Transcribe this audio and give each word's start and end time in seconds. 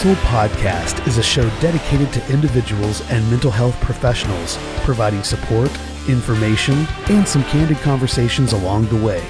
Counsel 0.00 0.30
podcast 0.30 1.06
is 1.06 1.18
a 1.18 1.22
show 1.22 1.46
dedicated 1.60 2.10
to 2.14 2.32
individuals 2.32 3.02
and 3.10 3.30
mental 3.30 3.50
health 3.50 3.78
professionals, 3.82 4.56
providing 4.76 5.22
support, 5.22 5.70
information, 6.08 6.86
and 7.10 7.28
some 7.28 7.44
candid 7.44 7.76
conversations 7.80 8.54
along 8.54 8.86
the 8.86 8.96
way. 8.96 9.22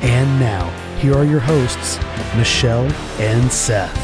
And 0.00 0.40
now, 0.40 0.68
here 0.98 1.14
are 1.14 1.24
your 1.24 1.38
hosts, 1.38 2.00
Michelle 2.36 2.92
and 3.20 3.52
Seth. 3.52 3.94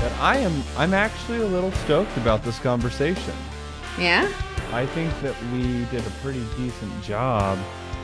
that 0.00 0.12
I 0.20 0.36
am 0.36 0.62
I'm 0.76 0.92
actually 0.92 1.38
a 1.38 1.46
little 1.46 1.72
stoked 1.72 2.14
about 2.18 2.44
this 2.44 2.58
conversation. 2.58 3.32
Yeah? 3.98 4.30
I 4.72 4.86
think 4.86 5.12
that 5.20 5.34
we 5.52 5.84
did 5.86 6.06
a 6.06 6.10
pretty 6.22 6.42
decent 6.56 7.02
job 7.02 7.58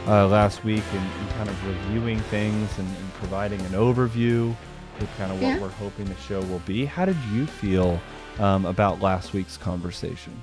uh, 0.07 0.27
last 0.29 0.65
week 0.65 0.83
in, 0.93 0.99
in 0.99 1.29
kind 1.35 1.49
of 1.49 1.67
reviewing 1.67 2.19
things 2.21 2.79
and, 2.79 2.87
and 2.89 3.15
providing 3.15 3.61
an 3.63 3.73
overview 3.73 4.55
with 5.01 5.09
kind 5.17 5.33
of 5.33 5.41
what 5.41 5.49
Yeah. 5.49 5.59
we're 5.61 5.69
hoping 5.71 6.05
the 6.07 6.17
show 6.17 6.41
will 6.43 6.59
be. 6.61 6.85
How 6.85 7.05
did 7.07 7.17
you 7.33 7.47
feel 7.47 7.99
um, 8.39 8.67
about 8.67 9.01
last 9.01 9.33
week's 9.33 9.57
conversation? 9.57 10.41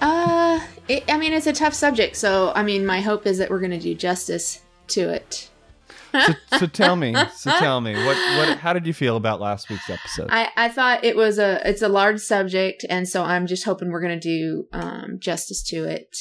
Uh, 0.00 0.60
it, 0.88 1.04
I 1.08 1.16
mean, 1.18 1.32
it's 1.32 1.46
a 1.46 1.52
tough 1.52 1.74
subject, 1.74 2.16
so 2.16 2.52
I 2.54 2.62
mean, 2.64 2.84
my 2.84 3.00
hope 3.00 3.26
is 3.26 3.38
that 3.38 3.48
we're 3.48 3.60
going 3.60 3.70
to 3.70 3.78
do 3.78 3.94
justice 3.94 4.60
to 4.88 5.08
it. 5.10 5.50
So, 6.14 6.34
so 6.58 6.66
tell 6.66 6.96
me, 6.96 7.14
so 7.34 7.50
tell 7.58 7.80
me, 7.80 7.94
what, 7.94 8.16
what, 8.38 8.58
how 8.58 8.72
did 8.72 8.86
you 8.86 8.94
feel 8.94 9.16
about 9.16 9.40
last 9.40 9.68
week's 9.68 9.90
episode? 9.90 10.28
I, 10.30 10.48
I 10.56 10.68
thought 10.68 11.04
it 11.04 11.16
was 11.16 11.38
a 11.38 11.60
it's 11.68 11.82
a 11.82 11.88
large 11.88 12.20
subject, 12.20 12.84
and 12.88 13.08
so 13.08 13.22
I'm 13.22 13.46
just 13.46 13.64
hoping 13.64 13.90
we're 13.90 14.00
going 14.02 14.18
to 14.18 14.28
do 14.28 14.64
um, 14.72 15.18
justice 15.20 15.62
to 15.70 15.84
it. 15.84 16.16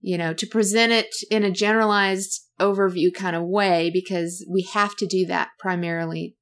You 0.00 0.18
know, 0.18 0.34
to 0.34 0.46
present 0.46 0.90
it 0.92 1.14
in 1.30 1.44
a 1.44 1.50
generalized 1.50 2.40
overview 2.60 3.14
kind 3.14 3.36
of 3.36 3.44
way, 3.44 3.90
because 3.92 4.44
we 4.50 4.62
have 4.72 4.96
to 4.96 5.06
do 5.06 5.26
that 5.26 5.50
primarily. 5.58 6.36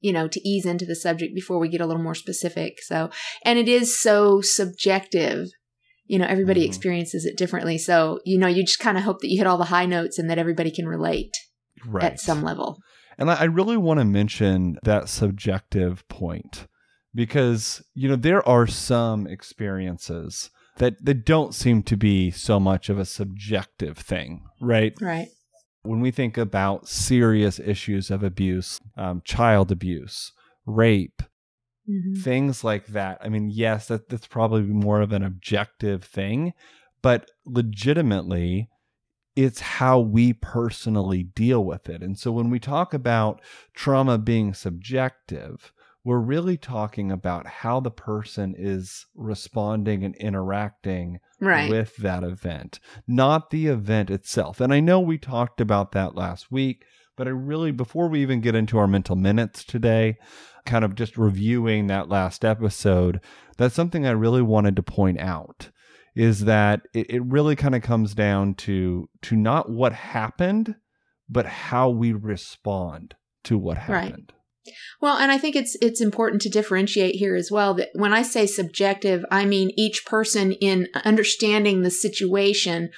You 0.00 0.12
know, 0.12 0.26
to 0.26 0.48
ease 0.48 0.66
into 0.66 0.84
the 0.84 0.96
subject 0.96 1.32
before 1.34 1.60
we 1.60 1.68
get 1.68 1.80
a 1.80 1.86
little 1.86 2.02
more 2.02 2.14
specific. 2.16 2.82
So, 2.82 3.10
and 3.44 3.58
it 3.58 3.68
is 3.68 4.00
so 4.00 4.40
subjective. 4.40 5.48
You 6.06 6.18
know, 6.18 6.26
everybody 6.26 6.62
Mhm. 6.62 6.66
experiences 6.66 7.24
it 7.24 7.36
differently. 7.38 7.78
So, 7.78 8.18
you 8.24 8.36
know, 8.36 8.48
you 8.48 8.64
just 8.64 8.80
kind 8.80 8.98
of 8.98 9.04
hope 9.04 9.20
that 9.20 9.30
you 9.30 9.38
hit 9.38 9.46
all 9.46 9.58
the 9.58 9.66
high 9.66 9.86
notes 9.86 10.18
and 10.18 10.28
that 10.28 10.38
everybody 10.38 10.72
can 10.72 10.86
relate 10.86 11.32
right. 11.86 12.04
at 12.04 12.20
some 12.20 12.42
level. 12.42 12.78
And 13.18 13.30
I 13.30 13.44
really 13.44 13.76
want 13.76 14.00
to 14.00 14.04
mention 14.04 14.78
that 14.82 15.08
subjective 15.08 16.06
point 16.08 16.66
because, 17.14 17.82
you 17.94 18.08
know, 18.08 18.16
there 18.16 18.46
are 18.48 18.66
some 18.66 19.26
experiences 19.26 20.50
that, 20.78 21.04
that 21.04 21.26
don't 21.26 21.54
seem 21.54 21.82
to 21.84 21.96
be 21.96 22.30
so 22.30 22.58
much 22.58 22.88
of 22.88 22.98
a 22.98 23.04
subjective 23.04 23.98
thing, 23.98 24.44
right? 24.60 24.94
Right. 25.00 25.28
When 25.82 26.00
we 26.00 26.10
think 26.10 26.38
about 26.38 26.88
serious 26.88 27.58
issues 27.58 28.10
of 28.10 28.22
abuse, 28.22 28.78
um, 28.96 29.20
child 29.24 29.70
abuse, 29.70 30.32
rape, 30.64 31.22
Mhm. 31.88 32.22
things 32.22 32.62
like 32.62 32.86
that. 32.88 33.18
I 33.20 33.28
mean, 33.28 33.50
yes, 33.50 33.88
that, 33.88 34.08
that's 34.08 34.28
probably 34.28 34.62
more 34.62 35.00
of 35.00 35.12
an 35.12 35.24
objective 35.24 36.04
thing, 36.04 36.52
but 37.02 37.28
legitimately, 37.44 38.68
it's 39.34 39.60
how 39.60 39.98
we 39.98 40.32
personally 40.32 41.22
deal 41.22 41.64
with 41.64 41.88
it. 41.88 42.02
And 42.02 42.18
so 42.18 42.30
when 42.32 42.50
we 42.50 42.58
talk 42.58 42.92
about 42.92 43.40
trauma 43.74 44.18
being 44.18 44.52
subjective, 44.54 45.72
we're 46.04 46.18
really 46.18 46.56
talking 46.56 47.12
about 47.12 47.46
how 47.46 47.80
the 47.80 47.90
person 47.90 48.54
is 48.58 49.06
responding 49.14 50.04
and 50.04 50.14
interacting 50.16 51.20
Right. 51.40 51.68
with 51.70 51.96
that 51.96 52.22
event, 52.22 52.78
not 53.06 53.50
the 53.50 53.66
event 53.66 54.10
itself. 54.10 54.60
And 54.60 54.72
I 54.72 54.80
know 54.80 55.00
we 55.00 55.18
talked 55.18 55.60
about 55.60 55.92
that 55.92 56.14
last 56.14 56.52
week, 56.52 56.84
but 57.16 57.26
I 57.26 57.30
really, 57.30 57.72
before 57.72 58.08
we 58.08 58.22
even 58.22 58.40
get 58.40 58.54
into 58.54 58.78
our 58.78 58.86
mental 58.86 59.16
minutes 59.16 59.64
today, 59.64 60.18
kind 60.66 60.84
of 60.84 60.94
just 60.94 61.16
reviewing 61.18 61.88
that 61.88 62.08
last 62.08 62.44
episode, 62.44 63.20
that's 63.56 63.74
something 63.74 64.06
I 64.06 64.10
really 64.12 64.42
wanted 64.42 64.76
to 64.76 64.82
point 64.82 65.18
out 65.20 65.70
is 66.14 66.44
that 66.44 66.82
it, 66.92 67.10
it 67.10 67.24
really 67.24 67.56
kind 67.56 67.74
of 67.74 67.82
comes 67.82 68.14
down 68.14 68.54
to 68.54 69.08
to 69.22 69.36
not 69.36 69.70
what 69.70 69.92
happened, 69.92 70.74
but 71.28 71.46
how 71.46 71.88
we 71.88 72.12
respond 72.12 73.14
to 73.44 73.58
what 73.58 73.78
happened. 73.78 74.32
Right. 74.32 74.74
Well, 75.00 75.16
and 75.16 75.32
I 75.32 75.38
think 75.38 75.56
it's 75.56 75.76
it's 75.80 76.00
important 76.00 76.42
to 76.42 76.48
differentiate 76.48 77.16
here 77.16 77.34
as 77.34 77.50
well 77.50 77.74
that 77.74 77.88
when 77.94 78.12
I 78.12 78.22
say 78.22 78.46
subjective, 78.46 79.24
I 79.30 79.44
mean 79.44 79.72
each 79.76 80.04
person 80.06 80.52
in 80.52 80.88
understanding 81.04 81.82
the 81.82 81.90
situation 81.90 82.90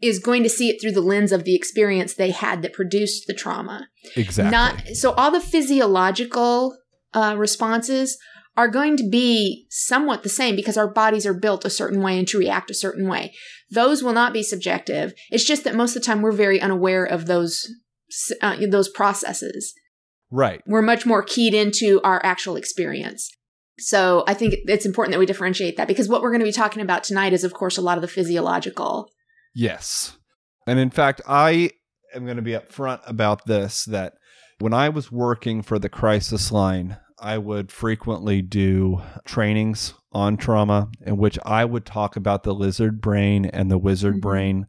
is 0.00 0.18
going 0.18 0.42
to 0.42 0.48
see 0.48 0.68
it 0.68 0.80
through 0.80 0.92
the 0.92 1.00
lens 1.00 1.32
of 1.32 1.44
the 1.44 1.54
experience 1.54 2.14
they 2.14 2.30
had 2.30 2.62
that 2.62 2.72
produced 2.72 3.26
the 3.26 3.34
trauma. 3.34 3.88
Exactly. 4.16 4.50
Not 4.50 4.96
so 4.96 5.12
all 5.12 5.30
the 5.30 5.40
physiological 5.40 6.76
uh, 7.12 7.34
responses 7.36 8.18
are 8.56 8.68
going 8.68 8.96
to 8.96 9.08
be 9.08 9.66
somewhat 9.70 10.22
the 10.22 10.28
same 10.28 10.54
because 10.54 10.76
our 10.76 10.86
bodies 10.86 11.26
are 11.26 11.34
built 11.34 11.64
a 11.64 11.70
certain 11.70 12.00
way 12.00 12.18
and 12.18 12.28
to 12.28 12.38
react 12.38 12.70
a 12.70 12.74
certain 12.74 13.08
way. 13.08 13.34
Those 13.70 14.02
will 14.02 14.12
not 14.12 14.32
be 14.32 14.42
subjective. 14.42 15.12
It's 15.30 15.44
just 15.44 15.64
that 15.64 15.74
most 15.74 15.96
of 15.96 16.02
the 16.02 16.06
time 16.06 16.22
we're 16.22 16.32
very 16.32 16.60
unaware 16.60 17.04
of 17.04 17.26
those 17.26 17.68
uh, 18.40 18.56
those 18.68 18.88
processes 18.88 19.74
right. 20.34 20.62
we're 20.66 20.82
much 20.82 21.06
more 21.06 21.22
keyed 21.22 21.54
into 21.54 22.00
our 22.02 22.20
actual 22.24 22.56
experience. 22.56 23.30
So 23.78 24.24
I 24.28 24.34
think 24.34 24.54
it's 24.66 24.86
important 24.86 25.12
that 25.12 25.18
we 25.18 25.26
differentiate 25.26 25.76
that 25.76 25.88
because 25.88 26.08
what 26.08 26.22
we're 26.22 26.30
going 26.30 26.40
to 26.40 26.46
be 26.46 26.52
talking 26.52 26.82
about 26.82 27.02
tonight 27.02 27.32
is, 27.32 27.42
of 27.42 27.54
course, 27.54 27.76
a 27.76 27.82
lot 27.82 27.98
of 27.98 28.02
the 28.02 28.08
physiological. 28.08 29.10
Yes. 29.54 30.16
And 30.66 30.78
in 30.78 30.90
fact, 30.90 31.20
I 31.26 31.70
am 32.14 32.24
going 32.24 32.36
to 32.36 32.42
be 32.42 32.52
upfront 32.52 33.00
about 33.04 33.46
this 33.46 33.84
that 33.86 34.14
when 34.60 34.72
I 34.72 34.88
was 34.90 35.10
working 35.10 35.62
for 35.62 35.78
the 35.78 35.88
crisis 35.88 36.52
line, 36.52 36.98
I 37.24 37.38
would 37.38 37.72
frequently 37.72 38.42
do 38.42 39.00
trainings 39.24 39.94
on 40.12 40.36
trauma 40.36 40.90
in 41.06 41.16
which 41.16 41.38
I 41.46 41.64
would 41.64 41.86
talk 41.86 42.16
about 42.16 42.42
the 42.42 42.54
lizard 42.54 43.00
brain 43.00 43.46
and 43.46 43.70
the 43.70 43.78
wizard 43.78 44.16
Mhm. 44.16 44.20
brain 44.20 44.66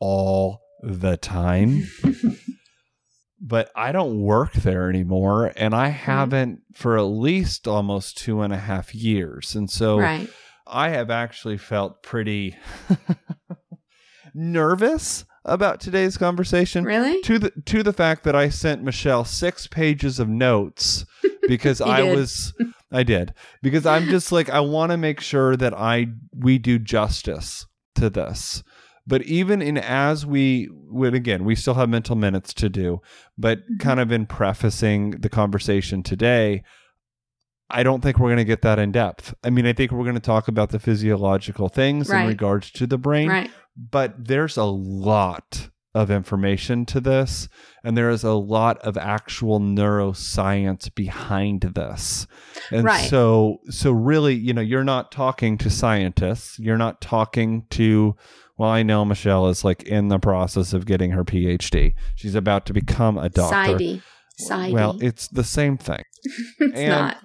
all 0.00 0.62
the 0.82 1.16
time. 1.16 1.84
but 3.40 3.70
I 3.76 3.92
don't 3.92 4.20
work 4.20 4.52
there 4.54 4.90
anymore, 4.90 5.52
and 5.56 5.74
I 5.74 5.88
haven't 5.90 6.62
for 6.74 6.98
at 6.98 7.02
least 7.02 7.68
almost 7.68 8.18
two 8.18 8.40
and 8.40 8.52
a 8.52 8.58
half 8.58 8.92
years. 8.92 9.54
And 9.54 9.70
so 9.70 9.98
right. 10.00 10.28
I 10.66 10.88
have 10.88 11.08
actually 11.10 11.56
felt 11.56 12.02
pretty 12.02 12.56
nervous 14.34 15.24
about 15.44 15.80
today's 15.80 16.16
conversation 16.16 16.84
Really? 16.84 17.20
to 17.22 17.38
the 17.38 17.50
to 17.66 17.84
the 17.84 17.92
fact 17.92 18.24
that 18.24 18.34
I 18.34 18.48
sent 18.48 18.82
Michelle 18.82 19.24
six 19.24 19.68
pages 19.68 20.18
of 20.18 20.28
notes 20.28 21.04
because 21.48 21.80
I 21.80 22.00
did. 22.02 22.16
was 22.16 22.54
I 22.92 23.02
did 23.02 23.34
because 23.62 23.86
I'm 23.86 24.06
just 24.08 24.32
like 24.32 24.48
I 24.50 24.60
want 24.60 24.92
to 24.92 24.96
make 24.96 25.20
sure 25.20 25.56
that 25.56 25.74
I 25.74 26.06
we 26.34 26.58
do 26.58 26.78
justice 26.78 27.66
to 27.96 28.10
this. 28.10 28.62
But 29.08 29.22
even 29.22 29.62
in 29.62 29.78
as 29.78 30.26
we 30.26 30.68
would 30.72 31.14
again, 31.14 31.44
we 31.44 31.54
still 31.54 31.74
have 31.74 31.88
mental 31.88 32.16
minutes 32.16 32.52
to 32.54 32.68
do, 32.68 33.00
but 33.38 33.60
Mhm. 33.68 33.78
kind 33.80 34.00
of 34.00 34.10
in 34.10 34.26
prefacing 34.26 35.12
the 35.20 35.28
conversation 35.28 36.02
today, 36.02 36.62
I 37.70 37.82
don't 37.82 38.00
think 38.00 38.18
we're 38.18 38.28
going 38.28 38.36
to 38.38 38.44
get 38.44 38.62
that 38.62 38.78
in 38.78 38.92
depth. 38.92 39.34
I 39.44 39.50
mean, 39.50 39.66
I 39.66 39.72
think 39.72 39.90
we're 39.92 40.04
going 40.04 40.14
to 40.14 40.20
talk 40.20 40.46
about 40.48 40.70
the 40.70 40.78
physiological 40.78 41.68
things 41.68 42.10
in 42.10 42.26
regards 42.26 42.70
to 42.72 42.86
the 42.86 42.98
brain, 42.98 43.28
Right. 43.28 43.50
but 43.76 44.14
there's 44.26 44.56
a 44.56 44.64
lot 44.64 45.70
of 45.96 46.10
information 46.10 46.84
to 46.84 47.00
this 47.00 47.48
and 47.82 47.96
there 47.96 48.10
is 48.10 48.22
a 48.22 48.32
lot 48.32 48.76
of 48.80 48.98
actual 48.98 49.58
neuroscience 49.58 50.94
behind 50.94 51.62
this 51.62 52.26
and 52.70 52.84
Right. 52.84 53.08
so 53.08 53.60
so 53.70 53.92
really 53.92 54.34
you 54.34 54.52
know 54.52 54.60
you're 54.60 54.84
not 54.84 55.10
talking 55.10 55.56
to 55.58 55.70
scientists 55.70 56.58
you're 56.58 56.76
not 56.76 57.00
talking 57.00 57.64
to 57.70 58.14
well 58.58 58.70
i 58.70 58.82
know 58.82 59.04
michelle 59.04 59.48
is 59.48 59.64
like 59.64 59.82
in 59.84 60.08
the 60.08 60.18
process 60.18 60.72
of 60.72 60.84
getting 60.86 61.12
her 61.12 61.24
phd 61.24 61.94
she's 62.14 62.34
about 62.34 62.66
to 62.66 62.72
become 62.72 63.16
a 63.16 63.28
doctor 63.28 63.74
PsyD. 63.78 64.02
PsyD. 64.40 64.72
well 64.72 64.96
it's 65.00 65.28
the 65.28 65.44
same 65.44 65.76
thing. 65.78 66.02
It's 66.58 66.76
and 66.78 66.88
not. 66.90 67.16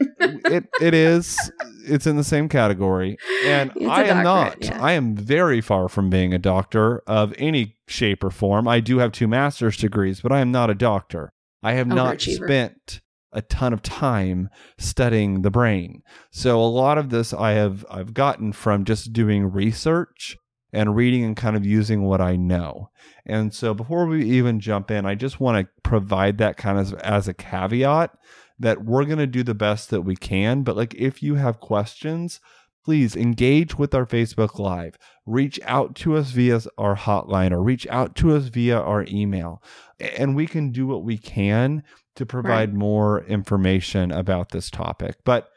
it 0.52 0.66
it 0.80 0.94
is 0.94 1.38
it's 1.86 2.06
in 2.06 2.18
the 2.18 2.24
same 2.24 2.48
category. 2.50 3.18
And 3.46 3.72
It's 3.76 3.86
i 3.90 4.04
am 4.04 4.24
not. 4.24 4.64
yeah. 4.64 4.82
i 4.82 4.92
am 4.94 5.16
very 5.16 5.60
far 5.62 5.90
from 5.90 6.10
being 6.10 6.34
a 6.34 6.40
doctor 6.40 7.02
of 7.08 7.34
any 7.38 7.76
shape 7.88 8.24
or 8.24 8.30
form. 8.32 8.68
I 8.68 8.80
do 8.80 9.00
have 9.00 9.12
two 9.12 9.28
master's 9.28 9.78
degrees 9.78 10.22
but 10.22 10.32
i 10.32 10.40
am 10.40 10.52
not 10.52 10.70
a 10.70 10.76
doctor. 10.76 11.32
I 11.64 11.74
have 11.74 11.88
not 11.88 12.22
spent 12.22 13.02
a 13.34 13.42
ton 13.42 13.72
of 13.74 13.82
time 13.82 14.50
studying 14.78 15.42
the 15.42 15.52
brain. 15.52 16.02
So 16.32 16.60
a 16.62 16.68
lot 16.68 16.98
of 16.98 17.10
this 17.10 17.34
i 17.34 17.52
have 17.52 17.86
i've 17.90 18.14
gotten 18.14 18.52
from 18.54 18.86
just 18.86 19.14
doing 19.14 19.46
research 19.52 20.38
and 20.74 20.96
reading 20.96 21.24
and 21.24 21.36
kind 21.38 21.56
of 21.56 21.66
using 21.66 22.04
what 22.04 22.22
i 22.22 22.36
know 22.36 22.90
and 23.26 23.54
so 23.54 23.74
before 23.74 24.06
we 24.06 24.24
even 24.24 24.60
jump 24.60 24.90
in 24.92 25.06
i 25.06 25.16
just 25.16 25.40
want 25.40 25.58
to 25.66 25.72
provide 25.84 26.38
that 26.38 26.58
kind 26.58 26.78
of 26.80 26.94
as 26.96 27.28
a 27.28 27.34
caveat 27.34 28.12
that 28.60 28.84
we're 28.86 29.06
going 29.06 29.18
to 29.18 29.26
do 29.28 29.42
the 29.42 29.56
best 29.56 29.90
that 29.90 30.02
we 30.02 30.16
can. 30.16 30.62
But 30.62 30.78
like, 30.78 30.94
if 30.94 31.24
you 31.24 31.34
have 31.34 31.60
questions, 31.60 32.40
please 32.86 33.16
engage 33.16 33.76
with 33.78 33.96
our 33.96 34.06
Facebook 34.06 34.60
Live. 34.60 35.00
Reach 35.26 35.60
out 35.66 35.96
to 35.96 36.16
us 36.16 36.30
via 36.30 36.62
our 36.78 36.96
hotline 36.96 37.52
or 37.52 37.64
reach 37.64 37.88
out 37.88 38.16
to 38.18 38.36
us 38.36 38.46
via 38.46 38.80
our 38.80 39.04
email. 39.08 39.64
And 40.00 40.36
we 40.36 40.46
can 40.46 40.72
do 40.72 40.86
what 40.86 41.04
we 41.04 41.18
can 41.18 41.82
to 42.16 42.26
provide 42.26 42.70
Right. 42.70 42.78
more 42.78 43.24
information 43.24 44.12
about 44.12 44.50
this 44.50 44.70
topic. 44.70 45.16
But 45.26 45.50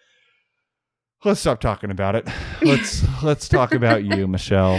let's 1.25 1.41
stop 1.41 1.61
talking 1.61 1.91
about 1.91 2.15
it. 2.15 2.29
Let's 2.63 3.05
let's 3.23 3.49
talk 3.49 3.75
about 3.75 4.05
you, 4.05 4.27
Michelle. 4.27 4.79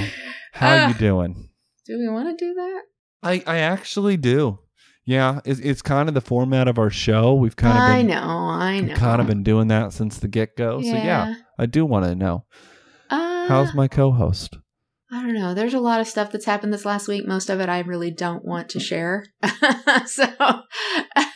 How 0.53 0.75
Ah. 0.75 0.87
you 0.87 0.93
doing? 0.95 1.49
Do 1.85 1.97
we 1.99 2.07
want 2.09 2.37
to 2.37 2.45
do 2.45 2.53
that? 2.53 2.81
I 3.23 3.43
I 3.45 3.57
actually 3.59 4.17
do. 4.17 4.59
Yeah, 5.07 5.41
it's, 5.45 5.59
it's 5.59 5.81
kind 5.83 6.07
of 6.09 6.15
the 6.15 6.21
format 6.21 6.67
of 6.67 6.79
our 6.79 6.89
show. 6.89 7.35
We've 7.35 7.55
kind 7.55 7.77
of 7.77 7.83
I 7.83 7.97
been 7.99 8.07
know, 8.07 8.21
I 8.27 8.79
know. 8.79 8.95
kind 8.95 9.21
of 9.21 9.27
been 9.27 9.43
doing 9.43 9.67
that 9.67 9.93
since 9.93 10.17
the 10.17 10.27
get 10.27 10.55
go. 10.57 10.81
So 10.81 10.87
yeah, 10.87 11.35
I 11.59 11.67
do 11.67 11.85
want 11.85 12.05
to 12.05 12.15
know 12.15 12.45
Uh, 13.11 13.47
how's 13.47 13.75
my 13.75 13.87
co-host. 13.87 14.57
I 15.11 15.21
don't 15.21 15.35
know. 15.35 15.53
There's 15.53 15.75
a 15.75 15.79
lot 15.79 16.01
of 16.01 16.07
stuff 16.07 16.31
that's 16.31 16.45
happened 16.45 16.73
this 16.73 16.85
last 16.85 17.07
week. 17.07 17.27
Most 17.27 17.51
of 17.51 17.59
it 17.61 17.69
I 17.69 17.79
really 17.81 18.09
don't 18.09 18.43
want 18.43 18.67
to 18.69 18.79
share. 18.79 19.25
so 20.07 20.25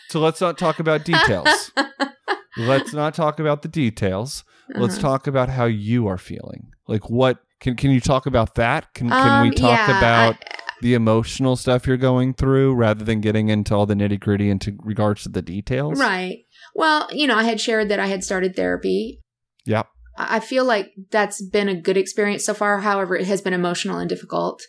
So 0.10 0.20
let's 0.20 0.42
not 0.42 0.58
talk 0.58 0.80
about 0.80 1.06
details. 1.06 1.72
let's 2.58 2.92
not 2.94 3.14
talk 3.14 3.40
about 3.40 3.62
the 3.62 3.68
details. 3.68 4.44
Let's 4.76 4.96
Uh-huh. 4.96 5.02
talk 5.02 5.28
about 5.28 5.50
how 5.50 5.66
you 5.66 6.08
are 6.08 6.18
feeling. 6.18 6.72
Like 6.88 7.10
what 7.10 7.40
can 7.60 7.76
can 7.76 7.92
you 7.92 8.00
talk 8.00 8.26
about 8.26 8.56
that? 8.56 8.94
Can 8.94 9.10
can 9.10 9.42
we 9.42 9.50
Um, 9.50 9.56
talk 9.56 9.78
yeah, 9.88 9.98
about 9.98 10.36
I- 10.44 10.56
the 10.82 10.94
emotional 10.94 11.56
stuff 11.58 11.86
you're 11.88 11.98
going 11.98 12.34
through 12.34 12.74
rather 12.76 13.04
than 13.04 13.20
getting 13.20 13.50
into 13.50 13.76
all 13.76 13.86
the 13.86 13.96
nitty 13.96 14.20
gritty 14.20 14.50
into 14.50 14.78
regards 14.84 15.24
to 15.24 15.30
the 15.30 15.42
details? 15.42 16.00
right? 16.00 16.38
Well, 16.76 17.10
you 17.12 17.28
know, 17.28 17.36
I 17.36 17.44
had 17.44 17.60
shared 17.60 17.90
that 17.90 18.00
I 18.00 18.08
had 18.08 18.24
started 18.24 18.56
therapy. 18.56 19.20
Yep. 19.66 19.88
I 20.18 20.38
I 20.38 20.40
feel 20.40 20.64
like 20.66 20.92
that's 21.12 21.42
been 21.44 21.68
a 21.70 21.80
good 21.82 21.98
experience 21.98 22.46
so 22.46 22.54
far. 22.54 22.80
However, 22.80 23.16
it 23.16 23.28
has 23.28 23.42
been 23.42 23.54
emotional 23.54 23.98
and 23.98 24.08
difficult. 24.10 24.62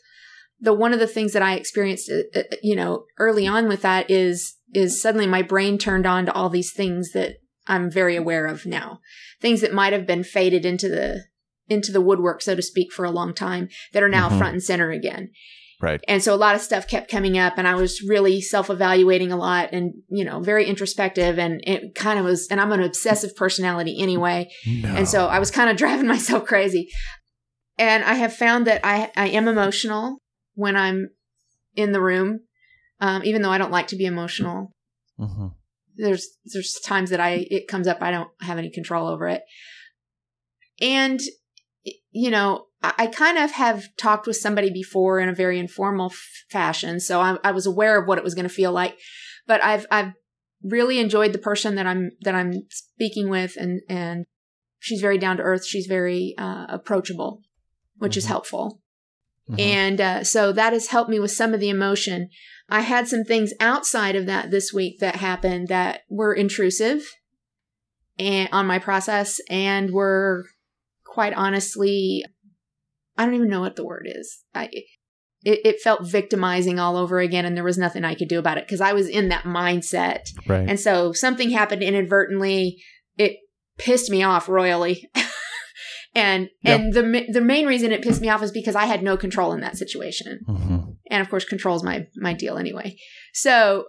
The 0.61 0.73
one 0.75 0.93
of 0.93 0.99
the 0.99 1.07
things 1.07 1.33
that 1.33 1.43
I 1.43 1.55
experienced, 1.55 2.11
uh, 2.11 2.39
uh, 2.41 2.43
you 2.63 2.75
know, 2.77 3.05
early 3.19 3.47
on 3.47 3.69
with 3.69 3.83
that 3.83 4.11
is 4.11 4.57
is 4.75 5.01
suddenly 5.03 5.27
my 5.27 5.43
brain 5.43 5.79
turned 5.79 6.07
on 6.07 6.27
to 6.27 6.33
all 6.33 6.49
these 6.49 6.73
things 6.73 7.11
that 7.13 7.37
I'm 7.67 7.91
very 7.91 8.17
aware 8.17 8.47
of 8.47 8.67
now, 8.67 9.01
things 9.41 9.61
that 9.61 9.73
might 9.75 9.93
have 9.93 10.07
been 10.07 10.25
faded 10.25 10.65
into 10.65 10.89
the 10.89 11.25
into 11.69 11.93
the 11.93 12.01
woodwork, 12.01 12.43
so 12.43 12.57
to 12.57 12.63
speak, 12.63 12.93
for 12.93 13.05
a 13.05 13.11
long 13.13 13.33
time 13.33 13.69
that 13.93 14.03
are 14.03 14.09
now 14.09 14.29
Mhm. 14.29 14.39
front 14.39 14.53
and 14.55 14.63
center 14.63 14.91
again. 14.91 15.31
Right. 15.81 16.01
And 16.09 16.21
so 16.23 16.35
a 16.35 16.37
lot 16.37 16.57
of 16.57 16.61
stuff 16.61 16.89
kept 16.89 17.11
coming 17.11 17.39
up 17.39 17.55
and 17.57 17.67
I 17.69 17.75
was 17.75 18.03
really 18.03 18.41
self-evaluating 18.41 19.31
a 19.33 19.37
lot 19.37 19.71
and, 19.73 19.95
you 20.11 20.25
know, 20.25 20.41
very 20.41 20.67
introspective 20.67 21.39
and 21.39 21.61
it 21.67 21.95
kind 21.95 22.19
of 22.19 22.25
was, 22.25 22.49
and 22.51 22.61
I'm 22.61 22.73
an 22.73 22.83
obsessive 22.83 23.35
personality 23.37 23.97
anyway. 24.03 24.51
No. 24.67 24.89
And 24.97 25.09
so 25.09 25.29
I 25.29 25.39
was 25.39 25.51
kind 25.53 25.71
of 25.71 25.77
driving 25.83 26.07
myself 26.09 26.45
crazy. 26.45 26.89
And 27.79 28.05
I 28.05 28.15
have 28.15 28.35
found 28.37 28.67
that 28.67 28.81
I, 28.85 29.11
I 29.17 29.29
am 29.29 29.49
emotional 29.49 30.19
when 30.55 30.77
I'm 30.77 31.11
in 31.77 31.93
the 31.93 32.01
room. 32.03 32.41
Um, 33.01 33.23
even 33.25 33.41
though 33.41 33.51
I 33.51 33.57
don't 33.59 33.71
like 33.71 33.87
to 33.89 33.97
be 33.97 34.05
emotional, 34.05 34.73
Mhm. 35.19 35.55
There's, 36.01 36.29
there's 36.47 36.75
times 36.85 37.11
that 37.11 37.21
I, 37.21 37.47
it 37.51 37.69
comes 37.69 37.87
up, 37.87 37.99
I 38.01 38.11
don't 38.11 38.31
have 38.41 38.59
any 38.59 38.71
control 38.71 39.07
over 39.09 39.29
it. 39.29 39.43
And, 40.81 41.21
you 42.11 42.31
know, 42.31 42.67
I, 42.83 43.07
kind 43.09 43.37
of 43.37 43.51
have 43.53 43.85
talked 43.99 44.27
with 44.27 44.37
somebody 44.37 44.71
before 44.71 45.21
in 45.21 45.29
a 45.29 45.35
very 45.35 45.59
informal 45.59 46.07
f- 46.07 46.45
fashion. 46.51 46.99
So 47.01 47.21
I, 47.21 47.37
I 47.45 47.53
was 47.53 47.67
aware 47.67 48.01
of 48.01 48.09
what 48.09 48.17
it 48.19 48.25
was 48.25 48.35
going 48.35 48.49
to 48.49 48.55
feel 48.55 48.73
like, 48.73 48.97
but 49.47 49.63
I've, 49.63 49.87
I've 49.91 50.13
really 50.63 50.99
enjoyed 50.99 51.33
the 51.35 51.39
person 51.39 51.75
that 51.75 51.87
I'm, 51.87 52.13
that 52.23 52.35
I'm 52.35 52.53
speaking 52.71 53.29
with 53.29 53.57
and, 53.59 53.83
and 53.89 54.25
she's 54.79 55.03
very 55.03 55.19
down 55.19 55.37
to 55.37 55.43
earth. 55.43 55.67
She's 55.67 55.87
very, 55.87 56.35
uh, 56.39 56.67
approachable, 56.71 57.43
which 57.99 58.17
is 58.17 58.25
Mhm. 58.25 58.29
helpful. 58.29 58.81
Mhm. 59.51 59.61
And 59.61 60.01
uh, 60.01 60.25
so 60.25 60.53
that 60.53 60.73
has 60.73 60.87
helped 60.89 61.11
me 61.11 61.19
with 61.21 61.33
some 61.33 61.53
of 61.53 61.61
the 61.61 61.69
emotion. 61.69 62.31
I 62.71 62.81
had 62.83 63.09
some 63.09 63.25
things 63.25 63.53
outside 63.61 64.17
of 64.17 64.27
that 64.27 64.51
this 64.51 64.73
week 64.73 65.01
that 65.01 65.17
happened 65.17 65.69
that 65.69 66.03
were 66.09 66.33
intrusive 66.33 67.05
and 68.19 68.49
on 68.53 68.67
my 68.67 68.79
process 68.79 69.41
and 69.49 69.91
were 69.93 70.45
quite 71.05 71.35
honestly 71.35 72.25
I 73.17 73.27
don't 73.27 73.35
even 73.35 73.49
know 73.49 73.61
what 73.61 73.77
the 73.77 73.85
word 73.85 74.07
is. 74.09 74.45
I 74.55 74.71
it, 75.43 75.61
it 75.65 75.81
felt 75.81 76.09
victimizing 76.09 76.79
all 76.79 76.97
over 76.97 77.19
again 77.19 77.45
and 77.45 77.57
there 77.57 77.65
was 77.65 77.79
nothing 77.79 78.05
I 78.05 78.15
could 78.15 78.29
do 78.29 78.39
about 78.39 78.59
it 78.59 78.67
because 78.67 78.81
I 78.81 78.93
was 78.93 79.09
in 79.09 79.29
that 79.31 79.45
mindset. 79.45 80.29
right. 80.47 80.69
And 80.69 80.79
so 80.79 81.13
something 81.13 81.51
happened 81.51 81.83
inadvertently. 81.83 82.83
It 83.17 83.39
pissed 83.79 84.11
me 84.11 84.23
off 84.23 84.49
royally. 84.49 85.09
and 86.15 86.49
Yeah. 86.63 86.75
and 86.77 86.93
the 86.93 87.27
the 87.33 87.41
main 87.41 87.67
reason 87.67 87.93
it 87.93 88.03
pissed 88.03 88.21
me 88.21 88.29
off 88.29 88.43
is 88.43 88.51
because 88.53 88.75
I 88.77 88.87
had 88.87 89.03
no 89.03 89.17
control 89.17 89.53
in 89.53 89.61
that 89.61 89.77
situation. 89.77 90.41
Mhm. 90.49 90.97
And 91.11 91.21
of 91.23 91.29
course 91.31 91.45
control's 91.45 91.83
my 91.85 92.07
my 92.17 92.33
deal 92.35 92.57
anyway. 92.59 92.97
So 93.33 93.87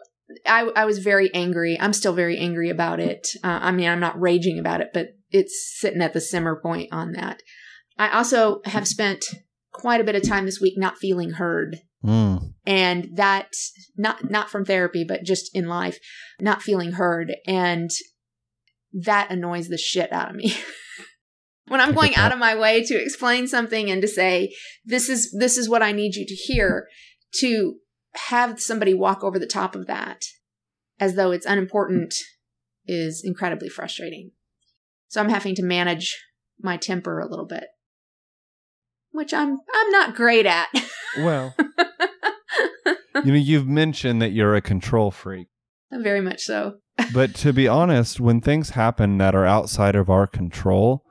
I 0.48 0.62
I 0.76 0.86
was 0.86 1.00
very 1.00 1.30
angry. 1.34 1.78
I'm 1.80 1.94
still 1.94 2.14
very 2.14 2.38
angry 2.38 2.70
about 2.70 3.00
it. 3.00 3.28
Uh, 3.44 3.60
I 3.62 3.72
mean, 3.72 3.90
I'm 3.90 4.00
not 4.00 4.20
raging 4.20 4.60
about 4.60 4.82
it, 4.82 4.90
but 4.94 5.10
it's 5.32 5.76
sitting 5.80 6.02
at 6.02 6.14
the 6.14 6.22
simmer 6.22 6.60
point 6.62 6.90
on 6.92 7.14
that. 7.14 7.42
I 7.98 8.10
also 8.18 8.62
have 8.66 8.88
spent 8.88 9.26
quite 9.74 10.02
a 10.02 10.04
bit 10.04 10.16
of 10.16 10.24
time 10.28 10.46
this 10.46 10.60
week 10.62 10.74
not 10.78 10.98
feeling 10.98 11.32
heard 11.32 11.80
Mm. 12.04 12.54
and 12.66 13.10
that 13.16 13.50
not 13.96 14.30
not 14.30 14.50
from 14.50 14.66
therapy 14.66 15.06
but 15.08 15.24
just 15.24 15.52
in 15.56 15.68
life 15.68 16.00
not 16.40 16.64
feeling 16.64 16.94
heard 16.94 17.36
and 17.46 17.92
that 18.92 19.30
annoys 19.30 19.68
the 19.70 19.78
shit 19.78 20.12
out 20.12 20.30
of 20.32 20.36
me 20.36 20.52
when 21.68 21.80
i'm 21.80 21.94
going 21.94 22.16
out 22.16 22.32
of 22.32 22.40
my 22.40 22.56
way 22.56 22.84
to 22.84 23.02
explain 23.02 23.48
something 23.48 23.90
and 23.90 24.02
to 24.02 24.08
say 24.08 24.54
this 24.86 25.10
is 25.10 25.36
this 25.38 25.58
is 25.58 25.70
what 25.70 25.84
i 25.84 25.92
need 25.92 26.16
you 26.16 26.26
to 26.26 26.36
hear 26.36 26.88
to 27.34 27.76
have 28.30 28.62
somebody 28.62 28.94
walk 28.94 29.24
over 29.24 29.40
the 29.40 29.48
top 29.48 29.76
of 29.76 29.88
that 29.88 30.26
as 31.00 31.16
though 31.16 31.32
it's 31.32 31.46
unimportant 31.46 32.14
is 32.86 33.22
incredibly 33.24 33.70
frustrating. 33.70 34.32
So 35.08 35.22
i'm 35.22 35.30
having 35.30 35.56
to 35.56 35.64
manage 35.64 36.18
my 36.60 36.78
temper 36.78 37.20
a 37.20 37.28
little 37.28 37.46
bit 37.46 37.66
which 39.12 39.34
i'm 39.34 39.60
i'm 39.74 39.90
not 39.92 40.16
great 40.16 40.46
at. 40.46 40.68
Well, 41.18 41.54
you 43.16 43.32
know, 43.32 43.34
you've 43.34 43.68
mentioned 43.68 44.22
that 44.22 44.32
you're 44.32 44.56
a 44.56 44.62
control 44.62 45.12
freak. 45.12 45.48
very 45.92 46.22
much 46.22 46.42
so. 46.42 46.78
But 47.14 47.36
to 47.36 47.54
be 47.54 47.68
honest, 47.68 48.20
when 48.20 48.42
things 48.42 48.72
happen 48.72 49.18
that 49.18 49.36
are 49.36 49.46
outside 49.46 49.96
of 49.96 50.10
our 50.10 50.28
control, 50.28 51.04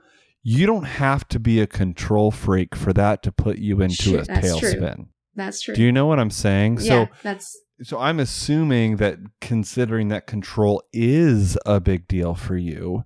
you 0.42 0.66
don't 0.66 0.84
have 0.84 1.26
to 1.28 1.38
be 1.38 1.60
a 1.60 1.66
control 1.66 2.30
freak 2.30 2.74
for 2.74 2.92
that 2.92 3.22
to 3.24 3.32
put 3.32 3.58
you 3.58 3.80
into 3.82 3.94
Shit, 3.94 4.20
a 4.22 4.24
that's 4.24 4.58
true. 4.58 4.70
tailspin. 4.72 5.06
that's 5.34 5.60
true 5.60 5.74
Do 5.74 5.82
you 5.82 5.92
know 5.92 6.06
what 6.06 6.18
I'm 6.18 6.30
saying? 6.30 6.78
yeah, 6.80 7.06
So 7.06 7.08
that's 7.22 7.58
so 7.82 7.98
I'm 7.98 8.20
assuming 8.20 8.96
that 8.96 9.18
considering 9.40 10.08
that 10.08 10.26
control 10.26 10.82
is 10.92 11.56
a 11.64 11.80
big 11.80 12.06
deal 12.08 12.34
for 12.34 12.56
you, 12.56 13.04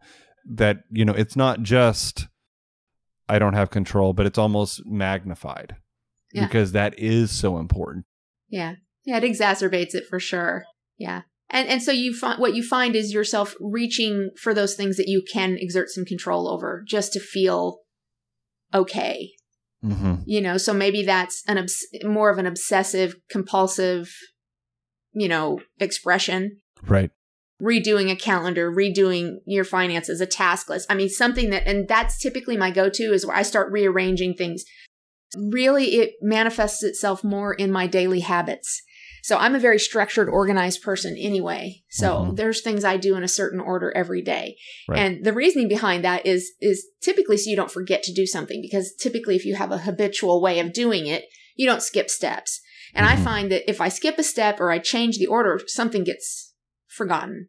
that 0.53 0.79
you 0.91 1.05
know, 1.05 1.13
it's 1.13 1.37
not 1.37 1.63
just 1.63 2.27
I 3.29 3.39
don't 3.39 3.55
have 3.55 3.71
control, 3.71 4.13
but 4.13 4.27
it's 4.27 4.39
almost 4.39 4.85
magnified. 4.85 5.77
Yeah. 6.33 6.47
Because 6.47 6.73
that 6.73 6.99
is 6.99 7.31
so 7.31 7.59
important. 7.59 8.05
yeah, 8.49 8.75
yeah. 9.05 9.19
It 9.19 9.23
exacerbates 9.25 9.95
it 9.95 10.05
for 10.11 10.19
sure. 10.19 10.65
Yeah, 10.99 11.23
and 11.51 11.69
and 11.69 11.83
so 11.83 11.93
you 11.93 12.15
find 12.15 12.41
what 12.41 12.55
you 12.55 12.63
find 12.67 12.97
is 12.97 13.13
yourself 13.13 13.55
reaching 13.61 14.31
for 14.41 14.55
those 14.55 14.75
things 14.75 14.97
that 14.97 15.09
you 15.09 15.23
can 15.33 15.57
exert 15.59 15.91
some 15.91 16.05
control 16.05 16.49
over, 16.49 16.83
just 16.87 17.13
to 17.13 17.21
feel 17.21 17.81
okay. 18.73 19.31
hmm 19.83 20.15
You 20.25 20.41
know, 20.41 20.57
so 20.57 20.73
maybe 20.73 21.03
that's 21.05 21.43
an 21.47 21.59
obs- 21.59 21.87
more 22.03 22.31
of 22.31 22.39
an 22.39 22.47
obsessive 22.47 23.15
compulsive, 23.31 24.11
you 25.13 25.29
know, 25.29 25.61
expression. 25.79 26.61
Right. 26.87 27.11
redoing 27.63 28.11
a 28.11 28.17
calendar, 28.17 28.71
redoing 28.71 29.37
your 29.47 29.65
finances, 29.65 30.21
a 30.21 30.27
task 30.27 30.69
list. 30.69 30.91
I 30.91 30.95
mean, 30.95 31.09
something 31.09 31.51
that, 31.51 31.67
and 31.67 31.89
that's 31.89 32.19
typically 32.19 32.57
my 32.59 32.71
go 32.71 32.91
to 32.91 33.03
is 33.05 33.25
where 33.25 33.37
I 33.37 33.43
start 33.43 33.73
rearranging 33.73 34.35
things. 34.35 34.65
Really, 35.37 35.95
it 35.97 36.15
manifests 36.21 36.83
itself 36.83 37.25
more 37.25 37.55
in 37.55 37.73
my 37.73 37.87
daily 37.87 38.21
habits. 38.21 38.83
So 39.25 39.39
I'm 39.39 39.55
a 39.55 39.59
very 39.59 39.79
structured, 39.79 40.29
organized 40.29 40.83
person 40.83 41.17
anyway. 41.19 41.83
So 41.89 42.27
Mhm. 42.27 42.37
there's 42.37 42.61
things 42.61 42.85
I 42.85 42.99
do 42.99 43.17
in 43.17 43.25
a 43.25 43.29
certain 43.29 43.59
order 43.59 43.91
every 43.97 44.21
day. 44.21 44.59
Right. 44.87 44.99
And 44.99 45.25
the 45.25 45.33
reasoning 45.33 45.67
behind 45.67 46.05
that 46.05 46.27
is, 46.27 46.53
is 46.61 46.87
typically 47.01 47.39
so 47.39 47.49
you 47.49 47.57
don't 47.57 47.71
forget 47.71 48.03
to 48.03 48.13
do 48.13 48.27
something 48.27 48.61
because 48.61 48.95
typically 48.95 49.35
if 49.35 49.47
you 49.47 49.55
have 49.55 49.73
a 49.73 49.79
habitual 49.79 50.43
way 50.43 50.59
of 50.59 50.75
doing 50.75 51.07
it, 51.07 51.25
you 51.57 51.67
don't 51.67 51.83
skip 51.83 52.11
steps. 52.11 52.61
And 52.95 53.07
Mhm. 53.07 53.13
I 53.13 53.17
find 53.17 53.51
that 53.51 53.67
if 53.67 53.81
I 53.81 53.89
skip 53.89 54.19
a 54.19 54.23
step 54.23 54.61
or 54.61 54.71
I 54.71 54.79
change 54.79 55.17
the 55.17 55.27
order, 55.27 55.59
something 55.69 56.05
gets 56.05 56.53
forgotten. 56.87 57.49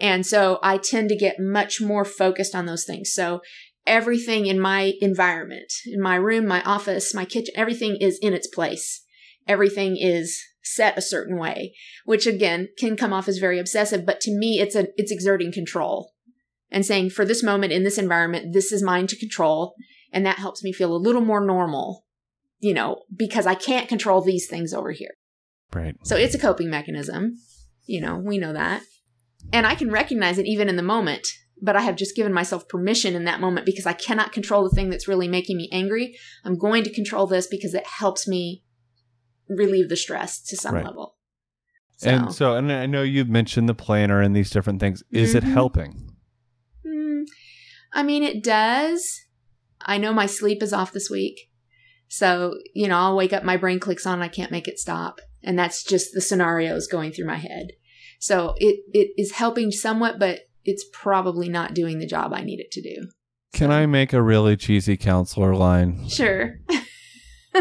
And 0.00 0.26
so 0.26 0.58
I 0.64 0.78
tend 0.78 1.10
to 1.10 1.16
get 1.16 1.38
much 1.38 1.80
more 1.80 2.04
focused 2.04 2.56
on 2.56 2.66
those 2.66 2.84
things. 2.84 3.12
So 3.12 3.40
everything 3.86 4.46
in 4.46 4.58
my 4.58 4.94
environment, 5.00 5.72
in 5.86 6.00
my 6.00 6.16
room, 6.16 6.44
my 6.44 6.60
office, 6.62 7.14
my 7.14 7.24
kitchen, 7.24 7.54
everything 7.56 7.98
is 8.00 8.18
in 8.18 8.34
its 8.34 8.48
place. 8.48 9.04
Everything 9.46 9.96
is 9.96 10.44
set 10.74 10.98
a 10.98 11.02
certain 11.02 11.38
way, 11.38 11.74
which 12.04 12.26
again 12.26 12.68
can 12.78 12.96
come 12.96 13.12
off 13.12 13.28
as 13.28 13.38
very 13.38 13.58
obsessive, 13.58 14.04
but 14.04 14.20
to 14.22 14.30
me 14.30 14.60
it's 14.60 14.74
a 14.74 14.88
it's 14.96 15.12
exerting 15.12 15.52
control 15.52 16.12
and 16.70 16.84
saying 16.84 17.10
for 17.10 17.24
this 17.24 17.42
moment 17.42 17.72
in 17.72 17.82
this 17.82 17.98
environment, 17.98 18.52
this 18.52 18.72
is 18.72 18.82
mine 18.82 19.06
to 19.08 19.18
control. 19.18 19.74
And 20.12 20.24
that 20.24 20.38
helps 20.38 20.62
me 20.62 20.72
feel 20.72 20.94
a 20.94 20.96
little 20.96 21.20
more 21.20 21.44
normal, 21.44 22.04
you 22.60 22.74
know, 22.74 23.02
because 23.14 23.46
I 23.46 23.54
can't 23.54 23.88
control 23.88 24.22
these 24.22 24.46
things 24.46 24.72
over 24.72 24.90
here. 24.90 25.12
Right. 25.72 25.96
So 26.02 26.16
it's 26.16 26.34
a 26.34 26.38
coping 26.38 26.70
mechanism. 26.70 27.36
You 27.86 28.00
know, 28.00 28.16
we 28.16 28.38
know 28.38 28.52
that. 28.52 28.82
And 29.52 29.66
I 29.66 29.74
can 29.74 29.90
recognize 29.90 30.38
it 30.38 30.46
even 30.46 30.68
in 30.68 30.76
the 30.76 30.82
moment, 30.82 31.26
but 31.60 31.76
I 31.76 31.82
have 31.82 31.96
just 31.96 32.16
given 32.16 32.32
myself 32.32 32.68
permission 32.68 33.14
in 33.14 33.24
that 33.24 33.40
moment 33.40 33.66
because 33.66 33.86
I 33.86 33.92
cannot 33.92 34.32
control 34.32 34.62
the 34.64 34.74
thing 34.74 34.90
that's 34.90 35.08
really 35.08 35.28
making 35.28 35.56
me 35.56 35.68
angry. 35.72 36.16
I'm 36.44 36.58
going 36.58 36.84
to 36.84 36.92
control 36.92 37.26
this 37.26 37.46
because 37.46 37.74
it 37.74 37.86
helps 37.86 38.26
me 38.26 38.62
relieve 39.48 39.88
the 39.88 39.96
stress 39.96 40.40
to 40.42 40.56
some 40.56 40.74
Right. 40.74 40.84
level. 40.84 41.16
And 42.02 42.32
so, 42.32 42.54
and 42.54 42.70
I 42.70 42.86
know 42.86 43.02
you've 43.02 43.28
mentioned 43.28 43.68
the 43.68 43.74
planner 43.74 44.20
and 44.20 44.34
these 44.34 44.50
different 44.50 44.78
things. 44.78 45.02
Is 45.10 45.34
it 45.34 45.42
Mhm. 45.42 45.52
helping? 45.52 46.14
Mm, 46.86 47.24
I 47.92 48.02
mean, 48.04 48.22
it 48.22 48.44
does. 48.44 49.20
I 49.80 49.98
know 49.98 50.12
my 50.12 50.26
sleep 50.26 50.62
is 50.62 50.72
off 50.72 50.92
this 50.92 51.10
week. 51.10 51.50
So, 52.06 52.54
you 52.74 52.86
know, 52.88 52.96
I'll 52.96 53.16
wake 53.16 53.32
up, 53.32 53.42
my 53.44 53.56
brain 53.56 53.80
clicks 53.80 54.06
on, 54.06 54.22
I 54.22 54.28
can't 54.28 54.52
make 54.52 54.68
it 54.68 54.78
stop. 54.78 55.20
And 55.42 55.58
that's 55.58 55.82
just 55.82 56.12
the 56.14 56.20
scenarios 56.20 56.86
going 56.86 57.12
through 57.12 57.26
my 57.26 57.36
head. 57.36 57.68
So 58.20 58.54
it, 58.58 58.80
it 58.92 59.12
is 59.16 59.32
helping 59.32 59.70
somewhat, 59.70 60.18
but 60.18 60.40
it's 60.64 60.84
probably 60.92 61.48
not 61.48 61.74
doing 61.74 61.98
the 61.98 62.06
job 62.06 62.32
I 62.32 62.42
need 62.42 62.60
it 62.60 62.70
to 62.72 62.82
do. 62.82 63.08
Can 63.52 63.70
I 63.70 63.86
make 63.86 64.12
a 64.12 64.22
really 64.22 64.56
cheesy 64.56 64.96
counselor 64.96 65.54
line? 65.54 66.08
Sure. 66.08 66.54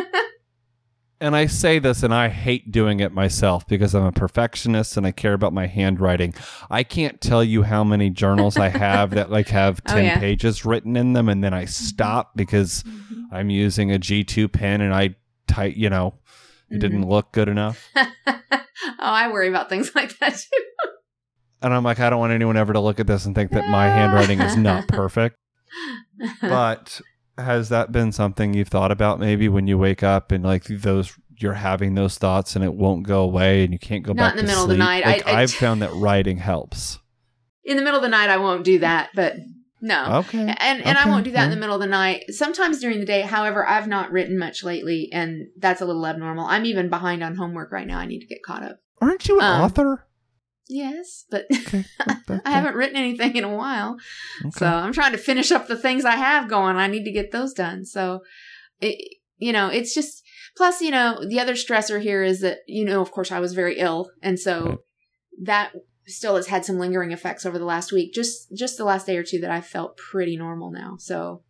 And 1.19 1.35
I 1.35 1.47
say 1.47 1.79
this 1.79 2.03
and 2.03 2.13
I 2.13 2.29
hate 2.29 2.71
doing 2.71 2.99
it 2.99 3.11
myself 3.11 3.67
because 3.67 3.95
I'm 3.95 4.03
a 4.03 4.11
perfectionist 4.11 4.97
and 4.97 5.07
I 5.07 5.11
care 5.11 5.33
about 5.33 5.51
my 5.51 5.65
handwriting. 5.65 6.35
I 6.69 6.83
can't 6.83 7.19
tell 7.19 7.43
you 7.43 7.63
how 7.63 7.83
many 7.83 8.11
journals 8.11 8.57
I 8.57 8.69
have 8.69 9.11
that 9.11 9.31
like 9.31 9.47
have 9.47 9.81
Oh, 9.87 9.93
10 9.93 10.05
yeah. 10.05 10.19
pages 10.19 10.63
written 10.63 10.95
in 10.95 11.13
them 11.13 11.27
and 11.27 11.43
then 11.43 11.53
I 11.53 11.63
mm-hmm. 11.63 11.69
stop 11.69 12.35
because 12.35 12.83
mm-hmm. 12.83 13.33
I'm 13.33 13.49
using 13.49 13.91
a 13.91 13.97
G2 13.97 14.51
pen 14.51 14.81
and 14.81 14.93
I 14.93 15.15
type, 15.47 15.75
you 15.75 15.89
know, 15.89 16.19
it 16.69 16.79
didn't 16.79 17.01
mm-hmm. 17.01 17.09
look 17.09 17.31
good 17.31 17.47
enough. 17.47 17.89
oh, 17.95 18.03
I 18.99 19.31
worry 19.31 19.49
about 19.49 19.69
things 19.69 19.91
like 19.95 20.17
that 20.19 20.33
too. 20.33 20.89
And 21.61 21.73
I'm 21.73 21.83
like, 21.83 21.99
I 21.99 22.11
don't 22.11 22.19
want 22.19 22.33
anyone 22.33 22.57
ever 22.57 22.73
to 22.73 22.79
look 22.79 22.99
at 22.99 23.07
this 23.07 23.25
and 23.25 23.33
think 23.33 23.51
that 23.51 23.67
my 23.69 23.87
handwriting 23.87 24.39
is 24.39 24.55
not 24.55 24.87
perfect. 24.87 25.35
But 26.41 27.01
has 27.37 27.69
that 27.69 27.91
been 27.91 28.11
something 28.11 28.53
you've 28.53 28.67
thought 28.69 28.91
about 28.91 29.19
maybe 29.19 29.47
when 29.49 29.67
you 29.67 29.77
wake 29.77 30.03
up 30.03 30.31
and 30.31 30.43
like 30.43 30.63
those 30.65 31.13
you're 31.39 31.53
having 31.53 31.93
those 31.93 32.17
thoughts 32.17 32.55
and 32.55 32.65
it 32.65 32.73
won't 32.73 33.03
go 33.05 33.21
away 33.21 33.63
and 33.63 33.71
you 33.71 33.77
can't 33.79 34.03
go 34.03 34.11
back 34.13 34.17
Not 34.17 34.29
back 34.35 34.39
in 34.39 34.45
the 34.45 34.49
middle 34.51 34.63
of 34.63 34.69
the 34.69 34.77
night. 34.77 35.05
I- 35.05 35.11
Like, 35.11 35.27
I- 35.27 35.41
I've 35.43 35.51
found 35.53 35.81
that 35.83 35.93
writing 35.93 36.37
helps. 36.37 36.97
in 37.63 37.77
the 37.77 37.83
middle 37.83 37.97
of 37.97 38.01
the 38.03 38.09
night, 38.09 38.29
I 38.31 38.37
won't 38.37 38.63
do 38.63 38.79
that, 38.79 39.09
but 39.13 39.35
no. 39.79 40.17
Okay. 40.21 40.39
And 40.39 40.83
and 40.83 40.97
I 40.97 41.07
won't 41.07 41.25
do 41.25 41.31
that 41.33 41.43
in 41.43 41.49
the 41.51 41.55
middle 41.57 41.75
of 41.75 41.81
the 41.81 41.85
night. 41.85 42.23
Sometimes 42.29 42.79
during 42.79 42.99
the 42.99 43.05
day. 43.05 43.21
However, 43.21 43.67
I've 43.67 43.87
not 43.87 44.11
written 44.11 44.39
much 44.39 44.63
lately, 44.63 45.09
and 45.13 45.49
that's 45.59 45.79
a 45.81 45.85
little 45.85 46.07
abnormal. 46.07 46.45
I'm 46.47 46.65
even 46.65 46.89
behind 46.89 47.21
on 47.23 47.35
homework 47.35 47.71
right 47.71 47.85
now. 47.85 47.99
I 47.99 48.07
need 48.07 48.21
to 48.21 48.25
get 48.25 48.41
caught 48.41 48.63
up. 48.63 48.79
Aren't 48.99 49.27
you 49.27 49.37
an 49.39 49.45
Um, 49.45 49.61
author? 49.61 50.06
Yes, 50.69 51.25
but 51.29 51.45
Okay. 51.51 51.85
I 52.45 52.51
haven't 52.51 52.75
written 52.75 52.97
anything 52.97 53.35
in 53.35 53.43
a 53.43 53.55
while. 53.55 53.97
Okay. 54.41 54.59
So 54.59 54.65
I'm 54.65 54.93
trying 54.93 55.13
to 55.13 55.17
finish 55.17 55.51
up 55.51 55.67
the 55.67 55.77
things 55.77 56.05
I 56.05 56.15
have 56.15 56.49
going. 56.49 56.75
I 56.75 56.87
need 56.87 57.05
to 57.05 57.11
get 57.11 57.31
those 57.31 57.53
done. 57.53 57.85
So, 57.85 58.21
it, 58.81 59.19
you 59.37 59.53
know, 59.53 59.67
it's 59.69 59.93
just 59.93 60.23
plus, 60.55 60.81
you 60.81 60.91
know, 60.91 61.23
the 61.27 61.39
other 61.39 61.53
stressor 61.53 62.01
here 62.01 62.23
is 62.23 62.41
that 62.41 62.59
you 62.67 62.85
know, 62.85 63.01
of 63.01 63.11
course, 63.11 63.31
I 63.31 63.39
was 63.39 63.53
very 63.53 63.77
ill, 63.77 64.11
and 64.21 64.39
so 64.39 64.81
that 65.43 65.73
still 66.07 66.35
has 66.35 66.47
had 66.47 66.65
some 66.65 66.79
lingering 66.79 67.11
effects 67.11 67.45
over 67.45 67.59
the 67.59 67.65
last 67.65 67.91
week. 67.91 68.13
Just 68.13 68.53
just 68.55 68.77
the 68.77 68.85
last 68.85 69.05
day 69.05 69.17
or 69.17 69.23
two 69.23 69.39
that 69.39 69.51
I 69.51 69.61
felt 69.61 69.97
pretty 69.97 70.35
normal 70.35 70.71
now. 70.71 70.95
So 70.97 71.43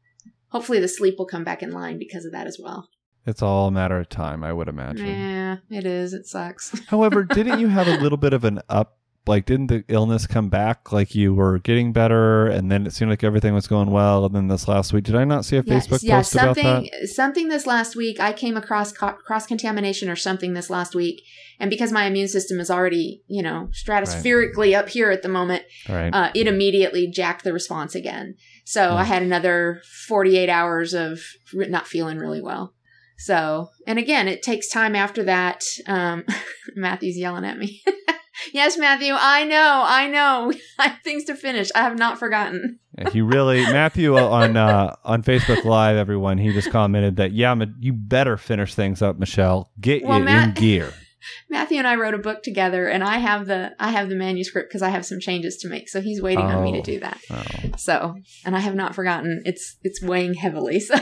hopefully 0.50 0.80
the 0.80 0.88
sleep 0.88 1.16
will 1.18 1.26
come 1.26 1.44
back 1.44 1.64
in 1.64 1.72
line 1.72 1.98
because 1.98 2.26
of 2.26 2.32
that 2.34 2.48
as 2.48 2.60
well. 2.62 2.90
It's 3.26 3.42
all 3.42 3.68
a 3.68 3.72
matter 3.72 4.00
of 4.00 4.08
time, 4.08 4.42
I 4.42 4.54
would 4.54 4.70
imagine. 4.70 5.06
Yeah, 5.06 5.58
it 5.70 5.86
is. 5.86 6.14
It 6.14 6.28
sucks. 6.28 6.80
However, 6.88 7.24
didn't 7.26 7.60
you 7.60 7.68
have 7.68 7.88
a 7.88 7.98
little 7.98 8.18
bit 8.18 8.32
of 8.32 8.46
an 8.46 8.62
up? 8.70 8.97
Like, 9.28 9.46
didn't 9.46 9.68
the 9.68 9.84
illness 9.88 10.26
come 10.28 10.50
back? 10.50 10.92
Like 10.92 11.14
you 11.16 11.34
were 11.34 11.60
getting 11.60 11.92
better, 11.94 12.48
and 12.48 12.72
then 12.72 12.86
it 12.88 12.94
seemed 12.94 13.10
like 13.12 13.24
everything 13.24 13.54
was 13.54 13.68
going 13.68 13.92
well. 13.92 14.26
And 14.26 14.34
then 14.36 14.48
this 14.48 14.68
last 14.68 14.94
week, 14.94 15.04
did 15.06 15.16
I 15.16 15.24
not 15.24 15.46
see 15.46 15.58
a 15.58 15.64
Facebook 15.64 16.00
yeah, 16.04 16.18
post 16.18 16.34
about 16.36 16.56
something 16.56 16.90
that? 16.92 17.08
something 17.10 17.48
this 17.50 17.66
last 17.68 17.96
week. 17.96 18.20
I 18.20 18.34
came 18.34 18.58
across 18.58 18.92
co- 18.92 19.14
cross 19.26 19.46
contamination 19.46 20.10
or 20.10 20.16
something 20.16 20.54
this 20.54 20.70
last 20.70 20.96
week, 20.96 21.22
and 21.60 21.70
because 21.70 21.92
my 21.92 22.06
immune 22.06 22.28
system 22.28 22.60
is 22.60 22.70
already 22.72 23.22
you 23.28 23.42
know 23.44 23.70
stratospherically 23.86 24.78
up 24.78 24.90
here 24.90 25.12
at 25.12 25.22
the 25.22 25.30
moment, 25.30 25.64
Right. 25.90 26.10
uh, 26.14 26.32
it 26.34 26.48
immediately 26.48 27.08
jacked 27.08 27.44
the 27.44 27.54
response 27.54 27.96
again. 27.96 28.36
So 28.66 28.92
Hmm. 28.92 28.98
I 28.98 29.04
had 29.04 29.22
another 29.24 29.82
forty 30.08 30.38
eight 30.38 30.50
hours 30.50 30.94
of 30.94 31.20
not 31.54 31.88
feeling 31.88 32.18
really 32.18 32.42
well. 32.42 32.74
So, 33.20 33.70
and 33.88 33.98
again, 33.98 34.28
it 34.28 34.44
takes 34.44 34.70
time 34.70 34.96
after 34.96 35.24
that. 35.24 35.64
Um, 35.88 36.24
Matthew's 36.76 37.18
yelling 37.18 37.46
at 37.46 37.58
me. 37.58 37.82
yes, 38.54 38.78
Matthew, 38.78 39.14
I 39.18 39.44
know, 39.46 39.84
I 39.86 40.08
know. 40.08 40.52
I 40.80 40.90
have 40.90 41.02
things 41.04 41.26
to 41.26 41.36
finish. 41.36 41.70
I 41.76 41.80
have 41.84 41.98
not 41.98 42.18
forgotten. 42.20 42.80
Yeah, 42.98 43.10
he 43.12 43.22
really 43.22 43.62
Matthew 43.62 44.18
uh, 44.18 44.28
on 44.28 44.58
uh, 44.58 44.96
on 45.04 45.24
Facebook 45.24 45.64
Live. 45.66 45.98
Everyone, 45.98 46.38
he 46.38 46.52
just 46.54 46.72
commented 46.72 47.18
that 47.18 47.32
yeah, 47.32 47.56
you 47.80 47.94
better 47.94 48.38
finish 48.38 48.74
things 48.76 49.02
up, 49.02 49.18
Michelle. 49.20 49.72
Get 49.80 50.04
Well, 50.04 50.20
you 50.20 50.26
Matt- 50.26 50.50
in 50.50 50.54
gear. 50.64 50.94
Matthew 51.50 51.78
and 51.78 51.88
I 51.88 51.96
wrote 51.96 52.14
a 52.14 52.18
book 52.20 52.42
together, 52.42 52.88
and 52.88 53.04
I 53.04 53.18
have 53.18 53.48
the 53.48 53.74
I 53.80 53.92
have 53.92 54.08
the 54.10 54.16
manuscript 54.16 54.70
because 54.70 54.82
I 54.82 54.90
have 54.90 55.06
some 55.06 55.20
changes 55.20 55.58
to 55.58 55.68
make. 55.68 55.90
So 55.90 56.00
he's 56.02 56.22
waiting 56.22 56.46
on 56.46 56.64
me 56.64 56.72
to 56.74 56.80
Oh. 56.80 56.82
do 56.84 57.00
that. 57.02 57.20
Oh. 57.30 57.44
So, 57.78 58.16
and 58.46 58.56
I 58.56 58.60
have 58.60 58.76
not 58.76 58.96
forgotten. 58.96 59.42
It's 59.46 59.78
it's 59.84 60.02
weighing 60.02 60.34
heavily. 60.36 60.80
So 60.90 60.96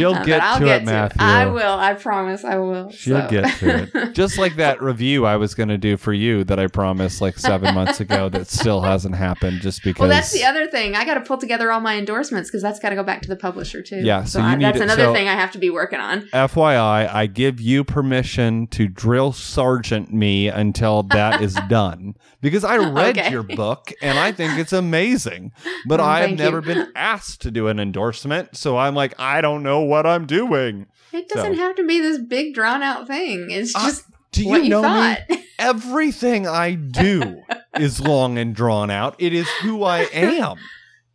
She'll 0.00 0.14
Uh, 0.14 0.24
get 0.24 0.40
to 0.58 0.64
get 0.64 0.76
it, 0.76 0.78
to 0.80 0.84
Matthew. 0.86 1.16
I 1.22 1.46
will. 1.46 1.78
I 1.78 1.94
promise. 1.94 2.44
I 2.44 2.56
will. 2.56 2.90
She'll 2.90 3.20
So. 3.22 3.28
get 3.28 3.58
to 3.58 3.88
it. 3.94 4.12
Just 4.14 4.38
like 4.38 4.56
that 4.56 4.82
review 4.82 5.26
I 5.26 5.36
was 5.36 5.54
going 5.54 5.68
to 5.68 5.78
do 5.78 5.96
for 5.96 6.12
you 6.12 6.42
that 6.44 6.58
I 6.58 6.66
promised 6.66 7.20
like 7.20 7.38
seven 7.38 7.74
months 7.74 8.00
ago 8.00 8.28
that 8.30 8.48
still 8.48 8.80
hasn't 8.80 9.14
happened 9.14 9.60
just 9.60 9.82
because. 9.84 10.00
well, 10.00 10.08
that's 10.08 10.32
the 10.32 10.44
other 10.44 10.66
thing. 10.66 10.94
I 10.96 11.04
got 11.04 11.14
to 11.14 11.20
pull 11.20 11.38
together 11.38 11.70
all 11.70 11.80
my 11.80 11.96
endorsements 11.96 12.50
because 12.50 12.62
that's 12.62 12.78
got 12.80 12.90
to 12.90 12.96
go 12.96 13.02
back 13.02 13.22
to 13.22 13.28
the 13.28 13.36
publisher 13.36 13.82
too. 13.82 14.00
Yeah, 14.02 14.24
so 14.24 14.38
you 14.40 14.44
I, 14.44 14.56
that's 14.56 14.78
to- 14.78 14.84
another 14.84 15.04
so- 15.04 15.12
thing 15.12 15.28
I 15.28 15.34
have 15.34 15.52
to 15.52 15.58
be 15.58 15.70
working 15.70 16.00
on. 16.00 16.22
FYI, 16.32 17.12
I 17.12 17.26
give 17.26 17.60
you 17.60 17.84
permission 17.84 18.66
to 18.68 18.88
drill 18.88 19.32
sergeant 19.32 20.12
me 20.12 20.48
until 20.48 21.02
that 21.04 21.40
is 21.42 21.54
done 21.68 22.14
because 22.40 22.64
I 22.64 22.76
read 22.76 23.18
Okay. 23.18 23.30
your 23.30 23.42
book 23.42 23.92
and 24.02 24.18
I 24.18 24.32
think 24.32 24.58
it's 24.58 24.72
amazing. 24.72 25.52
But 25.86 26.00
I 26.00 26.20
have 26.26 26.38
never 26.38 26.58
you. 26.58 26.62
been 26.66 26.92
asked 26.94 27.42
to 27.42 27.50
do 27.50 27.68
an 27.68 27.78
endorsement, 27.80 28.56
so 28.56 28.76
I'm 28.78 28.94
like, 28.94 29.14
I 29.18 29.40
don't 29.40 29.62
know 29.62 29.80
what 29.90 30.06
I'm 30.06 30.26
doing. 30.26 30.86
It 31.12 31.28
doesn't 31.28 31.56
So- 31.56 31.60
have 31.60 31.76
to 31.76 31.84
be 31.86 32.00
this 32.00 32.18
big 32.18 32.54
drawn 32.54 32.82
out 32.82 33.06
thing. 33.06 33.48
It's 33.50 33.74
Uh, 33.76 33.84
just 33.86 34.04
Do 34.32 34.42
you 34.44 34.48
what 34.48 34.62
you 34.64 34.70
know 34.70 34.82
thought. 34.82 35.18
me? 35.28 35.44
Everything 35.58 36.46
I 36.46 36.74
do 36.74 37.42
is 37.78 38.00
long 38.00 38.38
and 38.38 38.54
drawn 38.54 38.90
out. 38.90 39.16
It 39.18 39.32
is 39.34 39.48
who 39.62 39.82
I 39.84 40.00
am. 40.12 40.56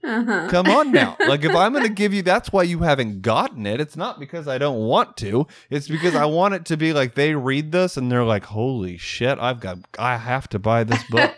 uh-huh. 0.03 0.49
Come 0.51 0.67
on 0.67 0.91
now. 0.91 1.17
Like 1.27 1.43
if 1.43 1.55
I'm 1.55 1.71
going 1.73 1.85
to 1.87 1.89
give 1.93 2.13
you 2.13 2.21
that's 2.21 2.51
why 2.53 2.61
you 2.63 2.79
haven't 2.79 3.21
gotten 3.23 3.65
it. 3.65 3.79
It's 3.81 3.95
not 3.95 4.19
because 4.19 4.47
I 4.47 4.57
don't 4.59 4.77
want 4.85 5.17
to. 5.17 5.47
It's 5.71 5.87
because 5.87 6.13
I 6.13 6.25
want 6.25 6.53
it 6.53 6.65
to 6.65 6.77
be 6.77 6.93
like 6.93 7.15
they 7.15 7.33
read 7.33 7.71
this 7.71 7.97
and 7.97 8.11
they're 8.11 8.23
like, 8.23 8.45
"Holy 8.45 8.97
shit, 8.97 9.39
I've 9.39 9.59
got 9.59 9.79
I 9.97 10.17
have 10.17 10.47
to 10.49 10.59
buy 10.59 10.83
this 10.83 11.01
book." 11.09 11.33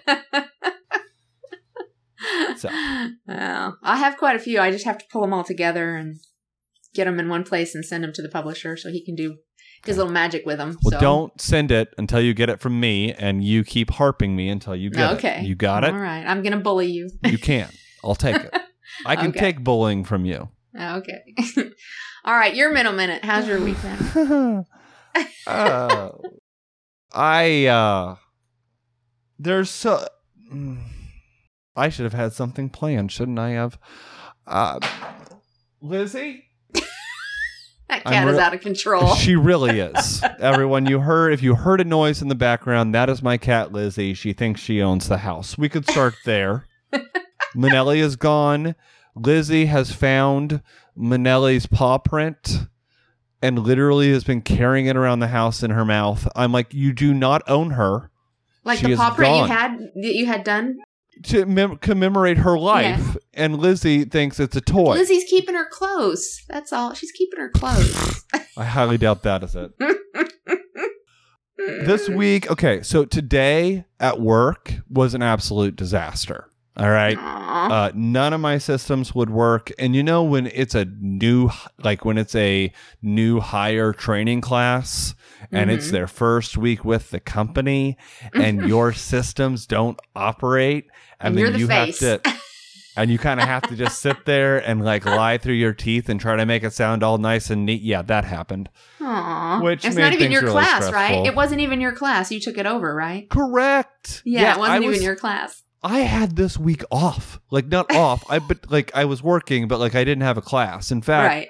So. 2.57 2.69
Well, 3.27 3.77
I 3.83 3.97
have 3.97 4.17
quite 4.17 4.35
a 4.35 4.39
few. 4.39 4.59
I 4.59 4.71
just 4.71 4.85
have 4.85 4.97
to 4.97 5.05
pull 5.11 5.21
them 5.21 5.31
all 5.33 5.43
together 5.43 5.95
and 5.95 6.17
get 6.93 7.05
them 7.05 7.19
in 7.19 7.29
one 7.29 7.43
place 7.43 7.75
and 7.75 7.85
send 7.85 8.03
them 8.03 8.13
to 8.13 8.21
the 8.21 8.29
publisher 8.29 8.77
so 8.77 8.89
he 8.89 9.03
can 9.03 9.15
do 9.15 9.37
his 9.85 9.97
little 9.97 10.11
magic 10.11 10.45
with 10.45 10.57
them. 10.57 10.77
Well, 10.83 10.91
so. 10.91 10.99
don't 10.99 11.41
send 11.41 11.71
it 11.71 11.93
until 11.97 12.19
you 12.19 12.33
get 12.33 12.49
it 12.49 12.59
from 12.59 12.79
me 12.79 13.13
and 13.13 13.43
you 13.43 13.63
keep 13.63 13.91
harping 13.91 14.35
me 14.35 14.49
until 14.49 14.75
you 14.75 14.89
get 14.89 15.11
Okay. 15.13 15.39
it. 15.41 15.45
You 15.45 15.55
got 15.55 15.83
it? 15.83 15.93
All 15.93 15.99
right. 15.99 16.25
I'm 16.25 16.41
going 16.41 16.53
to 16.53 16.59
bully 16.59 16.87
you. 16.87 17.09
You 17.23 17.37
can't. 17.37 17.77
I'll 18.03 18.15
take 18.15 18.37
it. 18.37 18.53
I 19.05 19.15
can 19.15 19.29
Okay. 19.29 19.39
take 19.39 19.63
bullying 19.63 20.03
from 20.03 20.25
you. 20.25 20.49
Okay. 20.79 21.35
all 22.25 22.35
right. 22.35 22.53
Your 22.55 22.73
middle 22.73 22.93
minute. 22.93 23.23
How's 23.23 23.47
your 23.47 23.61
weekend? 23.61 23.99
uh, 25.47 26.09
I 27.13 27.65
uh 27.67 28.15
there's 29.39 29.69
so 29.69 30.05
mm, 30.51 30.83
I 31.75 31.89
should 31.89 32.03
have 32.03 32.13
had 32.13 32.33
something 32.33 32.69
planned, 32.69 33.11
shouldn't 33.11 33.39
I 33.39 33.51
have? 33.51 33.79
Uh 34.45 34.79
Lizzie? 35.81 36.46
That 37.89 38.03
cat 38.03 38.27
is 38.27 38.37
out 38.37 38.53
of 38.53 38.61
control. 38.61 39.15
She 39.15 39.35
really 39.35 39.79
is. 39.81 40.21
Everyone, 40.39 40.85
you 40.87 40.99
heard 40.99 41.33
if 41.33 41.41
you 41.41 41.55
heard 41.55 41.79
a 41.79 41.85
noise 41.85 42.21
in 42.21 42.27
the 42.27 42.35
background, 42.35 42.93
that 42.93 43.09
is 43.09 43.21
my 43.23 43.37
cat 43.37 43.71
Lizzie. 43.71 44.13
She 44.13 44.33
thinks 44.33 44.59
she 44.61 44.81
owns 44.81 45.07
the 45.07 45.19
house. 45.19 45.57
We 45.57 45.69
could 45.69 45.89
start 45.89 46.15
there. 46.25 46.65
Manelli 47.55 47.99
is 47.99 48.15
gone. 48.15 48.75
Lizzie 49.15 49.65
has 49.65 49.91
found 49.91 50.61
Manelli's 50.97 51.65
paw 51.65 51.97
print 51.97 52.67
and 53.41 53.59
literally 53.59 54.11
has 54.11 54.23
been 54.23 54.41
carrying 54.41 54.87
it 54.87 54.95
around 54.97 55.19
the 55.19 55.27
house 55.27 55.63
in 55.63 55.71
her 55.71 55.85
mouth. 55.85 56.27
I'm 56.35 56.51
like, 56.51 56.73
you 56.73 56.91
do 56.93 57.13
not 57.13 57.41
own 57.47 57.71
her. 57.71 58.09
like 58.63 58.79
she 58.79 58.87
the 58.91 58.95
paw 58.97 59.13
print 59.13 59.35
you 59.37 59.45
had 59.45 59.77
that 59.79 60.13
you 60.15 60.25
had 60.25 60.43
done 60.43 60.77
to 61.23 61.45
mem- 61.45 61.77
commemorate 61.77 62.37
her 62.39 62.57
life, 62.57 63.17
and 63.33 63.57
Lizzie 63.57 64.05
thinks 64.05 64.39
it's 64.39 64.55
a 64.55 64.61
toy. 64.61 64.93
Lizzie's 64.93 65.25
keeping 65.25 65.55
her 65.55 65.67
close. 65.69 66.43
That's 66.47 66.71
all. 66.73 66.93
She's 66.93 67.11
keeping 67.11 67.39
her 67.39 67.49
close. 67.49 68.23
I 68.57 68.63
highly 68.63 68.97
doubt 68.97 69.23
that 69.23 69.43
is 69.43 69.55
it. 69.55 69.71
this 71.85 72.07
week, 72.09 72.49
okay, 72.51 72.81
so 72.81 73.05
today 73.05 73.85
at 73.99 74.19
work 74.19 74.73
was 74.89 75.13
an 75.13 75.21
absolute 75.21 75.75
disaster. 75.75 76.49
All 76.77 76.89
right. 76.91 77.17
Uh, 77.17 77.91
none 77.95 78.33
of 78.33 78.41
my 78.41 78.59
systems 78.59 79.15
would 79.15 79.29
work. 79.31 79.71
And 79.79 79.95
you 79.95 80.03
know, 80.03 80.21
when 80.23 80.45
it's 80.47 80.75
a 80.75 80.85
new, 80.85 81.49
like 81.83 82.05
when 82.05 82.17
it's 82.19 82.35
a 82.35 82.71
new 83.01 83.39
hire 83.39 83.93
training 83.93 84.41
class 84.41 85.15
and 85.51 85.71
it's 85.71 85.87
Mhm. 85.87 85.91
their 85.91 86.07
first 86.07 86.55
week 86.55 86.85
with 86.85 87.09
the 87.09 87.19
company 87.19 87.97
and 88.33 88.61
your 88.69 88.93
systems 88.93 89.65
don't 89.65 89.99
operate, 90.15 90.85
and, 91.19 91.29
And 91.29 91.37
then 91.37 91.41
you're 91.41 91.51
the 91.53 91.59
you 91.59 91.67
face. 91.67 91.99
have 92.01 92.21
to, 92.21 92.33
and 92.95 93.09
you 93.09 93.17
kind 93.17 93.39
of 93.39 93.47
have 93.47 93.63
to 93.69 93.75
just 93.75 93.99
sit 93.99 94.25
there 94.25 94.57
and 94.59 94.85
like 94.85 95.03
lie 95.05 95.39
through 95.39 95.55
your 95.55 95.73
teeth 95.73 96.09
and 96.09 96.19
try 96.19 96.35
to 96.35 96.45
make 96.45 96.63
it 96.63 96.73
sound 96.73 97.01
all 97.01 97.17
nice 97.17 97.49
and 97.49 97.65
neat. 97.65 97.81
Yeah, 97.81 98.03
that 98.03 98.23
happened. 98.25 98.69
Aw. 99.01 99.61
Which 99.61 99.83
it's 99.83 99.95
not 99.95 100.13
even 100.13 100.31
your 100.31 100.41
really 100.41 100.53
class, 100.53 100.85
stressful. 100.85 100.93
right? 100.93 101.25
It 101.25 101.33
wasn't 101.35 101.61
even 101.61 101.81
your 101.81 101.93
class. 101.93 102.31
You 102.31 102.39
took 102.39 102.57
it 102.59 102.67
over, 102.67 102.93
right? 102.93 103.27
Correct. 103.29 104.21
Yeah, 104.25 104.53
it 104.55 104.59
wasn't 104.59 104.85
was- 104.85 104.95
even 104.97 105.03
your 105.05 105.15
class. 105.15 105.63
I 105.83 105.99
had 105.99 106.35
this 106.35 106.57
week 106.57 106.83
off. 106.91 107.39
Like 107.51 107.67
not 107.67 107.91
off. 107.95 108.23
I 108.29 108.39
but 108.39 108.69
like 108.71 108.91
I 108.95 109.05
was 109.05 109.21
working, 109.23 109.67
but 109.67 109.79
like 109.79 109.95
I 109.95 110.03
didn't 110.03 110.23
have 110.23 110.37
a 110.37 110.41
class. 110.41 110.91
In 110.91 111.01
fact, 111.01 111.27
Right. 111.33 111.49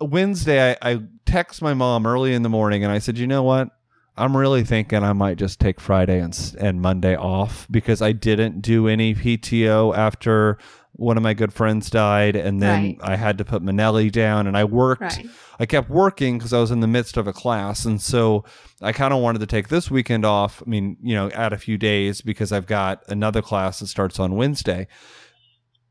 Wednesday 0.00 0.72
I, 0.72 0.92
I 0.92 1.00
text 1.26 1.60
my 1.60 1.74
mom 1.74 2.06
early 2.06 2.32
in 2.34 2.42
the 2.42 2.48
morning 2.48 2.84
and 2.84 2.92
I 2.92 2.98
said, 2.98 3.18
you 3.18 3.26
know 3.26 3.42
what? 3.42 3.68
I'm 4.16 4.36
really 4.36 4.64
thinking 4.64 5.02
I 5.04 5.12
might 5.12 5.38
just 5.38 5.60
take 5.60 5.80
Friday 5.80 6.18
and 6.20 6.56
and 6.58 6.80
Monday 6.80 7.14
off 7.16 7.66
because 7.70 8.02
I 8.02 8.12
didn't 8.12 8.62
do 8.62 8.88
any 8.88 9.14
PTO 9.14 9.96
after 9.96 10.58
one 10.92 11.16
of 11.16 11.22
my 11.22 11.34
good 11.34 11.52
friends 11.52 11.90
died, 11.90 12.34
and 12.36 12.60
then 12.60 12.82
Right. 12.82 12.98
I 13.02 13.16
had 13.16 13.38
to 13.38 13.44
put 13.44 13.62
Manelli 13.62 14.10
down, 14.10 14.46
and 14.46 14.56
I 14.56 14.64
worked. 14.64 15.02
Right. 15.02 15.26
I 15.60 15.66
kept 15.66 15.90
working 15.90 16.38
because 16.38 16.52
I 16.52 16.58
was 16.60 16.70
in 16.70 16.80
the 16.80 16.86
midst 16.86 17.16
of 17.16 17.26
a 17.26 17.32
class, 17.32 17.84
and 17.84 18.00
so 18.00 18.44
I 18.82 18.92
kind 18.92 19.12
of 19.14 19.20
wanted 19.20 19.40
to 19.40 19.46
take 19.46 19.68
this 19.68 19.90
weekend 19.90 20.24
off. 20.24 20.62
I 20.66 20.68
mean, 20.68 20.96
you 21.02 21.14
know, 21.14 21.30
add 21.30 21.52
a 21.52 21.58
few 21.58 21.78
days 21.78 22.20
because 22.20 22.52
I've 22.52 22.66
got 22.66 23.02
another 23.08 23.42
class 23.42 23.78
that 23.80 23.86
starts 23.88 24.18
on 24.18 24.34
Wednesday. 24.36 24.86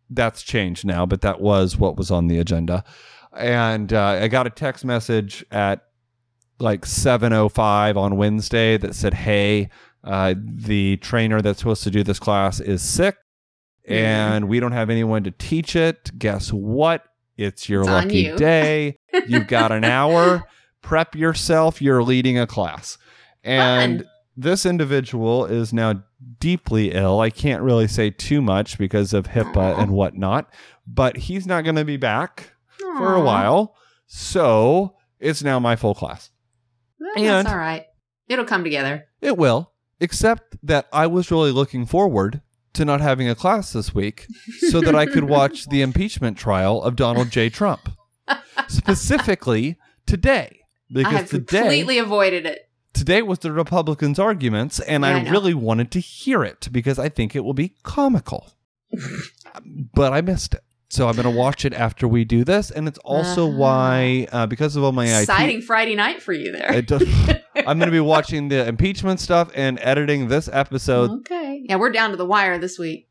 That's 0.10 0.42
changed 0.42 0.86
now, 0.86 1.06
but 1.06 1.22
that 1.22 1.42
was 1.42 1.77
what 1.77 1.98
was 1.98 2.12
on 2.12 2.27
the 2.27 2.39
agenda. 2.39 2.84
And 3.38 3.92
uh, 3.92 4.20
I 4.22 4.27
got 4.30 4.48
a 4.48 4.50
text 4.50 4.86
message 4.86 5.46
at 5.51 5.84
like 6.60 6.86
7:05 6.86 7.98
on 7.98 8.16
Wednesday 8.18 8.77
that 8.77 8.96
said, 8.96 9.13
"Hey, 9.13 9.70
uh, 10.04 10.34
the 10.38 10.98
trainer 10.98 11.42
that's 11.42 11.60
supposed 11.60 11.84
to 11.84 11.92
do 11.92 12.04
this 12.04 12.20
class 12.20 12.60
is 12.62 12.82
sick, 12.82 13.18
Mm-hmm. 13.88 13.94
and 13.94 14.50
we 14.50 14.60
don't 14.60 14.74
have 14.74 14.89
anyone 14.89 15.24
to 15.24 15.32
teach 15.32 15.75
it. 15.75 16.12
Guess 16.20 16.51
what? 16.51 17.03
It's 17.38 17.70
your 17.70 17.82
It's 17.82 17.89
lucky 17.89 18.20
you." 18.24 18.36
day. 18.38 18.98
You've 19.27 19.48
got 19.48 19.72
an 19.72 19.84
hour. 19.84 20.44
Prep 20.82 21.15
yourself. 21.15 21.82
You're 21.82 22.03
leading 22.03 22.38
a 22.38 22.46
class." 22.48 22.98
And 23.44 24.00
Fun. 24.01 24.10
this 24.36 24.65
individual 24.65 25.46
is 25.46 25.72
now 25.72 26.03
deeply 26.39 26.91
ill. 26.91 27.20
I 27.22 27.29
can't 27.29 27.62
really 27.63 27.88
say 27.88 28.10
too 28.10 28.41
much 28.41 28.77
because 28.77 29.13
of 29.13 29.27
HIPAA 29.27 29.56
Aw. 29.75 29.82
and 29.82 29.91
whatnot, 29.91 30.50
but 30.86 31.15
he's 31.17 31.46
not 31.48 31.63
going 31.63 31.75
to 31.77 31.86
be 31.86 31.98
back 31.98 32.51
for 32.77 33.13
a 33.13 33.22
while. 33.22 33.75
So 34.08 34.96
it's 35.20 35.44
now 35.44 35.60
my 35.60 35.75
full 35.75 35.94
class. 35.96 36.32
Well, 37.00 37.12
And- 37.15 37.25
that's 37.25 37.50
all 37.50 37.58
right. 37.58 37.86
It'll 38.27 38.44
come 38.46 38.63
together. 38.65 39.06
It 39.22 39.38
will, 39.38 39.72
except 40.01 40.58
that 40.63 40.88
I 40.91 41.08
was 41.08 41.31
really 41.31 41.51
looking 41.51 41.85
forward 41.85 42.42
to 42.77 42.85
not 42.85 43.01
having 43.01 43.29
a 43.29 43.35
class 43.35 43.74
this 43.74 43.94
week 43.94 44.25
so 44.70 44.81
that 44.81 44.96
I 44.96 45.05
could 45.05 45.25
watch 45.37 45.68
the 45.68 45.81
impeachment 45.81 46.37
trial 46.37 46.81
of 46.81 46.96
Donald 46.96 47.29
J. 47.29 47.50
Trump. 47.50 47.90
Specifically 48.68 49.77
today. 50.05 50.61
I 50.90 50.94
Because 50.94 51.13
have 51.13 51.29
today, 51.29 51.59
completely 51.59 51.98
avoided 51.98 52.46
it. 52.46 52.70
today 52.94 53.22
was 53.22 53.40
the 53.40 53.51
Republicans' 53.51 54.20
arguments, 54.20 54.79
and 54.79 55.03
Yeah, 55.03 55.18
I 55.18 55.20
I, 55.25 55.29
really 55.29 55.53
wanted 55.53 55.92
to 55.92 56.00
hear 56.00 56.44
it 56.44 56.70
because 56.72 56.98
I 56.98 57.09
think 57.09 57.35
it 57.35 57.42
will 57.44 57.53
be 57.53 57.75
comical. 57.83 58.53
but 59.94 60.13
I 60.13 60.22
missed 60.22 60.53
it. 60.53 60.61
So 60.89 61.07
I'm 61.09 61.15
going 61.15 61.25
to 61.25 61.37
watch 61.37 61.65
it 61.65 61.73
after 61.73 62.07
we 62.07 62.23
do 62.23 62.43
this. 62.45 62.71
And 62.71 62.87
it's 62.87 62.97
also 63.00 63.47
Uh-huh. 63.50 63.57
why, 63.57 64.27
uh, 64.31 64.45
because 64.47 64.75
of 64.77 64.83
all 64.83 64.93
my 64.93 65.05
IT 65.05 65.21
Exciting 65.23 65.61
Friday 65.61 65.95
night 65.95 66.21
for 66.21 66.31
you 66.33 66.51
there. 66.53 66.81
Does, 66.81 67.03
I'm 67.55 67.77
going 67.77 67.87
to 67.87 67.91
be 67.91 68.00
watching 68.00 68.47
the 68.47 68.65
impeachment 68.67 69.19
stuff 69.19 69.51
and 69.53 69.79
editing 69.81 70.29
this 70.29 70.47
episode. 70.51 71.11
okay. 71.19 71.61
Yeah, 71.65 71.75
we're 71.75 71.91
down 71.91 72.11
to 72.11 72.15
the 72.17 72.25
wire 72.25 72.57
this 72.57 72.79
week. 72.79 73.09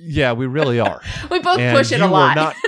Yeah, 0.00 0.32
we 0.32 0.46
really 0.46 0.80
are. 0.80 1.02
We 1.30 1.40
both 1.40 1.58
And 1.58 1.76
push 1.76 1.92
it 1.92 2.00
a 2.00 2.06
lot. 2.06 2.36
not- 2.36 2.56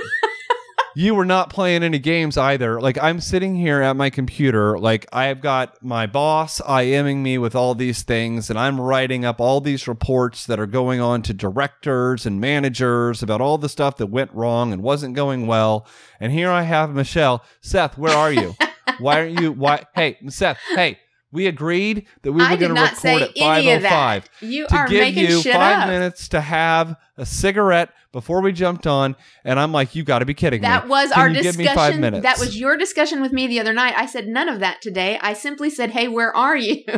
you 0.95 1.15
were 1.15 1.25
not 1.25 1.49
playing 1.49 1.83
any 1.83 1.99
games 1.99 2.37
either. 2.37 2.81
Like 2.81 2.97
I'm 3.01 3.19
sitting 3.19 3.55
here 3.55 3.81
at 3.81 3.95
my 3.95 4.09
computer, 4.09 4.77
like 4.77 5.07
I've 5.13 5.41
got 5.41 5.81
my 5.83 6.07
boss 6.07 6.59
IMing 6.61 7.17
me 7.17 7.37
with 7.37 7.55
all 7.55 7.75
these 7.75 8.03
things, 8.03 8.49
and 8.49 8.59
I'm 8.59 8.79
writing 8.79 9.25
up 9.25 9.39
all 9.39 9.61
these 9.61 9.87
reports 9.87 10.45
that 10.45 10.59
are 10.59 10.67
going 10.67 10.99
on 10.99 11.21
to 11.23 11.33
directors 11.33 12.25
and 12.25 12.41
managers 12.41 13.23
about 13.23 13.41
all 13.41 13.57
the 13.57 13.69
stuff 13.69 13.97
that 13.97 14.07
went 14.07 14.33
wrong 14.33 14.73
and 14.73 14.83
wasn't 14.83 15.15
going 15.15 15.47
well. 15.47 15.85
And 16.19 16.31
here 16.31 16.49
I 16.49 16.63
have 16.63 16.93
Michelle. 16.93 17.43
Seth, 17.61 17.97
where 17.97 18.15
are 18.15 18.31
you? 18.31 18.55
why 18.99 19.21
aren't 19.21 19.39
you? 19.39 19.51
Why? 19.51 19.85
Hey, 19.95 20.17
Seth. 20.27 20.57
Hey, 20.75 20.99
we 21.31 21.47
agreed 21.47 22.05
that 22.23 22.31
we 22.33 22.41
were 22.41 22.57
going 22.57 22.75
to 22.75 22.81
record 22.81 23.21
at 23.21 23.31
any 23.37 23.71
of 23.71 23.81
that. 23.83 24.23
5:05 24.41 24.49
You 24.49 24.67
to 24.67 24.85
give 24.87 25.15
you 25.15 25.41
five 25.43 25.83
up. 25.83 25.87
minutes 25.89 26.27
to 26.29 26.41
have 26.41 26.95
a 27.17 27.25
cigarette 27.25 27.89
before 28.11 28.41
we 28.41 28.51
jumped 28.51 28.85
on, 28.85 29.15
and 29.45 29.59
I'm 29.59 29.71
like, 29.71 29.95
you 29.95 30.03
got 30.03 30.19
to 30.19 30.25
be 30.25 30.33
kidding 30.33 30.61
That 30.61 30.85
me. 30.85 30.89
was 30.89 31.11
Can 31.11 31.19
our 31.21 31.29
discussion. 31.29 31.57
me 31.59 31.67
five 31.73 31.99
minutes? 31.99 32.23
That 32.23 32.39
was 32.39 32.59
your 32.59 32.75
discussion 32.77 33.21
with 33.21 33.31
me 33.31 33.47
the 33.47 33.59
other 33.59 33.71
night. 33.73 33.93
I 33.95 34.05
said 34.05 34.27
none 34.27 34.49
of 34.49 34.59
that 34.59 34.81
today. 34.81 35.17
I 35.21 35.33
simply 35.33 35.69
said, 35.69 35.91
"Hey, 35.91 36.07
where 36.07 36.35
are 36.35 36.57
you?" 36.57 36.83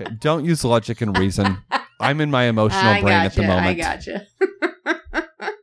Okay, 0.00 0.10
don't 0.18 0.44
use 0.44 0.64
logic 0.64 1.00
and 1.02 1.16
reason. 1.16 1.58
I'm 2.00 2.20
in 2.20 2.28
my 2.28 2.44
emotional 2.44 2.82
I 2.84 3.00
brain 3.00 3.14
at 3.14 3.34
the 3.34 3.42
moment. 3.42 3.66
I 3.66 3.74
gotcha. 3.74 4.26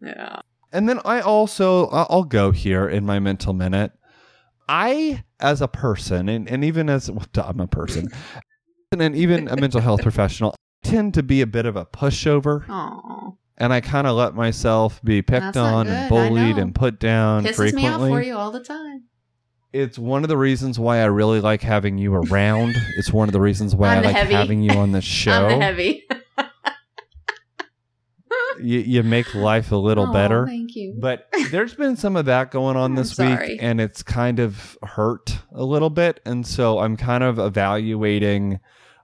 yeah. 0.00 0.40
And 0.72 0.88
then 0.88 1.00
I 1.04 1.20
also 1.20 1.88
I'll 1.88 2.22
go 2.24 2.50
here 2.52 2.88
in 2.88 3.04
my 3.04 3.18
mental 3.18 3.52
minute. 3.54 3.90
I 4.68 5.24
as 5.40 5.60
a 5.60 5.68
person 5.68 6.28
and, 6.28 6.48
and 6.48 6.64
even 6.64 6.88
as 6.88 7.10
well, 7.10 7.26
I'm 7.36 7.60
a 7.60 7.66
person 7.66 8.08
and 8.98 9.14
even 9.14 9.48
a 9.48 9.56
mental 9.56 9.80
health 9.80 10.02
professional 10.02 10.54
tend 10.82 11.14
to 11.14 11.22
be 11.22 11.40
a 11.40 11.46
bit 11.46 11.66
of 11.66 11.76
a 11.76 11.84
pushover 11.84 12.68
Aw. 12.68 13.32
and 13.58 13.72
I 13.72 13.80
kind 13.80 14.06
of 14.06 14.16
let 14.16 14.34
myself 14.34 15.02
be 15.02 15.22
picked 15.22 15.42
That's 15.42 15.56
on 15.56 15.86
and 15.86 15.96
I 15.96 16.08
bullied 16.08 16.58
and 16.58 16.74
put 16.74 16.98
down 16.98 17.44
Pisses 17.44 17.72
me 17.74 17.86
off 17.86 18.00
for 18.00 18.22
you 18.22 18.36
all 18.36 18.50
the 18.50 18.62
time. 18.62 19.04
It's 19.70 19.98
one 19.98 20.22
of 20.22 20.28
the 20.28 20.36
reasons 20.38 20.78
why 20.78 21.00
I 21.00 21.04
really 21.04 21.40
like 21.42 21.60
having 21.60 21.98
you 21.98 22.14
around. 22.14 22.74
it's 22.96 23.12
one 23.12 23.28
of 23.28 23.34
the 23.34 23.40
reasons 23.40 23.76
why 23.76 23.90
I'm 23.90 23.98
I 23.98 24.06
like 24.06 24.16
heavy. 24.16 24.32
having 24.32 24.62
you 24.62 24.70
on 24.70 24.92
this 24.92 25.04
show. 25.04 25.30
I'm 25.46 25.58
the 25.58 25.64
heavy. 25.64 26.08
You, 28.60 28.80
you 28.80 29.02
make 29.02 29.34
life 29.34 29.72
a 29.72 29.76
little 29.76 30.06
Aw, 30.06 30.12
better. 30.12 30.46
Thank 30.46 30.76
you. 30.76 30.94
But 30.98 31.28
there's 31.50 31.74
been 31.74 31.96
some 31.96 32.16
of 32.16 32.24
that 32.26 32.50
going 32.50 32.76
on 32.76 32.94
this 32.94 33.14
sorry. 33.16 33.48
week, 33.52 33.58
and 33.62 33.80
it's 33.80 34.02
kind 34.02 34.38
of 34.40 34.76
hurt 34.82 35.38
a 35.52 35.64
little 35.64 35.90
bit. 35.90 36.20
And 36.24 36.46
so 36.46 36.78
I'm 36.80 36.96
kind 36.96 37.22
of 37.24 37.38
evaluating 37.38 38.60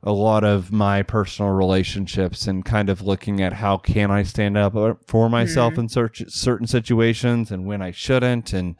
a 0.06 0.12
lot 0.12 0.44
of 0.44 0.70
my 0.70 1.02
personal 1.02 1.52
relationships 1.52 2.46
and 2.46 2.62
kind 2.64 2.90
of 2.90 3.00
looking 3.00 3.40
at 3.40 3.54
how 3.54 3.78
can 3.78 4.10
I 4.10 4.22
stand 4.22 4.56
up 4.58 4.74
for 5.06 5.30
myself 5.30 5.74
Mhm. 5.74 5.78
in 5.78 5.88
cer- 5.88 6.10
certain 6.28 6.66
situations 6.66 7.50
and 7.50 7.64
when 7.64 7.80
I 7.80 7.90
shouldn't, 7.90 8.52
and 8.52 8.76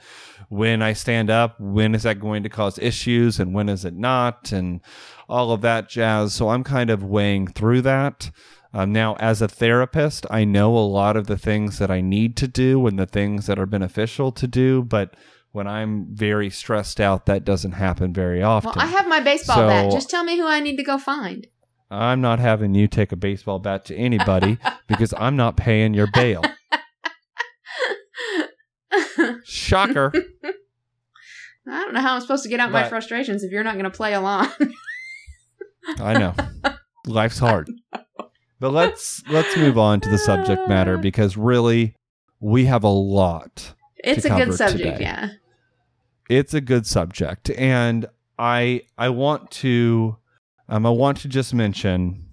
when 0.51 0.83
I 0.83 0.93
stand 0.93 1.31
up, 1.31 1.59
when 1.59 1.95
is 1.95 2.03
that 2.03 2.21
going 2.21 2.43
to 2.43 2.51
cause 2.51 2.79
issues 2.79 3.41
and 3.41 3.55
when 3.55 3.71
is 3.71 3.87
it 3.87 3.95
not, 3.97 4.53
and 4.53 4.83
all 5.27 5.51
of 5.53 5.63
that 5.63 5.89
jazz. 5.89 6.35
So 6.35 6.51
I'm 6.51 6.63
kind 6.63 6.91
of 6.91 7.03
weighing 7.03 7.47
through 7.47 7.81
that. 7.83 8.31
Um, 8.75 8.93
now, 8.93 9.15
as 9.21 9.41
a 9.41 9.47
therapist, 9.47 10.27
I 10.31 10.45
know 10.45 10.77
a 10.77 10.81
lot 10.81 11.17
of 11.17 11.29
the 11.29 11.39
things 11.39 11.79
that 11.79 11.93
I 11.93 12.01
need 12.01 12.37
to 12.39 12.49
do 12.49 12.85
and 12.89 12.99
the 12.99 13.07
things 13.07 13.47
that 13.47 13.57
are 13.59 13.67
beneficial 13.67 14.33
to 14.33 14.49
do, 14.49 14.83
but 14.83 15.15
when 15.53 15.69
I'm 15.69 16.09
very 16.11 16.51
stressed 16.51 17.01
out, 17.01 17.27
that 17.27 17.45
doesn't 17.45 17.73
happen 17.73 18.13
very 18.13 18.43
often. 18.43 18.73
Well, 18.75 18.85
I 18.85 18.89
have 18.91 19.07
my 19.07 19.21
baseball 19.21 19.57
So- 19.57 19.69
bat. 19.69 19.93
Just 19.93 20.11
tell 20.11 20.25
me 20.25 20.37
who 20.37 20.47
I 20.49 20.59
need 20.59 20.77
to 20.77 20.83
go 20.83 20.99
find. 20.99 21.47
I'm 21.89 22.21
not 22.21 22.41
having 22.41 22.75
you 22.75 22.89
take 22.89 23.13
a 23.13 23.17
baseball 23.17 23.61
bat 23.61 23.85
to 23.85 23.95
anybody 23.97 24.59
because 24.89 25.15
I'm 25.17 25.37
not 25.37 25.57
paying 25.57 25.95
your 25.95 26.09
bail. 26.13 26.43
Shocker. 29.45 30.13
I 31.69 31.81
don't 31.85 31.95
know 31.95 32.01
how 32.01 32.15
I'm 32.17 32.21
supposed 32.21 32.43
to 32.43 32.49
get 32.49 32.59
out 32.61 32.73
my 32.73 32.89
frustrations 32.89 33.45
if 33.45 33.53
you're 33.53 33.63
not 33.65 33.75
going 33.75 33.85
to 33.85 33.91
play 33.91 34.15
along. 34.15 34.49
I 35.99 36.19
know. 36.19 36.35
Life's 37.07 37.39
hard. 37.39 37.71
But 38.65 38.73
let's 38.73 39.23
let's 39.29 39.55
move 39.59 39.77
on 39.77 40.01
to 40.01 40.09
the 40.09 40.17
subject 40.17 40.67
matter 40.71 40.97
because 41.09 41.37
really 41.37 41.95
we 42.41 42.65
have 42.65 42.83
a 42.83 42.89
lot 42.89 43.75
it's 43.99 44.25
a 44.25 44.31
good 44.31 44.55
subject, 44.55 44.97
today. 44.97 45.03
yeah. 45.03 45.29
it's 46.31 46.55
a 46.55 46.63
good 46.63 46.87
subject 46.87 47.51
and 47.51 48.07
i 48.39 48.81
i 48.97 49.11
want 49.11 49.51
to 49.51 50.17
um 50.71 50.87
i 50.87 50.89
want 50.89 51.19
to 51.19 51.29
just 51.29 51.53
mention 51.53 52.25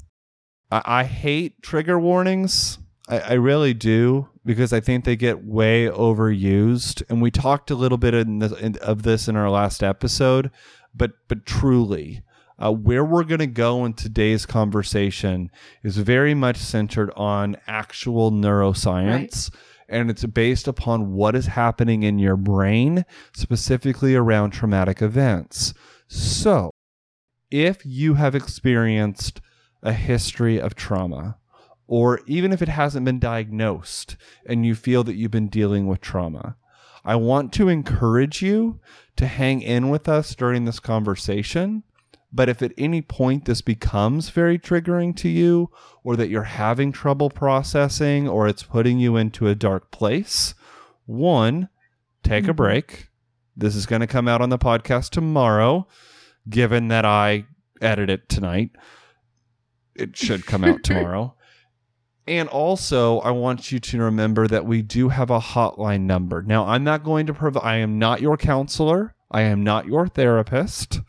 I, 0.71 0.81
I 0.85 1.03
hate 1.03 1.61
trigger 1.61 1.99
warnings. 1.99 2.79
I, 3.09 3.19
I 3.19 3.33
really 3.33 3.73
do 3.73 4.29
because 4.45 4.71
I 4.71 4.79
think 4.79 5.03
they 5.03 5.17
get 5.17 5.43
way 5.43 5.87
overused. 5.87 7.03
And 7.09 7.21
we 7.21 7.29
talked 7.29 7.69
a 7.69 7.75
little 7.75 7.97
bit 7.97 8.13
in 8.13 8.39
this, 8.39 8.53
in, 8.53 8.77
of 8.77 9.03
this 9.03 9.27
in 9.27 9.35
our 9.35 9.49
last 9.49 9.83
episode, 9.83 10.49
but 10.95 11.11
but 11.27 11.45
truly, 11.45 12.23
uh, 12.61 12.71
where 12.71 13.03
we're 13.03 13.23
going 13.23 13.39
to 13.39 13.47
go 13.47 13.85
in 13.85 13.93
today's 13.93 14.45
conversation 14.45 15.49
is 15.83 15.97
very 15.97 16.33
much 16.33 16.57
centered 16.57 17.11
on 17.15 17.57
actual 17.67 18.31
neuroscience. 18.31 19.51
Right. 19.51 19.59
And 19.89 20.09
it's 20.09 20.23
based 20.25 20.67
upon 20.67 21.11
what 21.11 21.35
is 21.35 21.47
happening 21.47 22.03
in 22.03 22.17
your 22.17 22.37
brain, 22.37 23.03
specifically 23.33 24.15
around 24.15 24.51
traumatic 24.51 25.01
events. 25.01 25.73
So, 26.07 26.71
if 27.49 27.85
you 27.85 28.13
have 28.13 28.33
experienced 28.33 29.41
a 29.83 29.91
history 29.91 30.61
of 30.61 30.75
trauma, 30.75 31.37
or 31.87 32.21
even 32.25 32.53
if 32.53 32.61
it 32.61 32.69
hasn't 32.69 33.03
been 33.03 33.19
diagnosed 33.19 34.15
and 34.45 34.65
you 34.65 34.75
feel 34.75 35.03
that 35.03 35.15
you've 35.15 35.31
been 35.31 35.49
dealing 35.49 35.87
with 35.87 35.99
trauma, 35.99 36.55
I 37.03 37.15
want 37.15 37.51
to 37.53 37.67
encourage 37.67 38.41
you 38.41 38.79
to 39.17 39.27
hang 39.27 39.61
in 39.61 39.89
with 39.89 40.07
us 40.07 40.35
during 40.35 40.63
this 40.63 40.79
conversation. 40.79 41.83
But 42.33 42.49
if 42.49 42.61
at 42.61 42.73
any 42.77 43.01
point 43.01 43.45
this 43.45 43.61
becomes 43.61 44.29
very 44.29 44.57
triggering 44.57 45.15
to 45.17 45.29
you, 45.29 45.69
or 46.03 46.15
that 46.15 46.29
you're 46.29 46.43
having 46.43 46.91
trouble 46.91 47.29
processing, 47.29 48.27
or 48.27 48.47
it's 48.47 48.63
putting 48.63 48.99
you 48.99 49.17
into 49.17 49.47
a 49.47 49.55
dark 49.55 49.91
place, 49.91 50.53
one, 51.05 51.69
take 52.23 52.43
mm-hmm. 52.43 52.51
a 52.51 52.55
break. 52.55 53.07
This 53.55 53.75
is 53.75 53.85
going 53.85 53.99
to 53.99 54.07
come 54.07 54.27
out 54.27 54.41
on 54.41 54.49
the 54.49 54.57
podcast 54.57 55.09
tomorrow, 55.09 55.87
given 56.49 56.87
that 56.87 57.05
I 57.05 57.45
edit 57.81 58.09
it 58.09 58.29
tonight 58.29 58.71
it 59.95 60.17
should 60.17 60.45
come 60.45 60.63
out 60.63 60.83
tomorrow. 60.83 61.35
And 62.27 62.47
also, 62.49 63.19
I 63.19 63.31
want 63.31 63.71
you 63.71 63.79
to 63.79 64.01
remember 64.01 64.47
that 64.47 64.65
we 64.65 64.81
do 64.81 65.09
have 65.09 65.29
a 65.29 65.39
hotline 65.39 66.01
number. 66.01 66.41
Now, 66.43 66.67
I'm 66.67 66.83
not 66.83 67.03
going 67.03 67.25
to 67.27 67.33
provide, 67.33 67.63
I 67.63 67.77
am 67.77 67.99
not 67.99 68.21
your 68.21 68.37
counselor, 68.37 69.15
I 69.31 69.41
am 69.41 69.63
not 69.63 69.85
your 69.85 70.07
therapist. 70.07 71.01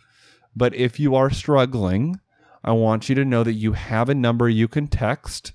But 0.54 0.74
if 0.74 1.00
you 1.00 1.14
are 1.14 1.30
struggling, 1.30 2.20
I 2.64 2.72
want 2.72 3.08
you 3.08 3.14
to 3.16 3.24
know 3.24 3.42
that 3.42 3.54
you 3.54 3.72
have 3.72 4.08
a 4.08 4.14
number 4.14 4.48
you 4.48 4.68
can 4.68 4.86
text. 4.86 5.52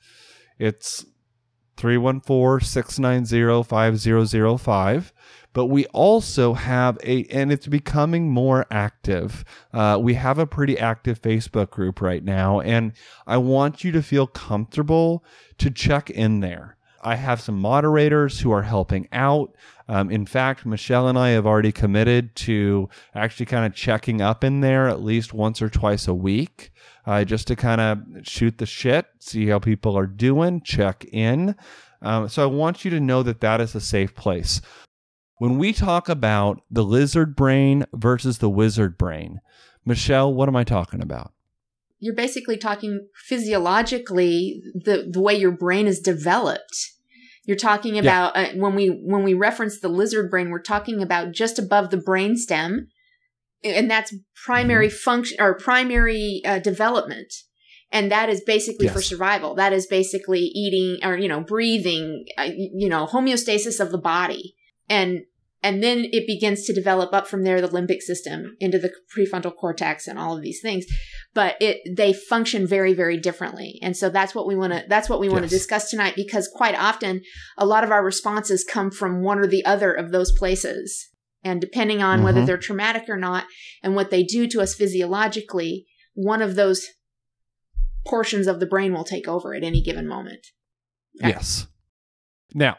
It's 0.60 1.06
314 1.78 2.66
690 2.66 3.64
5005 3.64 5.14
but 5.58 5.66
we 5.66 5.88
also 5.88 6.54
have 6.54 7.00
a, 7.04 7.24
and 7.32 7.52
it's 7.52 7.66
becoming 7.66 8.30
more 8.30 8.68
active. 8.70 9.44
Uh, 9.74 9.98
we 10.00 10.14
have 10.14 10.38
a 10.38 10.46
pretty 10.46 10.78
active 10.78 11.20
Facebook 11.20 11.72
group 11.72 12.00
right 12.00 12.24
now, 12.24 12.60
and 12.60 12.94
I 13.26 13.38
want 13.38 13.84
you 13.84 13.92
to 13.94 14.04
feel 14.04 14.28
comfortable 14.28 15.26
to 15.58 15.72
check 15.72 16.12
in 16.12 16.42
there. 16.42 16.78
I 17.02 17.16
have 17.16 17.42
some 17.42 17.60
moderators 17.60 18.42
who 18.42 18.52
are 18.52 18.62
helping 18.62 19.08
out. 19.12 19.56
Um, 19.90 20.12
in 20.12 20.26
fact, 20.26 20.66
Michelle 20.66 21.08
and 21.08 21.18
I 21.18 21.30
have 21.30 21.46
already 21.46 21.72
committed 21.72 22.36
to 22.38 22.90
actually 23.16 23.46
kind 23.46 23.66
of 23.66 23.74
checking 23.74 24.22
up 24.22 24.44
in 24.44 24.60
there 24.60 24.88
at 24.88 25.02
least 25.02 25.34
once 25.34 25.62
or 25.62 25.70
twice 25.70 26.08
a 26.08 26.14
week, 26.14 26.72
uh, 27.06 27.24
just 27.24 27.48
to 27.48 27.56
kind 27.56 27.80
of 27.80 28.00
shoot 28.28 28.58
the 28.58 28.66
shit, 28.66 29.06
see 29.20 29.48
how 29.48 29.60
people 29.60 29.98
are 29.98 30.08
doing, 30.08 30.62
check 30.62 31.06
in. 31.12 31.56
Um, 32.02 32.28
so 32.28 32.44
I 32.44 32.48
want 32.48 32.84
you 32.84 32.92
to 32.92 33.00
know 33.00 33.24
that 33.24 33.42
that 33.42 33.62
is 33.62 33.76
a 33.76 33.82
safe 33.82 34.14
place. 34.14 34.62
When 35.38 35.58
we 35.58 35.72
talk 35.72 36.10
about 36.10 36.62
the 36.70 36.84
lizard 36.84 37.36
brain 37.36 37.86
versus 37.94 38.40
the 38.40 38.50
wizard 38.50 38.98
brain, 38.98 39.40
Michelle, 39.86 40.34
what 40.34 40.50
am 40.50 40.56
I 40.56 40.64
talking 40.64 41.02
about? 41.02 41.32
You're 42.00 42.16
basically 42.16 42.58
talking 42.58 43.08
physiologically 43.16 44.62
the, 44.74 45.08
the 45.10 45.22
way 45.22 45.36
your 45.36 45.52
brain 45.52 45.88
is 45.88 46.00
developed. 46.00 46.92
You're 47.48 47.58
talking 47.58 47.98
about 47.98 48.36
yeah. 48.36 48.44
uh, 48.44 48.58
when 48.58 48.76
we 48.76 48.88
when 48.88 49.24
we 49.24 49.34
reference 49.34 49.80
the 49.80 49.90
lizard 49.90 50.30
brain, 50.30 50.52
we're 50.52 50.62
talking 50.62 51.02
about 51.02 51.32
just 51.32 51.58
above 51.58 51.90
the 51.90 51.98
brain 51.98 52.38
stem, 52.38 52.90
and 53.64 53.90
that's 53.90 54.14
primary 54.46 54.90
mm-hmm. 54.90 54.98
function 54.98 55.38
or 55.40 55.58
primary 55.58 56.42
uh, 56.46 56.60
development 56.60 57.34
and 57.92 58.12
that 58.12 58.30
is 58.30 58.42
basically 58.42 58.86
yes. 58.86 58.94
for 58.94 59.02
survival 59.02 59.56
that 59.56 59.74
is 59.74 59.88
basically 59.88 60.40
eating 60.40 60.98
or 61.04 61.18
you 61.18 61.28
know 61.28 61.42
breathing 61.42 62.26
uh, 62.38 62.50
you 62.54 62.90
know 62.90 63.06
homeostasis 63.06 63.80
of 63.80 63.92
the 63.92 63.98
body 63.98 64.56
and 64.90 65.22
and 65.64 65.84
then 65.84 66.06
it 66.12 66.28
begins 66.28 66.64
to 66.66 66.74
develop 66.74 67.14
up 67.14 67.28
from 67.28 67.44
there 67.44 67.62
the 67.62 67.68
limbic 67.68 68.02
system 68.02 68.56
into 68.60 68.78
the 68.78 68.92
prefrontal 69.16 69.56
cortex 69.56 70.08
and 70.08 70.20
all 70.20 70.36
of 70.36 70.44
these 70.44 70.62
things 70.62 70.86
but 71.38 71.56
it 71.62 71.78
they 71.96 72.14
function 72.14 72.66
very 72.66 72.96
very 72.96 73.16
differently 73.16 73.78
and 73.84 73.96
so 73.96 74.10
that's 74.10 74.34
what 74.34 74.48
we 74.48 74.56
want 74.56 74.74
to 74.74 74.84
that's 74.90 75.08
what 75.08 75.20
we 75.20 75.30
want 75.30 75.44
to 75.44 75.52
yes. 75.52 75.60
discuss 75.60 75.88
tonight 75.88 76.16
because 76.16 76.50
quite 76.52 76.74
often 76.74 77.22
a 77.60 77.66
lot 77.66 77.84
of 77.84 77.92
our 77.92 78.04
responses 78.04 78.66
come 78.68 78.90
from 78.90 79.22
one 79.22 79.38
or 79.38 79.46
the 79.46 79.64
other 79.64 79.94
of 79.94 80.12
those 80.12 80.32
places 80.32 81.10
and 81.44 81.62
depending 81.62 82.02
on 82.02 82.18
mm-hmm. 82.18 82.26
whether 82.26 82.44
they're 82.44 82.58
traumatic 82.58 83.08
or 83.08 83.18
not 83.18 83.46
and 83.84 83.96
what 83.96 84.10
they 84.10 84.24
do 84.24 84.48
to 84.48 84.60
us 84.62 84.74
physiologically 84.74 85.86
one 86.16 86.42
of 86.42 86.56
those 86.56 86.88
portions 88.08 88.48
of 88.48 88.60
the 88.60 88.66
brain 88.66 88.92
will 88.92 89.04
take 89.04 89.28
over 89.28 89.54
at 89.54 89.64
any 89.64 89.80
given 89.80 90.08
moment 90.08 90.48
okay. 91.22 91.30
yes 91.30 91.68
now 92.56 92.76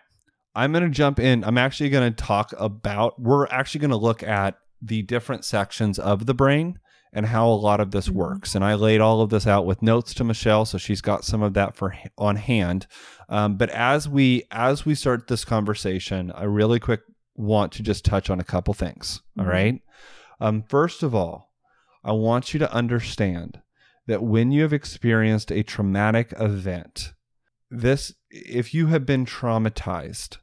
I'm 0.55 0.73
going 0.73 0.83
to 0.83 0.91
jump 0.91 1.21
in. 1.21 1.45
I'm 1.45 1.59
actually 1.59 1.91
going 1.91 2.13
to 2.13 2.17
talk 2.25 2.53
about, 2.59 3.21
we're 3.21 3.47
actually 3.47 3.79
going 3.79 3.93
to 3.93 3.97
look 3.97 4.25
at 4.25 4.57
the 4.83 5.03
different 5.03 5.45
sections 5.45 6.01
of 6.01 6.27
the 6.27 6.35
brain 6.35 6.81
and 7.13 7.27
how 7.27 7.49
a 7.49 7.55
lot 7.55 7.81
of 7.81 7.91
this 7.91 8.09
mm-hmm. 8.09 8.19
works. 8.19 8.55
And 8.55 8.65
I 8.65 8.75
laid 8.75 9.01
all 9.01 9.21
of 9.21 9.31
this 9.31 9.47
out 9.47 9.67
with 9.67 9.83
notes 9.83 10.15
to 10.15 10.25
Michelle, 10.25 10.65
so 10.65 10.79
she's 10.79 11.01
got 11.01 11.25
some 11.25 11.43
of 11.43 11.55
that 11.55 11.77
for 11.77 11.95
on 12.17 12.37
hand. 12.37 12.87
Um, 13.29 13.57
but 13.57 13.71
as 13.71 14.09
we 14.09 14.45
as 14.51 14.85
we 14.85 14.95
start 14.95 15.29
this 15.29 15.45
conversation, 15.45 16.33
I 16.33 16.45
really 16.45 16.81
quick 16.81 17.01
want 17.35 17.73
to 17.73 17.83
just 17.83 18.05
touch 18.05 18.31
on 18.31 18.41
a 18.41 18.45
couple 18.45 18.75
things. 18.75 19.23
Mm-hmm. 19.39 19.41
All 19.41 19.53
right. 19.53 19.83
Um, 20.41 20.63
first 20.69 21.03
of 21.03 21.15
all, 21.15 21.53
I 22.05 22.13
want 22.13 22.53
you 22.55 22.59
to 22.61 22.73
understand 22.73 23.61
that 24.07 24.23
when 24.23 24.51
you 24.53 24.63
have 24.63 24.73
experienced 24.73 25.51
a 25.51 25.63
traumatic 25.63 26.33
event, 26.39 27.13
this 27.71 28.15
if 28.31 28.73
you 28.73 28.87
have 28.89 29.05
been 29.05 29.27
traumatized, 29.27 30.39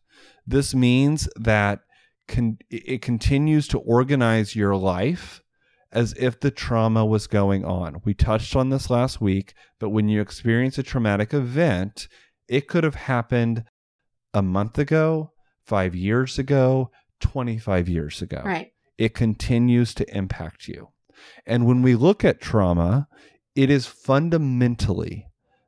this 0.46 0.76
means 0.76 1.28
that 1.36 1.82
con- 2.28 2.60
it 2.70 3.02
continues 3.02 3.68
to 3.70 3.80
organize 3.80 4.56
your 4.56 4.76
life 4.76 5.42
as 5.96 6.14
if 6.20 6.40
the 6.40 6.52
trauma 6.52 7.06
was 7.06 7.26
going 7.26 7.64
on. 7.64 8.02
We 8.04 8.14
touched 8.14 8.56
on 8.56 8.70
this 8.70 8.90
last 8.90 9.22
week, 9.22 9.54
but 9.80 9.90
when 9.90 10.10
you 10.10 10.22
experience 10.22 10.78
a 10.78 10.84
traumatic 10.84 11.34
event, 11.34 12.08
it 12.48 12.68
could 12.68 12.84
have 12.84 12.96
happened 12.96 13.64
a 14.34 14.42
month 14.42 14.78
ago, 14.78 15.32
five 15.66 15.96
years 15.96 16.38
ago, 16.38 16.92
25 17.22 17.88
years 17.88 18.22
ago. 18.22 18.42
Right. 18.46 18.72
It 18.98 19.14
continues 19.14 19.94
to 19.96 20.16
impact 20.16 20.68
you. 20.68 20.90
And 21.46 21.66
when 21.66 21.82
we 21.82 21.96
look 21.96 22.26
at 22.26 22.42
trauma, 22.42 23.08
it 23.56 23.70
is 23.70 23.88
fundamentally 23.88 25.28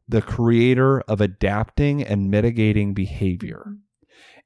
the 0.10 0.22
creator 0.22 1.00
of 1.02 1.22
adapting 1.22 2.04
and 2.04 2.30
mitigating 2.30 2.94
behavior. 2.94 3.64
Mm-hmm 3.66 3.82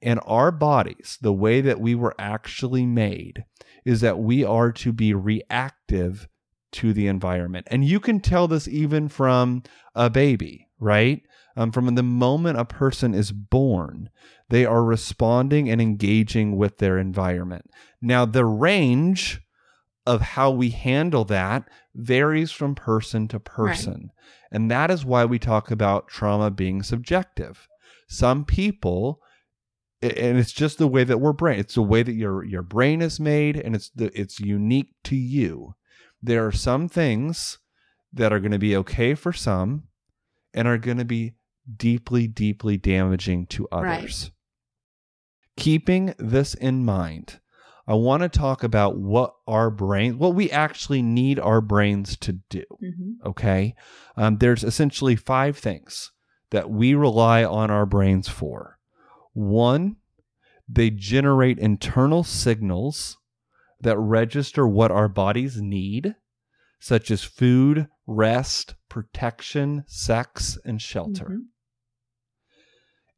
in 0.02 0.18
our 0.20 0.52
bodies, 0.52 1.18
the 1.22 1.34
way 1.34 1.62
that 1.62 1.80
we 1.80 1.96
were 1.96 2.16
actually 2.18 2.86
made 2.86 3.46
is 3.86 4.02
that 4.02 4.20
we 4.20 4.44
are 4.44 4.72
to 4.72 4.92
be 4.92 5.14
reactive 5.14 6.28
to 6.72 6.94
the 6.94 7.08
environment. 7.08 7.68
And 7.70 7.84
you 7.84 8.00
can 8.00 8.20
tell 8.20 8.48
this 8.48 8.68
even 8.68 9.10
from 9.10 9.64
a 9.96 10.10
baby, 10.10 10.68
right? 10.80 11.22
Um, 11.58 11.72
from 11.72 11.94
the 11.94 12.04
moment 12.04 12.60
a 12.60 12.66
person 12.66 13.14
is 13.14 13.32
born, 13.32 14.10
they 14.50 14.66
are 14.66 14.84
responding 14.84 15.70
and 15.70 15.82
engaging 15.82 16.56
with 16.56 16.78
their 16.78 16.98
environment. 16.98 17.70
Now, 18.02 18.26
the 18.26 18.46
range 18.46 19.42
of 20.06 20.22
how 20.22 20.52
we 20.52 20.70
handle 20.70 21.26
that 21.26 21.68
varies 21.94 22.52
from 22.52 22.74
person 22.74 23.28
to 23.28 23.40
person. 23.40 23.94
Right. 23.94 24.52
And 24.52 24.72
that 24.72 24.90
is 24.90 25.06
why 25.06 25.26
we 25.26 25.40
talk 25.40 25.72
about 25.72 26.08
trauma 26.08 26.50
being 26.50 26.84
subjective. 26.84 27.68
Some 28.08 28.44
people 28.46 29.22
and 30.02 30.38
it's 30.38 30.52
just 30.52 30.78
the 30.78 30.88
way 30.88 31.04
that 31.04 31.20
we're 31.20 31.34
brain 31.34 31.60
it's 31.60 31.76
the 31.76 31.82
way 31.82 32.04
that 32.04 32.14
your 32.14 32.44
your 32.44 32.64
brain 32.64 33.02
is 33.02 33.20
made 33.20 33.56
and 33.56 33.76
it's 33.76 33.90
the 33.90 34.12
it's 34.20 34.40
unique 34.40 34.94
to 35.04 35.16
you 35.16 35.76
there 36.22 36.46
are 36.46 36.52
some 36.52 36.88
things 36.88 37.60
that 38.14 38.34
are 38.34 38.40
going 38.40 38.52
to 38.52 38.60
be 38.60 38.76
okay 38.76 39.14
for 39.14 39.32
some 39.32 39.84
and 40.54 40.68
are 40.68 40.78
going 40.78 40.98
to 40.98 41.06
be 41.06 41.34
deeply 41.78 42.28
deeply 42.28 42.78
damaging 42.78 43.46
to 43.46 43.68
others 43.72 44.24
right. 44.24 44.32
keeping 45.56 46.14
this 46.18 46.56
in 46.56 46.84
mind 46.84 47.40
i 47.88 47.94
want 47.94 48.24
to 48.24 48.30
talk 48.30 48.64
about 48.64 48.98
what 48.98 49.34
our 49.48 49.70
brain 49.70 50.18
what 50.18 50.34
we 50.34 50.50
actually 50.50 51.02
need 51.02 51.40
our 51.40 51.62
brains 51.62 52.18
to 52.18 52.34
do 52.50 52.64
mm-hmm. 52.84 53.28
okay 53.28 53.76
um, 54.18 54.38
there's 54.40 54.64
essentially 54.64 55.16
five 55.16 55.58
things 55.58 56.12
that 56.50 56.70
we 56.70 56.94
rely 56.94 57.44
on 57.44 57.70
our 57.70 57.86
brains 57.86 58.28
for 58.28 58.80
one, 59.34 59.98
they 60.68 60.90
generate 60.90 61.60
internal 61.60 62.24
signals 62.24 63.18
that 63.80 63.98
register 63.98 64.68
what 64.68 64.92
our 64.92 65.08
bodies 65.08 65.62
need. 65.62 66.16
such 66.84 67.12
as 67.12 67.24
food, 67.24 67.88
rest, 68.08 68.74
protection, 68.90 69.84
sex, 69.86 70.58
and 70.66 70.82
shelter. 70.82 71.26
Mhm. 71.26 71.46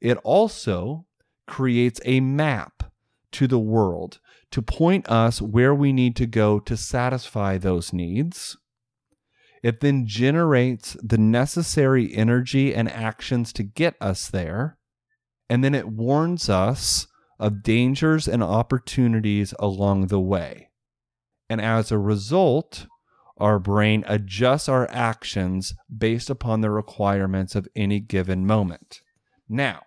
It 0.01 0.17
also 0.17 1.05
creates 1.47 2.01
a 2.03 2.19
map 2.19 2.91
to 3.31 3.47
the 3.47 3.59
world 3.59 4.19
to 4.51 4.61
point 4.61 5.07
us 5.07 5.41
where 5.41 5.73
we 5.73 5.93
need 5.93 6.17
to 6.17 6.25
go 6.25 6.59
to 6.59 6.75
satisfy 6.75 7.57
those 7.57 7.93
needs. 7.93 8.57
It 9.63 9.79
then 9.79 10.05
generates 10.05 10.97
the 11.01 11.17
necessary 11.17 12.13
energy 12.13 12.75
and 12.75 12.91
actions 12.91 13.53
to 13.53 13.63
get 13.63 13.95
us 14.01 14.29
there. 14.29 14.77
And 15.49 15.63
then 15.63 15.75
it 15.75 15.87
warns 15.87 16.49
us 16.49 17.07
of 17.39 17.63
dangers 17.63 18.27
and 18.27 18.43
opportunities 18.43 19.53
along 19.59 20.07
the 20.07 20.19
way. 20.19 20.69
And 21.49 21.59
as 21.59 21.91
a 21.91 21.97
result, 21.97 22.87
our 23.37 23.59
brain 23.59 24.03
adjusts 24.07 24.69
our 24.69 24.89
actions 24.89 25.73
based 25.95 26.29
upon 26.29 26.61
the 26.61 26.71
requirements 26.71 27.55
of 27.55 27.67
any 27.75 27.99
given 27.99 28.45
moment. 28.45 29.01
Now, 29.49 29.81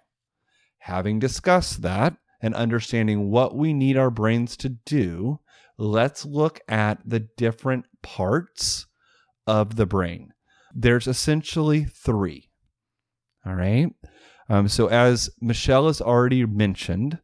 having 0.79 1.19
discussed 1.19 1.83
that 1.83 2.17
and 2.41 2.55
understanding 2.55 3.31
what 3.31 3.57
we 3.57 3.73
need 3.73 3.97
our 3.97 4.11
brains 4.11 4.57
to 4.59 4.69
do, 4.69 5.41
let's 5.79 6.25
look 6.25 6.61
at 6.69 6.99
the 7.05 7.21
different 7.21 7.87
parts 8.03 8.87
of 9.47 9.77
the 9.77 9.87
brain. 9.87 10.33
There's 10.75 11.07
essentially 11.07 11.85
three. 11.85 12.51
All 13.47 13.55
right. 13.55 13.89
Um, 14.49 14.69
so, 14.69 14.87
as 14.89 15.31
Michelle 15.41 15.87
has 15.87 16.01
already 16.01 16.45
mentioned, 16.47 17.19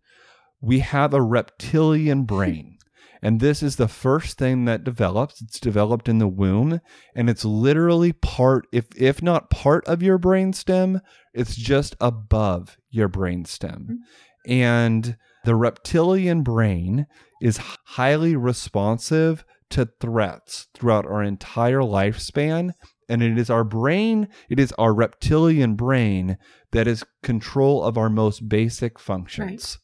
we 0.60 0.80
have 0.80 1.14
a 1.14 1.22
reptilian 1.22 2.24
brain. 2.24 2.78
And 3.24 3.38
this 3.38 3.62
is 3.62 3.76
the 3.76 3.86
first 3.86 4.36
thing 4.36 4.64
that 4.64 4.82
develops. 4.82 5.40
It's 5.40 5.60
developed 5.60 6.08
in 6.08 6.18
the 6.18 6.26
womb, 6.26 6.80
and 7.14 7.30
it's 7.30 7.44
literally 7.44 8.12
part, 8.12 8.66
if 8.72 8.86
if 8.96 9.22
not 9.22 9.48
part 9.48 9.86
of 9.86 10.02
your 10.02 10.18
brainstem, 10.18 11.00
it's 11.32 11.54
just 11.54 11.94
above 12.00 12.76
your 12.90 13.08
brainstem. 13.08 13.98
And 14.44 15.16
the 15.44 15.54
reptilian 15.54 16.42
brain 16.42 17.06
is 17.40 17.60
highly 17.84 18.34
responsive 18.34 19.44
to 19.70 19.88
threats 20.00 20.68
throughout 20.74 21.06
our 21.06 21.22
entire 21.22 21.80
lifespan. 21.80 22.72
And 23.08 23.22
it 23.22 23.38
is 23.38 23.50
our 23.50 23.64
brain, 23.64 24.28
it 24.48 24.58
is 24.58 24.72
our 24.78 24.94
reptilian 24.94 25.74
brain 25.74 26.38
that 26.70 26.86
is 26.86 27.04
control 27.22 27.82
of 27.82 27.98
our 27.98 28.08
most 28.08 28.48
basic 28.48 28.98
functions 28.98 29.78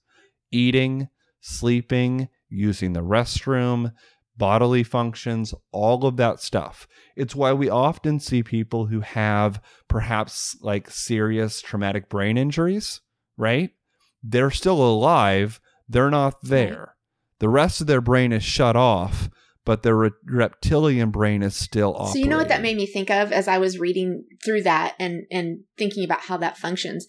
eating, 0.51 1.09
sleeping, 1.41 2.29
using 2.49 2.95
the 2.95 3.01
restroom, 3.03 3.93
bodily 4.39 4.85
functions, 4.85 5.53
all 5.73 6.07
of 6.07 6.17
that 6.17 6.41
stuff. 6.41 6.87
It's 7.17 7.35
why 7.35 7.53
we 7.53 7.69
often 7.69 8.21
see 8.21 8.43
people 8.43 8.87
who 8.87 9.01
have 9.01 9.61
perhaps 9.89 10.57
like 10.63 10.91
serious 10.91 11.61
traumatic 11.61 12.09
brain 12.09 12.39
injuries, 12.39 13.01
right? 13.37 13.71
They're 14.23 14.51
still 14.51 14.81
alive, 14.81 15.61
they're 15.89 16.11
not 16.11 16.37
there. 16.43 16.95
The 17.41 17.49
rest 17.49 17.81
of 17.81 17.87
their 17.87 18.01
brain 18.01 18.33
is 18.33 18.43
shut 18.43 18.77
off, 18.77 19.29
but 19.69 19.83
their 19.83 19.95
re- 19.95 20.11
reptilian 20.25 21.11
brain 21.11 21.43
is 21.43 21.55
still 21.55 21.91
operating. 21.95 22.13
So 22.15 22.19
you 22.21 22.31
know 22.31 22.39
what 22.39 22.49
that 22.49 22.63
made 22.63 22.79
me 22.79 22.87
think 22.87 23.11
of 23.11 23.33
as 23.33 23.49
I 23.49 23.59
was 23.59 23.79
reading 23.79 24.25
through 24.43 24.63
that 24.63 24.95
and 24.99 25.25
and 25.31 25.65
thinking 25.77 26.05
about 26.05 26.23
how 26.23 26.39
that 26.39 26.57
functions. 26.57 27.07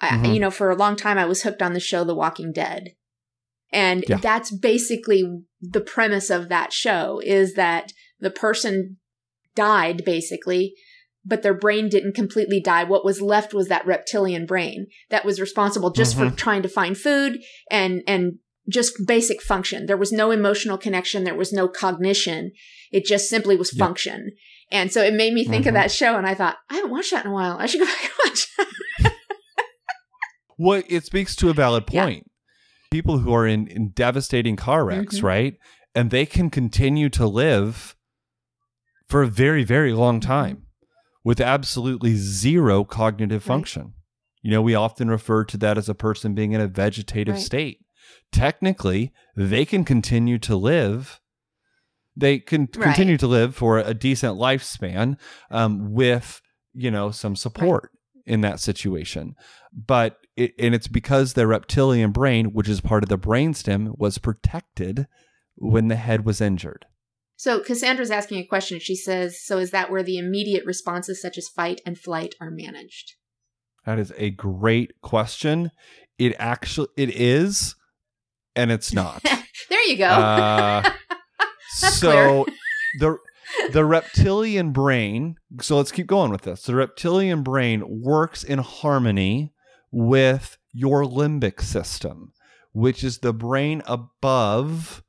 I, 0.00 0.08
Mhm. 0.08 0.34
you 0.34 0.40
know, 0.40 0.50
for 0.50 0.70
a 0.70 0.76
long 0.76 0.96
time 0.96 1.18
I 1.18 1.24
was 1.24 1.44
hooked 1.44 1.62
on 1.62 1.72
the 1.72 1.78
show 1.78 2.02
The 2.02 2.12
Walking 2.16 2.52
Dead. 2.52 2.96
And 3.72 4.04
Yeah. 4.08 4.16
that's 4.16 4.50
basically 4.50 5.22
the 5.62 5.80
premise 5.80 6.30
of 6.30 6.48
that 6.48 6.72
show 6.72 7.20
is 7.24 7.54
that 7.54 7.92
the 8.18 8.30
person 8.30 8.96
died 9.54 10.04
basically, 10.04 10.74
but 11.24 11.42
their 11.42 11.54
brain 11.54 11.88
didn't 11.88 12.16
completely 12.16 12.60
die. 12.60 12.82
What 12.82 13.04
was 13.04 13.20
left 13.20 13.54
was 13.54 13.68
that 13.68 13.86
reptilian 13.86 14.46
brain 14.46 14.88
that 15.10 15.24
was 15.24 15.40
responsible 15.40 15.90
just 15.90 16.16
for 16.16 16.28
trying 16.30 16.62
to 16.62 16.68
find 16.68 16.98
food 16.98 17.40
and 17.70 18.02
and 18.08 18.40
just 18.68 18.94
basic 19.06 19.42
function. 19.42 19.86
There 19.86 19.96
was 19.96 20.12
no 20.12 20.30
emotional 20.30 20.78
connection, 20.78 21.24
there 21.24 21.34
was 21.34 21.52
no 21.52 21.68
cognition. 21.68 22.52
It 22.92 23.04
just 23.04 23.28
simply 23.28 23.56
was 23.56 23.72
Yeah. 23.74 23.84
function. 23.84 24.30
And 24.70 24.90
so 24.92 25.02
it 25.02 25.12
made 25.14 25.34
me 25.34 25.44
think 25.44 25.66
of 25.66 25.72
Mhm. 25.72 25.78
that 25.78 25.90
show 25.90 26.16
and 26.16 26.26
I 26.26 26.34
thought, 26.34 26.56
I 26.70 26.74
haven't 26.76 26.90
watched 26.90 27.10
that 27.10 27.24
in 27.24 27.30
a 27.30 27.34
while. 27.34 27.56
I 27.58 27.66
should 27.66 27.80
go 27.80 27.86
back 27.94 28.02
and 28.02 28.12
watch 28.24 28.46
that. 28.58 29.12
Well, 30.58 30.82
it 30.88 31.04
speaks 31.04 31.34
to 31.36 31.50
a 31.50 31.54
valid 31.54 31.84
Yeah. 31.90 32.04
point. 32.04 32.30
People 32.90 33.18
who 33.18 33.34
are 33.34 33.46
in, 33.46 33.66
in 33.66 33.90
devastating 33.90 34.56
car 34.56 34.84
wrecks, 34.84 35.18
Mhm. 35.18 35.22
right? 35.24 35.54
And 35.94 36.10
they 36.10 36.26
can 36.26 36.48
continue 36.50 37.08
to 37.10 37.26
live 37.26 37.96
for 39.08 39.22
a 39.22 39.26
very, 39.28 39.64
very 39.64 39.92
long 39.92 40.20
Mm-hmm. 40.20 40.28
time 40.30 40.66
with 41.24 41.40
absolutely 41.40 42.14
zero 42.16 42.84
cognitive 42.84 43.42
Right. 43.42 43.54
function. 43.54 43.94
You 44.42 44.50
know, 44.50 44.62
we 44.62 44.74
often 44.74 45.08
refer 45.08 45.44
to 45.44 45.56
that 45.58 45.76
as 45.78 45.88
a 45.88 45.94
person 45.94 46.34
being 46.34 46.52
in 46.52 46.60
a 46.60 46.68
vegetative 46.68 47.34
Right. 47.36 47.42
state. 47.44 47.78
Technically, 48.34 49.12
they 49.36 49.64
can 49.64 49.84
continue 49.84 50.38
to 50.40 50.56
live. 50.56 51.20
They 52.16 52.38
can 52.38 52.62
Right. 52.62 52.82
continue 52.82 53.16
to 53.18 53.26
live 53.26 53.54
for 53.54 53.78
a 53.78 53.94
decent 53.94 54.38
lifespan 54.38 55.16
um, 55.50 55.92
with, 55.92 56.42
you 56.72 56.90
know, 56.90 57.10
some 57.10 57.36
support 57.36 57.90
in 58.26 58.40
that 58.40 58.58
situation. 58.58 59.36
But 59.72 60.18
it, 60.36 60.52
and 60.58 60.74
it's 60.74 60.88
because 60.88 61.34
their 61.34 61.46
reptilian 61.46 62.10
brain, 62.10 62.46
which 62.46 62.68
is 62.68 62.80
part 62.80 63.04
of 63.04 63.08
the 63.08 63.18
brainstem, 63.18 63.96
was 63.98 64.18
protected 64.18 65.06
when 65.54 65.86
the 65.88 65.96
head 65.96 66.24
was 66.24 66.40
injured. 66.40 66.86
So 67.36 67.60
Cassandra's 67.60 68.10
asking 68.10 68.38
a 68.38 68.46
question. 68.46 68.80
She 68.80 68.96
says, 68.96 69.40
So 69.40 69.58
is 69.58 69.70
that 69.70 69.90
where 69.90 70.02
the 70.02 70.18
immediate 70.18 70.64
responses 70.66 71.20
such 71.20 71.38
as 71.38 71.48
fight 71.48 71.80
and 71.86 71.98
flight 71.98 72.34
are 72.40 72.50
managed? 72.50 73.14
That 73.86 73.98
is 73.98 74.12
a 74.16 74.30
great 74.30 75.00
question. 75.02 75.70
It 76.18 76.34
actually 76.38 76.88
it 76.96 77.10
is, 77.10 77.74
and 78.56 78.70
it's 78.70 78.92
not. 78.92 79.22
there 79.68 79.82
you 79.84 79.96
go. 79.96 80.08
Uh, 80.08 80.90
so 81.68 82.46
the 82.98 83.18
the 83.72 83.84
reptilian 83.84 84.72
brain. 84.72 85.36
So 85.60 85.76
let's 85.76 85.92
keep 85.92 86.06
going 86.06 86.30
with 86.30 86.42
this. 86.42 86.62
The 86.62 86.74
reptilian 86.74 87.42
brain 87.42 88.02
works 88.02 88.42
in 88.42 88.58
harmony 88.58 89.52
with 89.90 90.58
your 90.72 91.04
limbic 91.04 91.60
system, 91.60 92.32
which 92.72 93.04
is 93.04 93.18
the 93.18 93.32
brain 93.32 93.82
above 93.86 95.02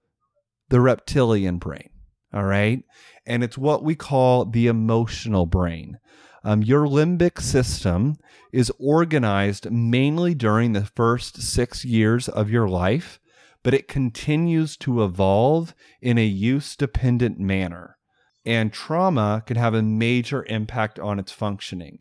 the 0.69 0.81
reptilian 0.81 1.58
brain. 1.58 1.89
All 2.34 2.43
right, 2.43 2.84
and 3.25 3.43
it's 3.43 3.58
what 3.58 3.84
we 3.84 3.95
call 3.95 4.45
the 4.45 4.67
emotional 4.67 5.45
brain. 5.45 5.99
Um, 6.43 6.62
your 6.62 6.86
limbic 6.86 7.41
system 7.41 8.17
is 8.51 8.71
organized 8.79 9.71
mainly 9.71 10.36
during 10.36 10.73
the 10.73 10.86
first 10.86 11.41
six 11.41 11.84
years 11.84 12.29
of 12.29 12.51
your 12.51 12.67
life, 12.67 13.19
but 13.65 13.73
it 13.73 13.88
continues 13.88 14.78
to 14.78 15.04
evolve 15.04 15.73
in 15.99 16.19
a 16.19 16.25
use 16.25 16.75
dependent 16.75 17.39
manner. 17.39 17.97
And 18.45 18.71
trauma 18.71 19.41
can 19.47 19.58
have 19.58 19.73
a 19.73 19.82
major 19.82 20.45
impact 20.47 20.99
on 20.99 21.17
its 21.17 21.32
functioning. 21.32 21.97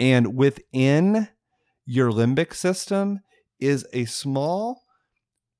And 0.00 0.34
within 0.34 1.28
your 1.84 2.10
limbic 2.10 2.54
system 2.54 3.20
is 3.60 3.86
a 3.92 4.06
small, 4.06 4.80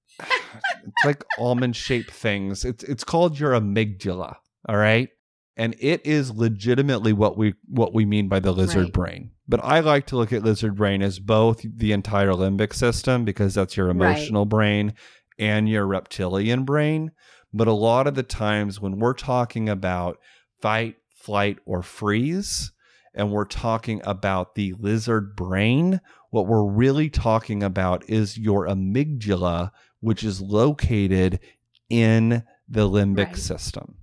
it's 0.19 1.05
like 1.05 1.23
almond 1.39 1.77
shaped 1.77 2.11
things. 2.11 2.65
It's 2.65 2.83
it's 2.83 3.05
called 3.05 3.39
your 3.39 3.53
amygdala. 3.53 4.37
All 4.67 4.77
right. 4.79 5.11
And 5.59 5.77
it 5.79 6.05
is 6.07 6.31
legitimately 6.31 7.13
what 7.13 7.37
we 7.37 7.53
what 7.69 7.93
we 7.93 8.07
mean 8.07 8.29
by 8.29 8.41
the 8.41 8.51
lizard 8.53 8.85
Right. 8.85 8.93
brain. 8.95 9.31
But 9.47 9.63
I 9.63 9.81
like 9.81 10.07
to 10.07 10.17
look 10.17 10.33
at 10.33 10.43
lizard 10.43 10.75
brain 10.77 11.03
as 11.03 11.19
both 11.19 11.67
the 11.77 11.93
entire 11.93 12.33
limbic 12.33 12.73
system 12.73 13.27
because 13.27 13.53
that's 13.53 13.77
your 13.77 13.89
Right. 13.89 13.95
emotional 13.95 14.47
brain 14.47 14.95
and 15.39 15.69
your 15.69 15.87
reptilian 15.87 16.65
brain. 16.65 17.13
But 17.53 17.69
a 17.69 17.73
lot 17.73 18.07
of 18.07 18.15
the 18.15 18.23
times 18.23 18.81
when 18.81 18.99
we're 18.99 19.15
talking 19.15 19.69
about 19.69 20.19
fight, 20.61 20.97
flight, 21.15 21.59
or 21.65 21.83
freeze, 21.83 22.73
and 23.15 23.31
we're 23.31 23.45
talking 23.45 24.01
about 24.05 24.57
the 24.57 24.75
lizard 24.79 25.37
brain, 25.37 26.01
what 26.31 26.47
we're 26.49 26.65
really 26.65 27.09
talking 27.09 27.63
about 27.63 28.09
is 28.09 28.37
your 28.37 28.67
amygdala, 28.67 29.71
which 30.01 30.25
is 30.25 30.41
located 30.41 31.39
in 31.89 32.43
the 32.69 32.89
limbic 32.89 33.27
Right. 33.27 33.37
system. 33.37 33.97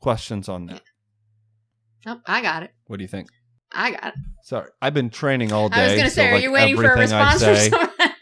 Questions 0.00 0.48
on 0.48 0.66
that? 0.66 0.82
oh, 2.06 2.20
I 2.26 2.42
got 2.42 2.62
it. 2.62 2.72
What 2.86 2.98
do 2.98 3.02
you 3.04 3.08
think? 3.08 3.28
I 3.72 3.92
got 3.92 4.08
it. 4.08 4.14
Sorry, 4.42 4.70
I've 4.82 4.94
been 4.94 5.10
training 5.10 5.52
all 5.52 5.68
day. 5.68 5.80
I 5.80 5.84
was 5.84 5.92
going 5.94 6.04
to 6.04 6.10
so, 6.10 6.14
say, 6.16 6.28
are 6.28 6.34
like, 6.34 6.42
you 6.42 6.52
waiting 6.52 6.76
for 6.76 6.92
a 6.92 6.98
response 6.98 7.42
from 7.42 7.56
somebody? 7.56 8.12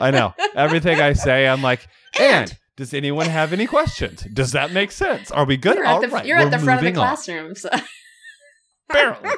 I 0.00 0.10
know. 0.10 0.34
Everything 0.54 1.00
I 1.00 1.12
say, 1.14 1.46
I'm 1.48 1.62
like, 1.62 1.86
And- 2.18 2.50
and 2.50 2.58
does 2.76 2.92
anyone 2.94 3.26
have 3.26 3.52
any 3.52 3.66
questions? 3.66 4.22
Does 4.32 4.52
that 4.52 4.72
make 4.72 4.90
sense? 4.92 5.30
Are 5.30 5.44
we 5.44 5.56
good? 5.56 5.76
You're 5.76 5.86
All 5.86 6.02
at 6.02 6.08
the, 6.10 6.14
right, 6.14 6.26
you're 6.26 6.38
at 6.38 6.50
the 6.50 6.58
front 6.58 6.80
of 6.80 6.84
the 6.84 6.92
classroom. 6.92 7.54
So. 7.54 7.68
Apparently. 8.90 9.30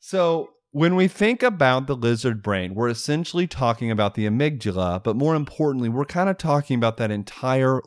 so 0.00 0.50
when 0.70 0.96
we 0.96 1.08
think 1.08 1.42
about 1.42 1.86
the 1.86 1.96
lizard 1.96 2.42
brain, 2.42 2.74
we're 2.74 2.88
essentially 2.88 3.46
talking 3.46 3.90
about 3.90 4.14
the 4.14 4.26
amygdala, 4.26 5.02
but 5.02 5.16
more 5.16 5.34
importantly, 5.34 5.88
we're 5.88 6.04
kind 6.04 6.28
of 6.28 6.38
talking 6.38 6.76
about 6.76 6.96
that 6.98 7.10
entire 7.10 7.80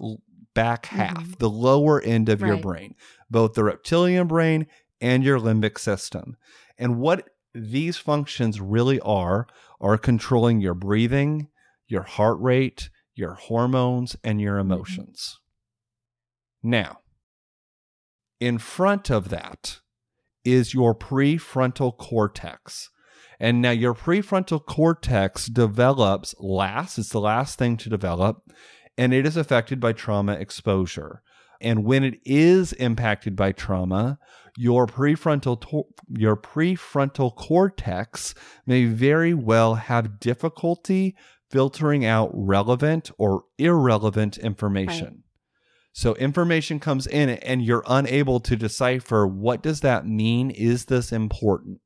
back 0.54 0.88
half, 0.88 1.24
Mhm. 1.24 1.38
the 1.40 1.50
lower 1.50 2.02
end 2.02 2.28
of 2.30 2.42
your 2.42 2.58
brain, 2.58 2.96
both 3.30 3.54
the 3.54 3.64
reptilian 3.64 4.28
brain 4.28 4.68
and 5.00 5.24
your 5.24 5.40
limbic 5.40 5.78
system. 5.80 6.36
And 6.78 6.98
what 7.00 7.30
these 7.54 7.98
functions 7.98 8.60
really 8.60 9.00
are 9.02 9.48
are 9.82 9.98
controlling 9.98 10.62
your 10.62 10.74
breathing, 10.74 11.50
your 11.88 12.04
heart 12.04 12.40
rate, 12.40 12.90
your 13.14 13.34
hormones, 13.34 14.16
and 14.24 14.40
your 14.40 14.58
Mm-hmm. 14.58 14.72
emotions. 14.72 15.40
Now, 16.64 17.00
in 18.40 18.58
front 18.58 19.10
of 19.10 19.30
that 19.30 19.80
is 20.46 20.74
your 20.74 20.96
prefrontal 20.96 21.98
cortex. 21.98 22.90
And 23.40 23.62
now 23.62 23.72
your 23.72 23.96
prefrontal 23.96 24.64
cortex 24.64 25.48
develops 25.48 26.36
last, 26.40 26.98
it's 27.00 27.10
the 27.10 27.20
last 27.20 27.58
thing 27.58 27.76
to 27.78 27.90
develop, 27.90 28.38
and 28.98 29.14
it 29.14 29.26
is 29.26 29.36
affected 29.36 29.80
by 29.80 29.94
trauma 29.94 30.34
exposure. 30.34 31.24
And 31.60 31.84
when 31.84 32.04
it 32.04 32.20
is 32.24 32.74
impacted 32.74 33.36
by 33.36 33.52
trauma, 33.52 34.20
your 34.58 34.88
prefrontal 34.88 35.60
to- 35.62 35.88
your 36.10 36.36
prefrontal 36.36 37.36
cortex 37.36 38.34
may 38.66 38.86
very 38.86 39.34
well 39.34 39.76
have 39.76 40.20
difficulty 40.20 41.16
filtering 41.50 42.06
out 42.06 42.30
relevant 42.34 43.12
or 43.18 43.44
irrelevant 43.58 44.38
information. 44.38 45.24
So 45.94 46.16
information 46.16 46.80
comes 46.80 47.06
in 47.06 47.30
and 47.30 47.62
you're 47.62 47.84
unable 47.88 48.40
to 48.42 48.56
decipher 48.56 49.28
what 49.28 49.62
does 49.62 49.82
that 49.82 50.06
mean? 50.08 50.50
Is 50.50 50.86
this 50.86 51.12
important? 51.12 51.82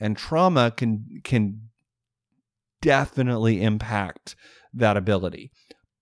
And 0.00 0.16
trauma 0.16 0.72
can 0.72 1.20
can 1.22 1.68
definitely 2.82 3.62
impact 3.62 4.34
that 4.72 4.96
ability. 4.96 5.50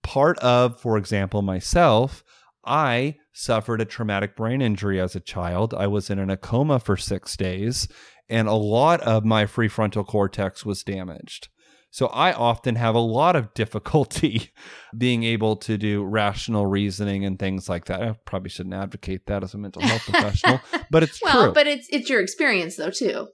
Part 0.01 0.37
of, 0.39 0.81
for 0.81 0.97
example, 0.97 1.41
myself, 1.41 2.23
I 2.65 3.17
suffered 3.33 3.81
a 3.81 3.85
traumatic 3.85 4.35
brain 4.35 4.61
injury 4.61 4.99
as 4.99 5.15
a 5.15 5.19
child. 5.19 5.73
I 5.73 5.87
was 5.87 6.09
in 6.09 6.29
a 6.29 6.37
coma 6.37 6.79
for 6.79 6.97
6 6.97 7.37
days 7.37 7.87
and 8.29 8.47
a 8.47 8.53
lot 8.53 9.01
of 9.01 9.25
my 9.25 9.45
prefrontal 9.45 10.05
cortex 10.05 10.65
was 10.65 10.83
damaged. 10.83 11.49
So 11.93 12.07
I 12.07 12.33
often 12.33 12.75
have 12.75 12.95
a 12.95 12.99
lot 12.99 13.35
of 13.35 13.53
difficulty 13.55 14.51
being 14.97 15.23
able 15.23 15.55
to 15.57 15.77
do 15.77 16.03
rational 16.03 16.65
reasoning 16.65 17.23
and 17.23 17.37
things 17.37 17.69
like 17.69 17.85
that. 17.85 18.01
I 18.01 18.15
probably 18.25 18.49
shouldn't 18.49 18.73
advocate 18.73 19.27
that 19.27 19.43
as 19.43 19.53
a 19.53 19.59
mental 19.59 19.81
health 19.83 20.03
professional, 20.03 20.59
but 20.89 21.03
it's 21.03 21.21
well, 21.21 21.45
true. 21.45 21.53
but 21.53 21.67
it's 21.67 21.87
it's 21.91 22.09
your 22.09 22.21
experience 22.21 22.77
though 22.77 22.89
too. 22.89 23.27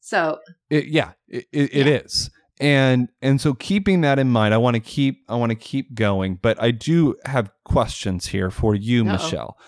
So 0.00 0.38
It, 0.70 0.86
yeah, 0.86 1.12
it, 1.28 1.46
it, 1.52 1.70
it 1.72 1.86
is. 1.86 2.30
And 2.60 3.08
and 3.22 3.40
so 3.40 3.54
keeping 3.54 4.00
that 4.00 4.18
in 4.18 4.30
mind, 4.30 4.52
I 4.52 4.56
want 4.56 4.74
to 4.74 4.80
keep 4.80 5.24
I 5.28 5.36
want 5.36 5.50
to 5.50 5.56
keep 5.56 5.94
going, 5.94 6.38
but 6.40 6.60
I 6.60 6.70
do 6.72 7.16
have 7.24 7.50
questions 7.64 8.26
here 8.26 8.50
for 8.50 8.74
you, 8.74 9.02
Uh-oh. 9.02 9.12
Michelle. 9.12 9.58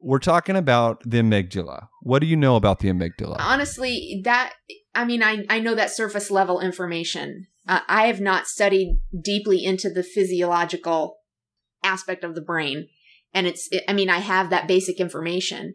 We're 0.00 0.18
talking 0.18 0.56
about 0.56 1.02
the 1.04 1.18
amygdala. 1.18 1.86
What 2.02 2.18
do 2.18 2.26
you 2.26 2.36
know 2.36 2.56
about 2.56 2.80
the 2.80 2.88
amygdala? 2.88 3.36
honestly, 3.38 4.20
that 4.24 4.52
I 4.94 5.04
mean, 5.04 5.22
I 5.22 5.44
I 5.48 5.60
know 5.60 5.74
that 5.74 5.90
surface 5.90 6.30
level 6.30 6.60
information. 6.60 7.46
Uh, 7.66 7.80
I 7.88 8.08
have 8.08 8.20
not 8.20 8.46
studied 8.46 9.00
deeply 9.22 9.64
into 9.64 9.88
the 9.88 10.02
physiological 10.02 11.16
aspect 11.82 12.22
of 12.22 12.34
the 12.34 12.42
brain, 12.42 12.88
and 13.32 13.46
it's. 13.46 13.68
I 13.88 13.94
mean, 13.94 14.10
I 14.10 14.18
have 14.18 14.50
that 14.50 14.68
basic 14.68 15.00
information, 15.00 15.72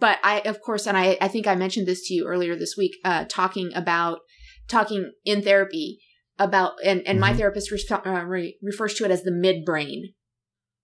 but 0.00 0.18
I, 0.24 0.40
of 0.40 0.62
course, 0.62 0.86
and 0.86 0.96
I 0.96 1.18
I 1.20 1.28
think 1.28 1.46
I 1.46 1.56
mentioned 1.56 1.86
this 1.86 2.08
to 2.08 2.14
you 2.14 2.26
earlier 2.26 2.56
this 2.56 2.74
week, 2.78 2.92
uh, 3.04 3.26
talking 3.28 3.70
about 3.74 4.20
talking 4.68 5.12
in 5.24 5.42
therapy 5.42 6.00
about, 6.38 6.72
and 6.84 7.02
and 7.06 7.18
my 7.20 7.32
Mhm. 7.32 7.38
therapist 7.38 7.70
re- 7.70 7.84
uh, 7.90 8.24
re- 8.24 8.58
refers 8.62 8.94
to 8.94 9.04
it 9.04 9.10
as 9.10 9.22
the 9.22 9.30
midbrain, 9.30 10.14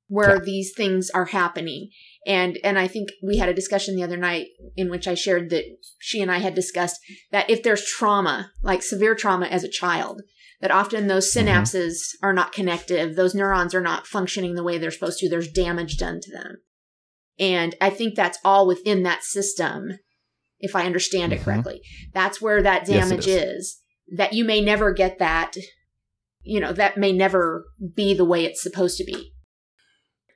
where 0.08 0.36
Yeah. 0.36 0.44
these 0.44 0.72
things 0.74 1.10
are 1.10 1.26
happening 1.26 1.90
and 2.26 2.58
and 2.62 2.78
I 2.78 2.86
think 2.86 3.10
we 3.22 3.38
had 3.38 3.48
a 3.48 3.54
discussion 3.54 3.96
the 3.96 4.02
other 4.04 4.16
night 4.16 4.48
in 4.76 4.90
which 4.90 5.08
I 5.08 5.14
shared 5.14 5.50
that 5.50 5.64
she 5.98 6.20
and 6.20 6.30
I 6.30 6.38
had 6.38 6.54
discussed 6.54 7.00
that 7.32 7.50
if 7.50 7.62
there's 7.62 7.84
trauma, 7.84 8.52
like 8.62 8.82
severe 8.82 9.14
trauma 9.14 9.46
as 9.46 9.64
a 9.64 9.68
child, 9.68 10.22
that 10.60 10.70
often 10.70 11.08
those 11.08 11.32
Mhm. 11.32 11.46
synapses 11.46 11.96
are 12.22 12.32
not 12.32 12.52
connective, 12.52 13.16
those 13.16 13.34
neurons 13.34 13.74
are 13.74 13.80
not 13.80 14.06
functioning 14.06 14.54
the 14.54 14.62
way 14.62 14.78
they're 14.78 14.90
supposed 14.92 15.18
to. 15.18 15.28
There's 15.28 15.50
damage 15.50 15.96
done 15.96 16.20
to 16.20 16.30
them, 16.30 16.58
and 17.38 17.74
I 17.80 17.90
think 17.90 18.14
that's 18.14 18.38
all 18.44 18.66
within 18.66 19.02
that 19.02 19.24
system. 19.24 19.98
If 20.62 20.74
I 20.74 20.86
understand 20.86 21.32
it 21.34 21.40
Mhm. 21.40 21.44
correctly, 21.44 21.82
that's 22.14 22.40
where 22.40 22.62
that 22.62 22.88
Yes, 22.88 23.08
damage 23.10 23.26
is. 23.26 23.42
is. 23.42 23.80
That 24.16 24.32
you 24.32 24.44
may 24.44 24.60
never 24.62 24.92
get 24.92 25.18
that. 25.18 25.54
You 26.42 26.60
know 26.60 26.72
that 26.72 26.96
may 26.96 27.12
never 27.12 27.66
be 27.94 28.14
the 28.14 28.24
way 28.24 28.44
it's 28.44 28.62
supposed 28.62 28.96
to 28.98 29.04
be. 29.04 29.32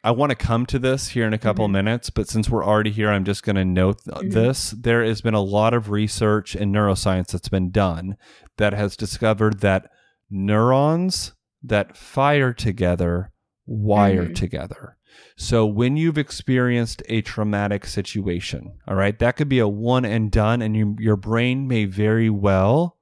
I 0.05 0.12
want 0.12 0.31
to 0.31 0.37
come 0.37 0.67
to 0.67 0.79
this 0.79 1.09
here 1.09 1.27
in 1.27 1.33
a 1.33 1.39
couple 1.39 1.67
Mhm. 1.67 1.73
minutes, 1.73 2.11
but 2.11 2.29
since 2.29 2.49
we're 2.49 2.65
already 2.65 2.93
here, 2.93 3.11
I'm 3.11 3.25
just 3.25 3.43
going 3.43 3.57
to 3.57 3.65
note 3.65 3.99
th- 4.05 4.17
Mhm. 4.31 4.33
this. 4.33 4.71
There 4.71 5.03
has 5.05 5.21
been 5.21 5.35
a 5.35 5.43
lot 5.43 5.75
of 5.75 5.91
research 5.91 6.55
in 6.55 6.71
neuroscience 6.71 7.33
that's 7.33 7.49
been 7.49 7.71
done 7.71 8.17
that 8.57 8.73
has 8.73 8.97
discovered 8.97 9.61
that 9.61 9.91
neurons 10.31 11.33
that 11.62 11.97
fire 11.97 12.53
together 12.53 13.33
wire 13.67 14.27
Mhm. 14.29 14.35
together. 14.37 14.97
So 15.37 15.67
when 15.67 15.97
you've 15.97 16.19
experienced 16.19 17.03
a 17.09 17.21
traumatic 17.23 17.87
situation, 17.87 18.79
all 18.89 18.97
right, 18.97 19.19
that 19.19 19.37
could 19.37 19.49
be 19.49 19.59
a 19.59 19.69
one 19.69 20.05
and 20.05 20.31
done, 20.31 20.63
and 20.63 20.77
you, 20.77 20.97
your 20.99 21.17
brain 21.17 21.69
may 21.69 21.85
very 21.85 22.31
well 22.31 22.97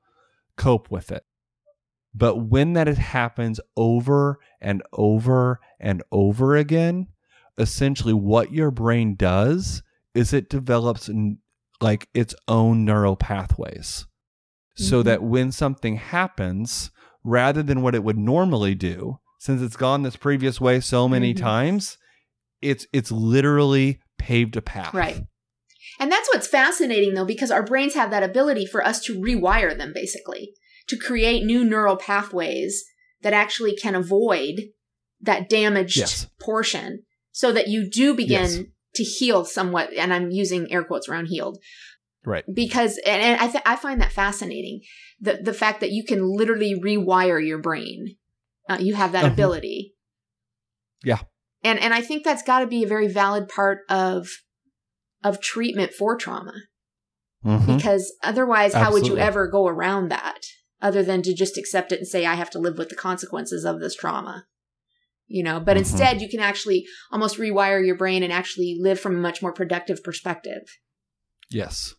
cope 0.56 0.90
with 0.90 1.12
it. 1.12 1.24
But 2.14 2.36
when 2.48 2.74
that 2.74 2.88
it 2.88 2.98
happens 2.98 3.60
over 3.76 4.38
and 4.60 4.82
over 4.92 5.60
and 5.80 6.02
over 6.12 6.56
again, 6.56 7.08
essentially 7.58 8.12
what 8.14 8.52
your 8.52 8.70
brain 8.70 9.14
does 9.16 9.82
is 10.14 10.32
it 10.32 10.48
develops 10.48 11.10
like 11.80 12.08
its 12.14 12.34
own 12.46 12.84
neural 12.84 13.16
pathways. 13.16 14.06
So 14.76 15.02
Mhm. 15.02 15.04
that 15.04 15.22
when 15.22 15.52
something 15.52 15.96
happens, 15.96 16.90
rather 17.24 17.62
than 17.62 17.82
what 17.82 17.94
it 17.94 18.04
would 18.04 18.18
normally 18.18 18.74
do, 18.74 19.18
since 19.38 19.60
it's 19.62 19.76
gone 19.76 20.02
this 20.02 20.16
previous 20.16 20.60
way 20.60 20.80
so 20.80 21.08
many 21.08 21.34
Mhm. 21.34 21.38
times, 21.38 21.98
it's 22.64 22.86
it's 22.92 23.12
literally 23.12 24.00
paved 24.18 24.56
a 24.56 24.62
path. 24.62 24.94
Right. 24.94 25.22
And 26.00 26.10
that's 26.10 26.28
what's 26.32 26.46
fascinating 26.48 27.14
though, 27.14 27.24
because 27.24 27.50
our 27.50 27.62
brains 27.62 27.94
have 27.94 28.10
that 28.10 28.22
ability 28.22 28.66
for 28.66 28.84
us 28.84 29.00
to 29.04 29.20
rewire 29.20 29.76
them 29.76 29.92
basically, 29.94 30.54
to 30.88 30.96
create 30.96 31.44
new 31.44 31.64
neural 31.64 31.96
pathways 31.96 32.84
that 33.22 33.32
actually 33.32 33.76
can 33.76 33.94
avoid 33.94 34.60
that 35.20 35.48
damaged 35.48 35.96
Yes. 35.98 36.26
portion 36.40 37.04
so 37.32 37.52
that 37.52 37.68
you 37.68 37.88
do 37.88 38.14
begin 38.14 38.50
Yes. 38.50 38.60
to 38.94 39.04
heal 39.04 39.44
somewhat. 39.44 39.92
And 39.96 40.12
I'm 40.12 40.30
using 40.30 40.70
air 40.72 40.84
quotes 40.84 41.08
around 41.08 41.26
healed 41.26 41.58
Right. 42.26 42.44
because, 42.52 42.98
and, 43.06 43.40
I, 43.40 43.48
th- 43.48 43.62
I 43.66 43.76
find 43.76 44.00
that 44.00 44.12
fascinating. 44.12 44.80
The, 45.20 45.38
the 45.42 45.54
fact 45.54 45.80
that 45.80 45.92
you 45.92 46.04
can 46.04 46.26
literally 46.36 46.74
rewire 46.80 47.44
your 47.46 47.58
brain. 47.58 48.16
Uh, 48.68 48.78
you 48.80 48.94
have 48.94 49.12
that 49.12 49.24
Uh-huh. 49.24 49.32
ability. 49.34 49.94
Yeah. 51.04 51.20
And, 51.64 51.80
and 51.80 51.92
I 51.94 52.02
think 52.02 52.22
that's 52.24 52.42
got 52.42 52.60
to 52.60 52.66
be 52.66 52.84
a 52.84 52.88
very 52.88 53.08
valid 53.08 53.48
part 53.48 53.80
of, 53.88 54.28
of 55.24 55.40
treatment 55.40 55.92
for 55.92 56.16
trauma 56.16 56.52
Mhm. 57.44 57.66
because 57.76 58.10
otherwise 58.22 58.72
how 58.72 58.90
would 58.92 59.06
you 59.06 59.18
ever 59.18 59.46
go 59.46 59.66
around 59.68 60.08
that 60.10 60.40
other 60.80 61.02
than 61.02 61.20
to 61.22 61.34
just 61.34 61.58
accept 61.58 61.92
it 61.92 61.98
and 61.98 62.08
say 62.08 62.24
i 62.24 62.34
have 62.34 62.48
to 62.48 62.58
live 62.58 62.78
with 62.78 62.88
the 62.88 62.94
consequences 62.96 63.66
of 63.66 63.80
this 63.80 63.94
trauma 63.94 64.46
you 65.26 65.42
know 65.42 65.60
but 65.60 65.76
Mhm. 65.76 65.80
instead 65.80 66.22
you 66.22 66.28
can 66.30 66.40
actually 66.40 66.86
almost 67.12 67.36
rewire 67.36 67.84
your 67.84 67.96
brain 67.96 68.22
and 68.22 68.32
actually 68.32 68.78
live 68.80 68.98
from 68.98 69.14
a 69.14 69.20
much 69.20 69.42
more 69.42 69.52
productive 69.52 70.02
perspective 70.02 70.62
Yes. 71.50 71.94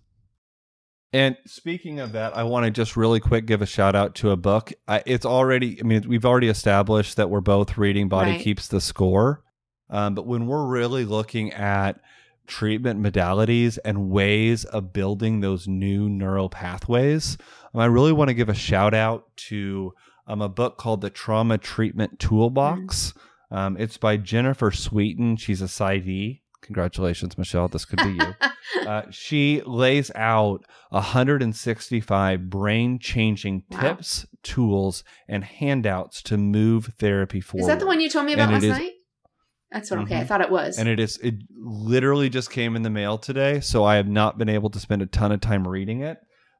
And 1.14 1.38
speaking 1.46 2.00
of 2.00 2.12
that, 2.14 2.36
I 2.36 2.44
want 2.44 2.66
to 2.66 2.72
just 2.72 2.98
really 2.98 3.20
quick 3.20 3.46
give 3.46 3.62
a 3.62 3.66
shout 3.68 3.96
out 3.96 4.16
to 4.16 4.32
a 4.32 4.36
book. 4.36 4.74
I, 4.88 5.04
it's 5.06 5.26
already, 5.26 5.80
I 5.80 5.84
mean, 5.84 6.04
we've 6.10 6.26
already 6.26 6.50
established 6.50 7.16
that 7.18 7.30
we're 7.30 7.40
both 7.40 7.78
reading 7.78 8.10
Body 8.10 8.32
Right. 8.32 8.42
Keeps 8.42 8.68
the 8.68 8.82
Score. 8.82 9.44
Um, 9.90 10.16
but 10.16 10.26
when 10.26 10.48
we're 10.48 10.66
really 10.66 11.06
looking 11.06 11.54
at 11.54 12.00
treatment 12.48 13.02
modalities 13.02 13.78
and 13.84 14.10
ways 14.10 14.66
of 14.66 14.94
building 14.94 15.40
those 15.42 15.68
new 15.68 16.10
neural 16.10 16.50
pathways, 16.50 17.38
um, 17.74 17.82
I 17.82 17.86
really 17.86 18.12
want 18.12 18.30
to 18.30 18.34
give 18.34 18.50
a 18.50 18.54
shout 18.56 18.94
out 18.94 19.26
to 19.50 19.94
um, 20.28 20.42
a 20.42 20.50
book 20.50 20.78
called 20.78 21.02
The 21.02 21.10
Trauma 21.10 21.58
Treatment 21.58 22.20
Toolbox. 22.20 23.14
Um, 23.52 23.78
it's 23.80 23.98
by 23.98 24.18
Jennifer 24.18 24.72
Sweeton. 24.72 25.38
She's 25.40 25.62
a 25.62 25.66
PsyD. 25.66 26.42
Congratulations, 26.62 27.38
Michelle. 27.38 27.68
This 27.68 27.86
could 27.86 28.00
be 28.00 28.12
you. 28.14 28.36
Uh, 28.86 29.04
she 29.10 29.62
lays 29.66 30.12
out 30.16 30.66
165 30.90 32.50
brain 32.50 33.00
changing 33.00 33.64
Wow. 33.70 33.80
tips, 33.80 34.26
tools, 34.44 35.04
and 35.28 35.44
handouts 35.44 36.22
to 36.24 36.38
move 36.38 36.94
therapy 37.00 37.42
forward. 37.42 37.64
is 37.64 37.68
that 37.68 37.80
the 37.80 37.86
one 37.86 38.00
you 38.02 38.10
told 38.10 38.26
me 38.26 38.34
about 38.34 38.54
And 38.54 38.64
last 38.64 38.80
night 38.80 38.94
that's 39.72 39.90
what 39.92 40.00
okay 40.02 40.18
i 40.20 40.24
Mhm. 40.24 40.28
thought 40.28 40.42
it 40.42 40.52
was 40.52 40.78
And 40.78 40.88
it 40.88 41.00
is 41.00 41.18
it 41.24 41.36
literally 41.58 42.30
just 42.30 42.52
came 42.52 42.76
in 42.76 42.84
the 42.84 42.90
mail 42.90 43.18
today, 43.18 43.60
so 43.60 43.84
I 43.84 43.96
have 43.96 44.08
not 44.08 44.38
been 44.38 44.50
able 44.50 44.70
to 44.70 44.80
spend 44.80 45.02
a 45.02 45.06
ton 45.08 45.32
of 45.32 45.42
time 45.42 45.68
reading 45.68 46.02
it. 46.02 46.18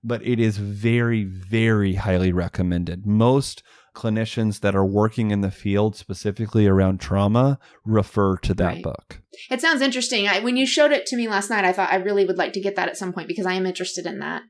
but 0.08 0.22
it 0.24 0.40
is 0.40 0.58
very, 0.60 1.24
very 1.24 1.96
highly 1.96 2.32
recommended. 2.32 3.08
Most 3.08 3.64
clinicians 3.96 4.60
that 4.60 4.76
are 4.76 4.86
working 4.86 5.32
in 5.32 5.42
the 5.42 5.50
field 5.50 5.96
specifically 5.96 6.68
around 6.68 7.00
trauma 7.00 7.58
refer 7.84 8.38
to 8.38 8.54
that 8.54 8.74
Right. 8.76 8.84
book. 8.84 9.22
It 9.50 9.62
sounds 9.62 9.82
interesting. 9.82 10.28
I, 10.28 10.42
when 10.42 10.58
you 10.58 10.68
showed 10.68 10.92
it 10.92 11.08
to 11.08 11.16
me 11.16 11.28
last 11.28 11.50
night, 11.50 11.66
I 11.66 11.74
thought 11.74 11.92
I 11.92 11.96
really 11.96 12.24
would 12.24 12.38
like 12.38 12.54
to 12.54 12.62
get 12.62 12.76
that 12.76 12.88
at 12.88 12.98
some 12.98 13.14
point 13.14 13.28
because 13.28 13.48
I 13.48 13.54
am 13.54 13.66
interested 13.66 14.06
in 14.06 14.20
that 14.20 14.44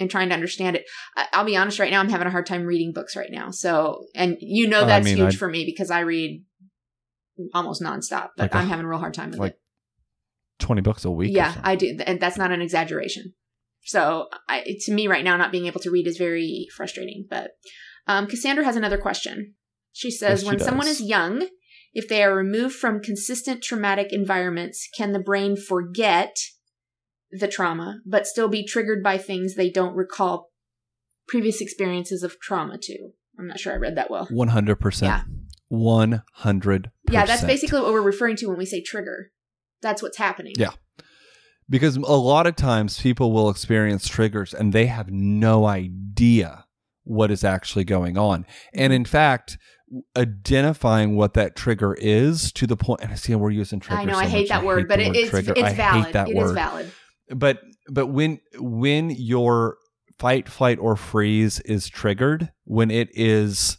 and 0.00 0.10
trying 0.10 0.28
to 0.30 0.34
understand 0.34 0.74
it. 0.74 0.86
I, 1.16 1.26
I'll 1.34 1.44
be 1.44 1.56
honest, 1.56 1.78
right 1.78 1.92
now 1.92 2.00
I'm 2.00 2.08
having 2.08 2.26
a 2.26 2.30
hard 2.32 2.46
time 2.46 2.64
reading 2.64 2.92
books 2.92 3.14
right 3.14 3.30
now. 3.30 3.50
So, 3.52 4.06
and 4.16 4.38
you 4.40 4.66
know 4.66 4.82
I 4.82 4.86
that's 4.86 5.04
mean, 5.04 5.18
huge 5.18 5.34
I- 5.36 5.38
for 5.38 5.48
me 5.48 5.64
because 5.64 5.92
I 5.92 6.00
read 6.00 6.42
almost 7.54 7.82
nonstop, 7.82 8.30
but 8.36 8.44
Like 8.44 8.54
a- 8.54 8.58
I'm 8.58 8.68
having 8.68 8.84
a 8.84 8.88
real 8.88 8.98
hard 8.98 9.14
time 9.14 9.30
with 9.30 9.38
like 9.40 9.52
it. 9.52 9.60
20 10.60 10.82
books 10.82 11.04
a 11.04 11.10
week. 11.10 11.34
Yeah. 11.34 11.54
I 11.62 11.74
do, 11.76 11.98
and 12.06 12.20
that's 12.20 12.36
not 12.36 12.52
an 12.52 12.60
exaggeration. 12.60 13.34
So, 13.82 14.28
I, 14.48 14.76
to 14.82 14.92
me, 14.92 15.08
right 15.08 15.24
now, 15.24 15.36
not 15.38 15.52
being 15.52 15.66
able 15.66 15.80
to 15.80 15.90
read 15.90 16.06
is 16.06 16.18
very 16.18 16.66
frustrating. 16.76 17.26
But 17.28 17.52
um, 18.06 18.26
Cassandra 18.26 18.64
has 18.64 18.76
another 18.76 18.98
question. 18.98 19.54
She 19.92 20.10
says, 20.10 20.40
Yes, 20.40 20.40
she 20.42 20.46
"When 20.46 20.58
someone 20.60 20.86
is 20.86 21.00
young, 21.00 21.48
if 21.94 22.06
they 22.08 22.22
are 22.22 22.34
removed 22.34 22.74
from 22.74 23.00
consistent 23.00 23.62
traumatic 23.62 24.12
environments, 24.12 24.86
can 24.96 25.12
the 25.12 25.18
brain 25.18 25.56
forget 25.56 26.36
the 27.32 27.48
trauma 27.48 28.00
but 28.04 28.26
still 28.26 28.48
be 28.48 28.66
triggered 28.66 29.02
by 29.02 29.16
things 29.16 29.54
they 29.54 29.70
don't 29.70 29.94
recall 29.96 30.50
previous 31.26 31.60
experiences 31.62 32.22
of 32.22 32.38
trauma 32.38 32.76
to?" 32.82 33.10
I'm 33.38 33.46
not 33.46 33.58
sure 33.58 33.72
I 33.72 33.76
read 33.76 33.96
that 33.96 34.10
well. 34.10 34.26
100%. 34.30 35.02
Yeah. 35.02 35.22
100%. 35.72 36.86
Yeah, 37.10 37.26
that's 37.26 37.44
basically 37.44 37.80
what 37.80 37.92
we're 37.92 38.00
referring 38.02 38.36
to 38.36 38.46
when 38.46 38.58
we 38.58 38.66
say 38.66 38.82
trigger. 38.82 39.30
That's 39.82 40.02
what's 40.02 40.18
happening. 40.18 40.54
Yeah. 40.56 40.70
Because 41.68 41.96
a 41.96 42.00
lot 42.00 42.46
of 42.46 42.56
times 42.56 43.00
people 43.00 43.32
will 43.32 43.48
experience 43.48 44.08
triggers 44.08 44.52
and 44.52 44.72
they 44.72 44.86
have 44.86 45.10
no 45.10 45.66
idea 45.66 46.64
what 47.04 47.30
is 47.30 47.44
actually 47.44 47.84
going 47.84 48.18
on. 48.18 48.44
And 48.74 48.90
mm-hmm. 48.90 48.92
in 48.92 49.04
fact, 49.04 49.58
identifying 50.16 51.16
what 51.16 51.34
that 51.34 51.56
trigger 51.56 51.94
is 51.94 52.52
to 52.52 52.66
the 52.66 52.76
point 52.76 53.00
and 53.02 53.12
I 53.12 53.14
see 53.14 53.34
we're 53.34 53.50
using 53.50 53.80
trigger. 53.80 54.00
I 54.00 54.04
know 54.04 54.14
so 54.14 54.18
I 54.18 54.26
hate 54.26 54.42
much. 54.42 54.48
that 54.48 54.64
word, 54.64 54.80
hate 54.80 54.88
but 54.88 55.00
it 55.00 55.08
word 55.08 55.16
is 55.16 55.30
trigger. 55.30 55.52
it's 55.56 55.62
I 55.62 55.74
valid. 55.74 56.14
It 56.14 56.28
is 56.30 56.34
word. 56.36 56.54
valid. 56.54 56.92
But 57.28 57.60
but 57.88 58.08
when 58.08 58.40
when 58.58 59.10
your 59.10 59.76
fight, 60.18 60.48
flight, 60.48 60.78
or 60.78 60.96
freeze 60.96 61.60
is 61.60 61.88
triggered, 61.88 62.52
when 62.64 62.90
it 62.90 63.08
is 63.12 63.78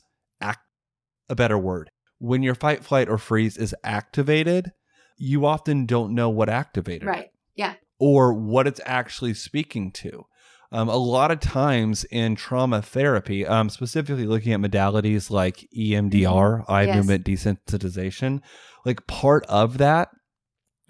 a 1.32 1.36
better 1.36 1.58
word, 1.58 1.90
when 2.20 2.44
your 2.44 2.54
fight, 2.54 2.84
flight, 2.84 3.10
or 3.10 3.18
freeze 3.18 3.58
is 3.58 3.74
activated, 3.84 4.72
you 5.18 5.46
often 5.46 5.86
don't 5.88 6.14
know 6.14 6.30
what 6.30 6.50
activated 6.50 7.04
it 7.04 7.08
Right. 7.08 7.30
Yeah. 7.56 7.74
or 8.00 8.34
what 8.34 8.68
it's 8.68 8.82
actually 8.86 9.34
speaking 9.34 9.92
to. 9.94 10.26
Um, 10.74 10.88
a 10.88 10.96
lot 10.96 11.32
of 11.32 11.40
times 11.40 12.06
in 12.06 12.36
trauma 12.36 12.82
therapy, 12.82 13.46
um, 13.46 13.70
specifically 13.70 14.26
looking 14.26 14.54
at 14.54 14.60
modalities 14.62 15.30
like 15.30 15.68
EMDR, 15.78 16.64
eye. 16.70 16.84
Yes. 16.84 16.96
movement 16.96 17.26
desensitization, 17.26 18.42
like 18.86 19.06
part 19.08 19.46
of 19.48 19.78
that 19.80 20.10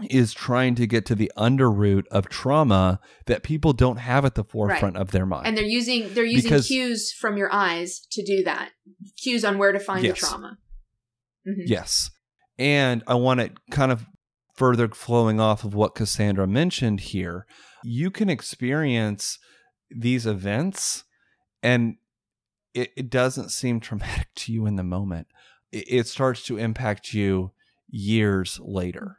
is 0.09 0.33
trying 0.33 0.75
to 0.75 0.87
get 0.87 1.05
to 1.05 1.15
the 1.15 1.31
underroot 1.37 2.07
of 2.07 2.27
trauma 2.29 2.99
that 3.25 3.43
people 3.43 3.73
don't 3.73 3.97
have 3.97 4.25
at 4.25 4.35
the 4.35 4.43
forefront 4.43 4.97
of 4.97 5.11
their 5.11 5.25
mind. 5.25 5.45
and 5.47 5.57
they're 5.57 5.63
using 5.65 6.13
they're 6.13 6.23
using 6.25 6.49
Because- 6.49 6.67
cues 6.67 7.11
from 7.11 7.37
your 7.37 7.51
eyes 7.53 7.99
to 8.11 8.23
do 8.23 8.43
that 8.43 8.71
cues 9.21 9.43
on 9.45 9.57
where 9.57 9.71
to 9.71 9.79
find 9.79 10.03
Yes. 10.03 10.19
the 10.21 10.27
trauma 10.27 10.57
Mhm. 11.47 11.63
Yes. 11.65 12.11
And 12.57 13.03
I 13.07 13.15
want 13.15 13.39
to 13.39 13.51
kind 13.71 13.91
of 13.91 14.05
further 14.55 14.87
flowing 14.89 15.39
off 15.39 15.63
of 15.63 15.73
what 15.73 15.95
Cassandra 15.95 16.45
mentioned 16.45 16.99
here. 16.99 17.47
You 17.83 18.11
can 18.11 18.29
experience 18.29 19.39
these 19.89 20.25
events 20.27 21.03
and 21.63 21.95
it, 22.73 22.91
it 22.95 23.09
doesn't 23.09 23.49
seem 23.49 23.79
traumatic 23.79 24.27
to 24.35 24.53
you 24.53 24.65
in 24.67 24.75
the 24.75 24.83
moment. 24.83 25.27
It, 25.71 25.85
it 25.87 26.07
starts 26.07 26.45
to 26.45 26.57
impact 26.57 27.13
you 27.13 27.51
years 27.89 28.59
later. 28.63 29.17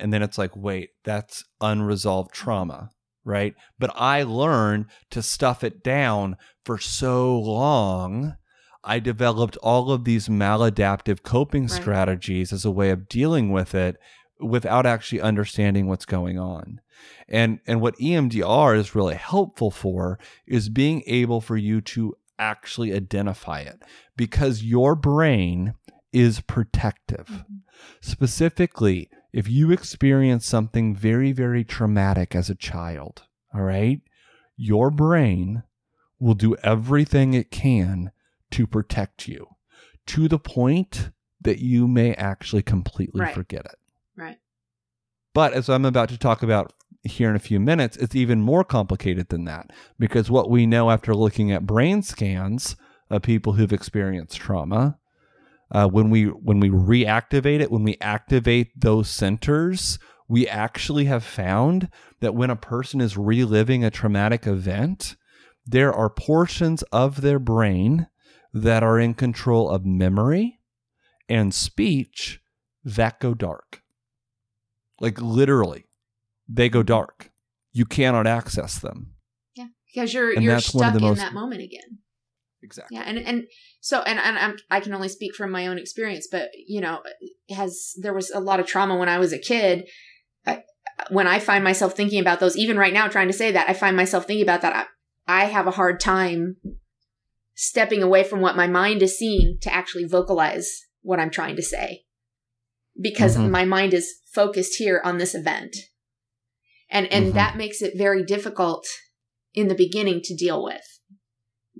And 0.00 0.12
then 0.12 0.22
it's 0.22 0.38
like, 0.38 0.56
wait, 0.56 0.90
that's 1.04 1.44
unresolved 1.60 2.32
trauma, 2.32 2.90
right? 3.24 3.54
But 3.78 3.92
I 3.94 4.22
learned 4.22 4.86
to 5.10 5.22
stuff 5.22 5.62
it 5.62 5.82
down 5.84 6.36
for 6.64 6.78
so 6.78 7.38
long. 7.38 8.36
I 8.82 8.98
developed 8.98 9.56
all 9.58 9.92
of 9.92 10.04
these 10.04 10.28
maladaptive 10.28 11.22
coping 11.22 11.62
Right. 11.64 11.70
strategies 11.70 12.52
as 12.52 12.64
a 12.64 12.70
way 12.70 12.90
of 12.90 13.08
dealing 13.08 13.52
with 13.52 13.74
it 13.74 13.96
without 14.40 14.86
actually 14.86 15.20
understanding 15.20 15.86
what's 15.86 16.06
going 16.06 16.38
on. 16.38 16.80
And 17.28 17.60
and 17.66 17.80
what 17.80 17.96
EMDR 17.98 18.76
is 18.76 18.94
really 18.94 19.14
helpful 19.14 19.70
for 19.70 20.18
is 20.46 20.68
being 20.68 21.02
able 21.06 21.40
for 21.40 21.56
you 21.56 21.80
to 21.82 22.14
actually 22.38 22.92
identify 22.94 23.60
it 23.60 23.82
because 24.16 24.62
your 24.62 24.94
brain 24.94 25.74
is 26.12 26.40
protective. 26.40 27.26
Mm-hmm. 27.26 27.54
Specifically, 28.00 29.08
if 29.32 29.48
you 29.48 29.70
experience 29.70 30.46
something 30.46 30.94
very 30.94 31.32
very 31.32 31.64
traumatic 31.64 32.34
as 32.34 32.50
a 32.50 32.54
child, 32.54 33.22
all 33.54 33.62
right? 33.62 34.00
Your 34.56 34.90
brain 34.90 35.62
will 36.18 36.34
do 36.34 36.54
everything 36.56 37.32
it 37.34 37.50
can 37.50 38.12
to 38.50 38.66
protect 38.66 39.26
you 39.26 39.46
to 40.06 40.28
the 40.28 40.38
point 40.38 41.10
that 41.40 41.58
you 41.58 41.88
may 41.88 42.12
actually 42.14 42.62
completely 42.62 43.22
Right. 43.22 43.34
forget 43.34 43.64
it. 43.64 43.76
Right. 44.16 44.38
But 45.32 45.54
as 45.54 45.68
I'm 45.70 45.84
about 45.86 46.08
to 46.10 46.18
talk 46.18 46.42
about 46.42 46.74
here 47.02 47.30
in 47.30 47.36
a 47.36 47.40
few 47.40 47.58
minutes, 47.58 47.96
it's 47.96 48.14
even 48.14 48.42
more 48.42 48.64
complicated 48.64 49.30
than 49.30 49.44
that 49.46 49.70
because 49.98 50.30
what 50.30 50.50
we 50.50 50.66
know 50.66 50.90
after 50.90 51.14
looking 51.14 51.50
at 51.50 51.66
brain 51.66 52.02
scans 52.02 52.76
of 53.08 53.22
people 53.22 53.54
who've 53.54 53.72
experienced 53.72 54.36
trauma, 54.36 54.98
uh, 55.70 55.86
when 55.88 56.10
we 56.10 56.24
when 56.24 56.60
we 56.60 56.68
reactivate 56.70 57.60
it, 57.60 57.70
when 57.70 57.84
we 57.84 57.96
activate 58.00 58.78
those 58.80 59.08
centers, 59.08 59.98
we 60.28 60.46
actually 60.48 61.04
have 61.06 61.24
found 61.24 61.88
that 62.20 62.34
when 62.34 62.50
a 62.50 62.56
person 62.56 63.00
is 63.00 63.16
reliving 63.16 63.84
a 63.84 63.90
traumatic 63.90 64.46
event, 64.46 65.16
there 65.66 65.92
are 65.92 66.10
portions 66.10 66.82
of 66.92 67.20
their 67.20 67.38
brain 67.38 68.08
that 68.52 68.82
are 68.82 68.98
in 68.98 69.14
control 69.14 69.70
of 69.70 69.84
memory 69.86 70.58
and 71.28 71.54
speech 71.54 72.40
that 72.84 73.20
go 73.20 73.34
dark. 73.34 73.82
Like 75.00 75.20
literally, 75.20 75.84
they 76.48 76.68
go 76.68 76.82
dark. 76.82 77.30
You 77.72 77.84
cannot 77.84 78.26
access 78.26 78.78
them. 78.78 79.14
yeah 79.54 79.66
because 79.94 80.12
you're 80.12 80.32
And 80.32 80.42
you're 80.42 80.54
that's 80.54 80.74
one 80.74 80.86
of 80.86 80.92
stuck 80.94 81.02
in 81.02 81.08
most- 81.08 81.18
that 81.18 81.32
moment 81.34 81.62
again 81.62 81.98
Exactly. 82.62 82.96
yeah 82.96 83.04
and 83.06 83.18
and 83.18 83.44
so 83.80 84.00
and, 84.02 84.18
and 84.18 84.38
I'm, 84.38 84.56
i 84.70 84.80
can 84.80 84.92
only 84.92 85.08
speak 85.08 85.34
from 85.34 85.50
my 85.50 85.66
own 85.66 85.78
experience 85.78 86.28
but 86.30 86.50
you 86.66 86.80
know 86.80 87.00
has 87.50 87.94
there 87.96 88.12
was 88.12 88.30
a 88.30 88.40
lot 88.40 88.60
of 88.60 88.66
trauma 88.66 88.96
when 88.98 89.08
i 89.08 89.18
was 89.18 89.32
a 89.32 89.38
kid 89.38 89.88
I, 90.46 90.62
when 91.10 91.26
i 91.26 91.38
find 91.38 91.64
myself 91.64 91.94
thinking 91.94 92.20
about 92.20 92.38
those 92.38 92.56
even 92.56 92.76
right 92.76 92.92
now 92.92 93.08
trying 93.08 93.28
to 93.28 93.32
say 93.32 93.50
that 93.52 93.68
i 93.68 93.72
find 93.72 93.96
myself 93.96 94.26
thinking 94.26 94.42
about 94.42 94.60
that 94.60 94.88
i, 95.26 95.42
I 95.42 95.44
have 95.46 95.66
a 95.66 95.70
hard 95.72 96.00
time 96.00 96.56
stepping 97.54 98.02
away 98.02 98.24
from 98.24 98.40
what 98.40 98.56
my 98.56 98.66
mind 98.66 99.02
is 99.02 99.18
seeing 99.18 99.58
to 99.62 99.72
actually 99.72 100.04
vocalize 100.04 100.68
what 101.02 101.18
i'm 101.18 101.30
trying 101.30 101.56
to 101.56 101.62
say 101.62 102.02
because 103.00 103.36
Mhm. 103.36 103.50
my 103.50 103.64
mind 103.64 103.94
is 103.94 104.16
focused 104.34 104.74
here 104.76 105.00
on 105.02 105.16
this 105.16 105.34
event 105.34 105.74
and 106.90 107.06
and 107.12 107.28
Mhm. 107.28 107.34
that 107.34 107.56
makes 107.56 107.80
it 107.80 107.96
very 107.96 108.22
difficult 108.22 108.86
in 109.54 109.68
the 109.68 109.74
beginning 109.74 110.20
to 110.24 110.34
deal 110.34 110.62
with 110.62 110.89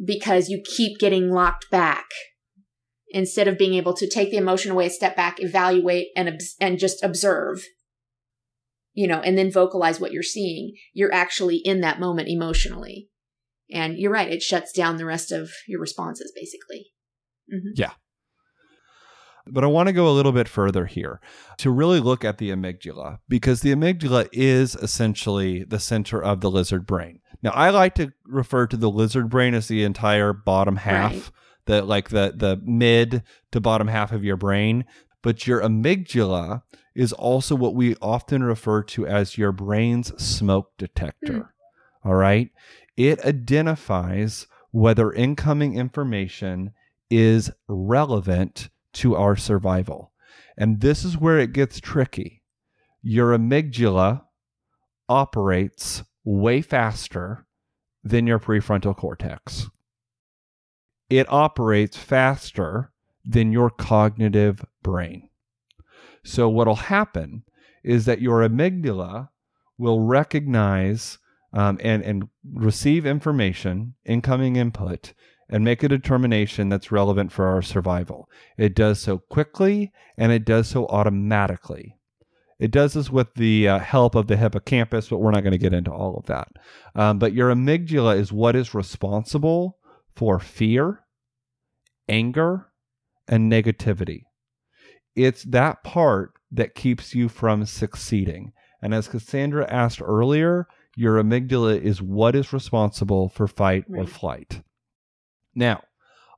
because 0.03 0.49
you 0.49 0.63
keep 0.65 0.99
getting 0.99 1.31
locked 1.31 1.71
back 1.71 2.07
instead 3.11 3.49
of 3.49 3.59
being 3.59 3.75
able 3.75 3.95
to 3.95 4.09
take 4.09 4.31
the 4.31 4.37
emotion 4.37 4.71
away, 4.71 4.89
step 4.89 5.17
back, 5.17 5.43
evaluate, 5.43 6.09
and 6.17 6.41
and 6.61 6.79
just 6.79 7.03
observe. 7.03 7.65
You 8.93 9.07
know, 9.07 9.21
and 9.21 9.39
then 9.39 9.53
vocalize 9.53 10.01
what 10.01 10.13
you're 10.13 10.23
seeing. 10.23 10.75
You're 10.93 11.13
actually 11.13 11.57
in 11.57 11.81
that 11.81 12.01
moment 12.01 12.29
emotionally, 12.29 13.09
and 13.71 13.97
you're 13.97 14.13
right. 14.13 14.31
It 14.31 14.43
shuts 14.43 14.73
down 14.73 14.97
the 14.97 15.07
rest 15.07 15.31
of 15.31 15.51
your 15.69 15.81
responses, 15.81 16.33
basically. 16.35 16.87
Mm-hmm. 17.53 17.73
Yeah. 17.77 17.93
But 19.47 19.65
I 19.65 19.69
want 19.69 19.89
to 19.89 19.93
go 19.93 20.09
a 20.09 20.13
little 20.13 20.33
bit 20.33 20.49
further 20.49 20.87
here 20.87 21.21
to 21.59 21.71
really 21.71 21.99
look 21.99 22.25
at 22.25 22.39
the 22.39 22.51
amygdala 22.51 23.19
because 23.29 23.63
the 23.63 23.75
amygdala 23.75 24.29
is 24.33 24.77
essentially 24.77 25.65
the 25.65 25.81
center 25.81 26.23
of 26.23 26.41
the 26.41 26.51
lizard 26.51 26.87
brain. 26.87 27.21
Now, 27.43 27.51
I 27.51 27.71
like 27.71 27.95
to 27.97 28.13
refer 28.25 28.67
to 28.67 28.77
the 28.77 28.91
lizard 28.91 29.31
brain 29.31 29.55
as 29.55 29.69
the 29.69 29.83
entire 29.85 30.33
bottom 30.33 30.77
half, 30.77 31.13
Right. 31.13 31.31
the 31.67 31.83
like 31.83 32.09
the 32.11 32.33
the 32.37 32.61
mid 32.65 33.23
to 33.53 33.61
bottom 33.61 33.89
half 33.89 34.13
of 34.13 34.25
your 34.25 34.37
brain, 34.37 34.85
but 35.23 35.47
your 35.47 35.61
amygdala 35.63 36.63
is 36.95 37.13
also 37.13 37.55
what 37.55 37.75
we 37.75 37.97
often 38.03 38.43
refer 38.43 38.83
to 38.83 39.07
as 39.07 39.39
your 39.39 39.53
brain's 39.53 40.13
smoke 40.23 40.73
detector. 40.77 41.53
Hmm. 42.03 42.09
All 42.09 42.15
right? 42.15 42.51
It 42.97 43.25
identifies 43.25 44.47
whether 44.73 45.13
incoming 45.13 45.77
information 45.77 46.73
is 47.11 47.51
relevant 47.69 48.69
to 48.95 49.17
our 49.17 49.37
survival. 49.37 50.13
And 50.59 50.81
this 50.81 51.05
is 51.05 51.17
where 51.17 51.39
it 51.39 51.53
gets 51.53 51.81
tricky. 51.81 52.43
Your 53.03 53.37
amygdala 53.37 54.23
operates 55.09 56.03
way 56.25 56.63
faster 56.63 57.47
than 58.03 58.27
your 58.27 58.39
prefrontal 58.39 58.97
cortex. 58.97 59.69
It 61.09 61.31
operates 61.31 61.97
faster 61.97 62.93
than 63.25 63.53
your 63.53 63.71
cognitive 63.71 64.65
brain. 64.83 65.29
So, 66.25 66.49
what'll 66.49 66.77
happen 66.77 67.45
is 67.83 68.05
that 68.05 68.21
your 68.21 68.41
amygdala 68.41 69.29
will 69.79 70.01
recognize 70.01 71.19
um, 71.53 71.79
and, 71.83 72.03
and 72.03 72.29
receive 72.53 73.07
information, 73.07 73.95
incoming 74.05 74.57
input, 74.57 75.15
and 75.49 75.65
make 75.65 75.83
a 75.83 75.89
determination 75.89 76.69
that's 76.69 76.93
relevant 76.93 77.33
for 77.33 77.47
our 77.47 77.63
survival. 77.63 78.29
It 78.57 78.75
does 78.75 79.01
so 79.01 79.19
quickly 79.19 79.93
and 80.17 80.31
it 80.31 80.45
does 80.45 80.69
so 80.69 80.87
automatically. 80.87 81.97
It 82.61 82.71
does 82.71 82.93
this 82.93 83.09
with 83.11 83.33
the 83.35 83.69
uh, 83.69 83.79
help 83.79 84.15
of 84.15 84.27
the 84.27 84.37
hippocampus, 84.37 85.09
but 85.09 85.17
we're 85.19 85.31
not 85.31 85.43
going 85.43 85.53
to 85.53 85.59
get 85.59 85.73
into 85.73 85.91
all 85.91 86.17
of 86.17 86.27
that. 86.27 86.49
Um, 86.95 87.19
but 87.19 87.33
your 87.33 87.51
amygdala 87.51 88.17
is 88.19 88.33
what 88.33 88.55
is 88.55 88.75
responsible 88.75 89.79
for 90.15 90.39
fear, 90.39 91.01
anger, 92.07 92.67
and 93.27 93.51
negativity. 93.51 94.25
It's 95.17 95.43
that 95.45 95.83
part 95.83 96.35
that 96.53 96.75
keeps 96.75 97.15
you 97.15 97.31
from 97.31 97.65
succeeding. 97.65 98.53
And 98.83 98.93
as 98.93 99.09
Cassandra 99.09 99.67
asked 99.73 100.03
earlier, 100.03 100.69
your 100.95 101.23
amygdala 101.23 101.81
is 101.81 102.03
what 102.03 102.37
is 102.37 102.53
responsible 102.53 103.31
for 103.31 103.47
fight 103.47 103.85
right. 103.89 104.03
or 104.03 104.07
flight. 104.07 104.63
Now, 105.55 105.83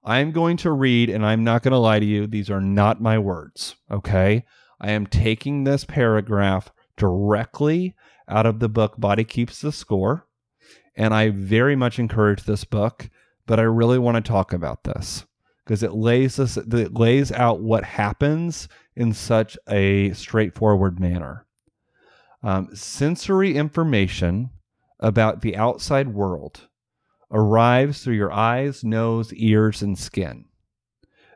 I'm 0.04 0.30
going 0.30 0.56
to 0.58 0.70
read, 0.70 1.10
and 1.10 1.26
I'm 1.26 1.42
not 1.42 1.64
going 1.64 1.72
to 1.72 1.78
lie 1.78 1.98
to 1.98 2.06
you, 2.06 2.28
these 2.28 2.50
are 2.50 2.60
not 2.60 3.00
my 3.00 3.18
words, 3.18 3.74
okay? 3.90 4.44
I 4.82 4.90
am 4.90 5.06
taking 5.06 5.62
this 5.62 5.84
paragraph 5.84 6.72
directly 6.96 7.94
out 8.28 8.46
of 8.46 8.58
the 8.58 8.68
book 8.68 8.98
Body 8.98 9.22
Keeps 9.22 9.60
the 9.60 9.70
Score. 9.70 10.26
And 10.96 11.14
I 11.14 11.30
very 11.30 11.76
much 11.76 12.00
encourage 12.00 12.42
this 12.42 12.64
book, 12.64 13.08
but 13.46 13.60
I 13.60 13.62
really 13.62 13.98
want 13.98 14.16
to 14.16 14.28
talk 14.28 14.52
about 14.52 14.82
this 14.82 15.24
because 15.64 15.84
it 15.84 15.92
lays 15.92 16.36
this 16.36 16.56
it 16.56 16.94
lays 16.94 17.30
out 17.30 17.60
what 17.60 17.84
happens 17.84 18.68
in 18.96 19.12
such 19.12 19.56
a 19.68 20.12
straightforward 20.12 20.98
manner. 20.98 21.46
Um, 22.42 22.74
sensory 22.74 23.56
information 23.56 24.50
about 24.98 25.40
the 25.40 25.56
outside 25.56 26.08
world 26.08 26.68
arrives 27.30 28.02
through 28.02 28.16
your 28.16 28.32
eyes, 28.32 28.82
nose, 28.82 29.32
ears, 29.32 29.80
and 29.80 29.96
skin. 29.96 30.46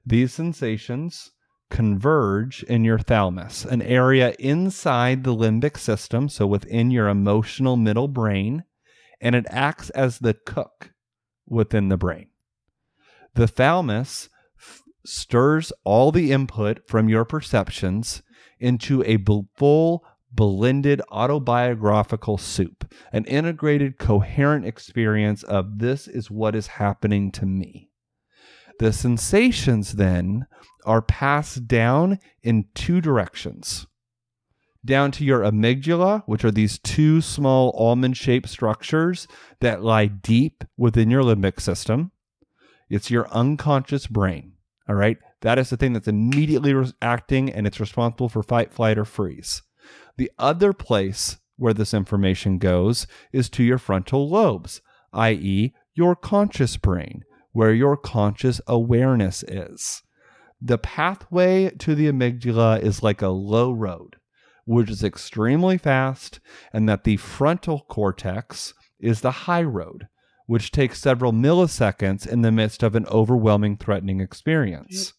These 0.04 0.34
sensations 0.34 1.32
converge 1.70 2.62
in 2.64 2.84
your 2.84 2.98
thalamus, 2.98 3.64
an 3.64 3.82
area 3.82 4.34
inside 4.38 5.24
the 5.24 5.34
limbic 5.34 5.76
system, 5.76 6.28
so 6.28 6.46
within 6.46 6.90
your 6.90 7.08
emotional 7.08 7.76
middle 7.76 8.08
brain, 8.08 8.64
and 9.20 9.34
it 9.34 9.46
acts 9.50 9.90
as 9.90 10.18
the 10.18 10.34
cook 10.34 10.92
within 11.46 11.88
the 11.88 11.96
brain. 11.96 12.28
The 13.34 13.48
thalamus 13.48 14.28
f- 14.58 14.82
stirs 15.04 15.72
all 15.84 16.12
the 16.12 16.32
input 16.32 16.86
from 16.86 17.08
your 17.08 17.24
perceptions 17.24 18.22
into 18.58 19.02
a 19.04 19.18
full 19.56 20.04
blended 20.32 21.00
autobiographical 21.10 22.38
soup, 22.38 22.92
an 23.12 23.24
integrated, 23.24 23.98
coherent 23.98 24.66
experience 24.66 25.42
of 25.42 25.78
this 25.78 26.06
is 26.06 26.30
what 26.30 26.54
is 26.54 26.66
happening 26.66 27.32
to 27.32 27.46
me. 27.46 27.90
The 28.78 28.92
sensations 28.92 29.92
then 29.92 30.46
are 30.86 31.02
passed 31.02 31.66
down 31.66 32.18
in 32.42 32.66
two 32.74 33.00
directions 33.00 33.86
down 34.86 35.10
to 35.10 35.24
your 35.24 35.40
amygdala, 35.40 36.22
which 36.26 36.44
are 36.44 36.50
these 36.50 36.78
two 36.78 37.20
small 37.20 37.74
almond 37.76 38.16
shaped 38.16 38.48
structures 38.48 39.28
that 39.60 39.82
lie 39.82 40.06
deep 40.06 40.64
within 40.76 41.10
your 41.10 41.22
limbic 41.22 41.60
system. 41.60 42.12
It's 42.88 43.10
your 43.10 43.28
unconscious 43.30 44.06
brain. 44.06 44.52
All 44.88 44.94
right. 44.94 45.18
That 45.42 45.58
is 45.58 45.70
the 45.70 45.76
thing 45.76 45.92
that's 45.92 46.08
immediately 46.08 46.74
acting 47.02 47.52
and 47.52 47.66
it's 47.66 47.80
responsible 47.80 48.28
for 48.28 48.42
fight, 48.42 48.72
flight, 48.72 48.96
or 48.96 49.04
freeze. 49.04 49.62
The 50.16 50.30
other 50.38 50.72
place 50.72 51.36
where 51.56 51.74
this 51.74 51.92
information 51.92 52.58
goes 52.58 53.06
is 53.32 53.50
to 53.50 53.62
your 53.62 53.78
frontal 53.78 54.28
lobes, 54.28 54.80
i.e., 55.12 55.74
your 55.94 56.14
conscious 56.14 56.76
brain, 56.76 57.22
where 57.52 57.72
your 57.72 57.96
conscious 57.96 58.60
awareness 58.66 59.42
is. 59.42 60.02
The 60.60 60.78
pathway 60.78 61.70
to 61.70 61.94
the 61.94 62.10
amygdala 62.10 62.80
is 62.80 63.02
like 63.02 63.22
a 63.22 63.28
low 63.28 63.72
road, 63.72 64.16
which 64.64 64.90
is 64.90 65.04
extremely 65.04 65.78
fast, 65.78 66.40
and 66.72 66.88
that 66.88 67.04
the 67.04 67.18
frontal 67.18 67.84
cortex 67.88 68.74
is 68.98 69.20
the 69.20 69.30
high 69.30 69.62
road, 69.62 70.08
which 70.46 70.72
takes 70.72 71.00
several 71.00 71.32
milliseconds 71.32 72.26
in 72.26 72.42
the 72.42 72.52
midst 72.52 72.82
of 72.82 72.94
an 72.94 73.06
overwhelming, 73.06 73.76
threatening 73.76 74.20
experience. 74.20 75.12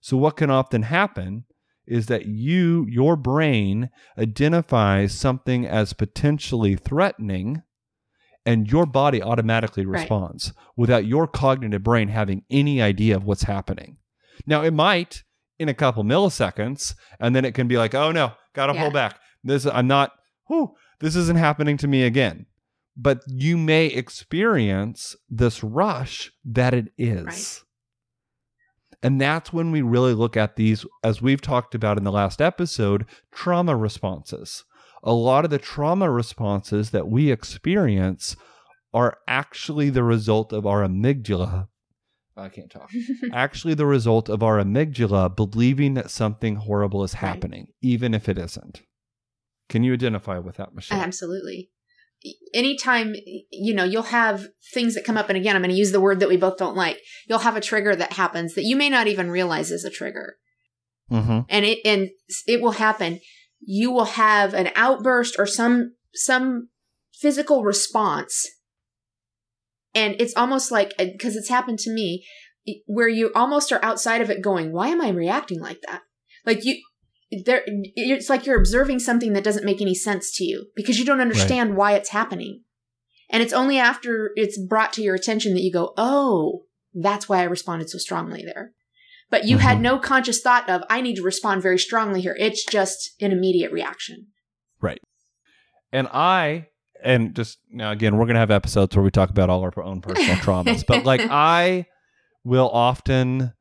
So, 0.00 0.16
what 0.16 0.36
can 0.36 0.50
often 0.50 0.82
happen 0.82 1.44
is 1.86 2.06
that 2.06 2.26
you, 2.26 2.86
your 2.88 3.16
brain, 3.16 3.88
identifies 4.18 5.12
something 5.12 5.66
as 5.66 5.94
potentially 5.94 6.76
threatening 6.76 7.62
and 8.44 8.70
your 8.70 8.86
body 8.86 9.22
automatically 9.22 9.84
responds 9.84 10.48
right. 10.48 10.66
without 10.76 11.06
your 11.06 11.26
cognitive 11.26 11.82
brain 11.82 12.08
having 12.08 12.44
any 12.50 12.80
idea 12.80 13.16
of 13.16 13.24
what's 13.24 13.42
happening. 13.42 13.96
Now, 14.46 14.62
it 14.62 14.72
might 14.72 15.24
in 15.58 15.68
a 15.68 15.74
couple 15.74 16.04
milliseconds, 16.04 16.94
and 17.20 17.34
then 17.34 17.44
it 17.44 17.54
can 17.54 17.68
be 17.68 17.78
like, 17.78 17.94
oh 17.94 18.12
no, 18.12 18.32
gotta 18.54 18.74
yeah. 18.74 18.82
pull 18.82 18.90
back. 18.90 19.18
This 19.42 19.66
I'm 19.66 19.86
not, 19.86 20.12
whew, 20.46 20.74
this 21.00 21.16
isn't 21.16 21.38
happening 21.38 21.76
to 21.78 21.88
me 21.88 22.04
again. 22.04 22.46
But 22.96 23.22
you 23.26 23.56
may 23.56 23.86
experience 23.86 25.14
this 25.28 25.62
rush 25.62 26.32
that 26.44 26.74
it 26.74 26.88
is. 26.98 27.24
Right. 27.24 27.62
And 29.00 29.20
that's 29.20 29.52
when 29.52 29.70
we 29.70 29.82
really 29.82 30.14
look 30.14 30.36
at 30.36 30.56
these, 30.56 30.84
as 31.04 31.22
we've 31.22 31.40
talked 31.40 31.76
about 31.76 31.98
in 31.98 32.04
the 32.04 32.10
last 32.10 32.42
episode, 32.42 33.06
trauma 33.30 33.76
responses 33.76 34.64
a 35.02 35.12
lot 35.12 35.44
of 35.44 35.50
the 35.50 35.58
trauma 35.58 36.10
responses 36.10 36.90
that 36.90 37.08
we 37.08 37.30
experience 37.30 38.36
are 38.92 39.18
actually 39.26 39.90
the 39.90 40.02
result 40.02 40.52
of 40.52 40.66
our 40.66 40.82
amygdala. 40.82 41.68
I 42.38 42.48
can't 42.48 42.70
talk. 42.70 42.90
actually, 43.32 43.74
the 43.74 43.86
result 43.86 44.28
of 44.28 44.42
our 44.42 44.58
amygdala 44.58 45.34
believing 45.34 45.94
that 45.94 46.10
something 46.10 46.56
horrible 46.56 47.04
is 47.04 47.14
happening, 47.14 47.62
right. 47.62 47.74
even 47.82 48.14
if 48.14 48.28
it 48.28 48.38
isn't. 48.38 48.82
Can 49.68 49.82
you 49.82 49.92
identify 49.92 50.38
with 50.38 50.56
that, 50.56 50.74
Michelle? 50.74 51.00
Absolutely. 51.00 51.70
Anytime, 52.52 53.14
you 53.50 53.74
know, 53.74 53.84
you'll 53.84 54.02
have 54.02 54.48
things 54.72 54.94
that 54.94 55.04
come 55.04 55.16
up, 55.16 55.28
and 55.28 55.36
again, 55.36 55.54
I'm 55.54 55.62
going 55.62 55.70
to 55.70 55.76
use 55.76 55.92
the 55.92 56.00
word 56.00 56.20
that 56.20 56.28
we 56.28 56.36
both 56.36 56.56
don't 56.56 56.76
like. 56.76 56.98
You'll 57.28 57.40
have 57.40 57.56
a 57.56 57.60
trigger 57.60 57.94
that 57.94 58.14
happens 58.14 58.54
that 58.54 58.64
you 58.64 58.76
may 58.76 58.88
not 58.88 59.06
even 59.06 59.30
realize 59.30 59.70
is 59.70 59.84
a 59.84 59.90
trigger. 59.90 60.36
Mm-hmm. 61.10 61.40
And 61.48 61.64
it 61.64 61.78
and 61.84 62.10
it 62.46 62.60
will 62.60 62.72
happen 62.72 63.20
you 63.60 63.90
will 63.90 64.04
have 64.04 64.54
an 64.54 64.70
outburst 64.74 65.36
or 65.38 65.46
some 65.46 65.94
some 66.14 66.68
physical 67.12 67.64
response 67.64 68.46
and 69.98 70.14
it's 70.18 70.36
almost 70.36 70.70
like 70.70 70.94
because 70.98 71.36
it's 71.36 71.48
happened 71.48 71.78
to 71.78 71.90
me 71.90 72.24
where 72.86 73.08
you 73.08 73.30
almost 73.34 73.72
are 73.72 73.84
outside 73.84 74.20
of 74.20 74.30
it 74.30 74.42
going 74.42 74.72
why 74.72 74.88
am 74.88 75.00
i 75.00 75.08
reacting 75.08 75.60
like 75.60 75.80
that 75.86 76.02
like 76.46 76.64
you 76.64 76.80
there 77.44 77.62
it's 77.66 78.30
like 78.30 78.46
you're 78.46 78.58
observing 78.58 78.98
something 78.98 79.32
that 79.32 79.44
doesn't 79.44 79.64
make 79.64 79.80
any 79.80 79.94
sense 79.94 80.34
to 80.34 80.44
you 80.44 80.66
because 80.74 80.98
you 80.98 81.04
don't 81.04 81.20
understand 81.20 81.70
right. 81.70 81.78
why 81.78 81.92
it's 81.94 82.10
happening 82.10 82.62
and 83.30 83.42
it's 83.42 83.52
only 83.52 83.78
after 83.78 84.30
it's 84.36 84.58
brought 84.58 84.92
to 84.92 85.02
your 85.02 85.14
attention 85.14 85.54
that 85.54 85.62
you 85.62 85.72
go 85.72 85.92
oh 85.96 86.62
that's 86.94 87.28
why 87.28 87.40
i 87.40 87.44
responded 87.44 87.90
so 87.90 87.98
strongly 87.98 88.42
there 88.44 88.72
but 89.30 89.44
you 89.44 89.56
mm-hmm. 89.56 89.66
had 89.66 89.80
no 89.80 89.98
conscious 89.98 90.40
thought 90.40 90.68
of, 90.68 90.82
I 90.88 91.00
need 91.00 91.16
to 91.16 91.22
respond 91.22 91.62
very 91.62 91.78
strongly 91.78 92.22
here. 92.22 92.36
It's 92.38 92.64
just 92.64 93.14
an 93.20 93.32
immediate 93.32 93.72
reaction. 93.72 94.28
Right. 94.80 95.00
And 95.92 96.08
I, 96.08 96.68
and 97.02 97.34
just 97.34 97.58
now 97.70 97.90
again, 97.90 98.16
we're 98.16 98.26
going 98.26 98.34
to 98.34 98.40
have 98.40 98.50
episodes 98.50 98.96
where 98.96 99.02
we 99.02 99.10
talk 99.10 99.30
about 99.30 99.50
all 99.50 99.62
our 99.62 99.82
own 99.82 100.00
personal 100.00 100.36
traumas, 100.36 100.84
but 100.86 101.04
like 101.04 101.20
I 101.20 101.86
will 102.44 102.68
often 102.70 103.52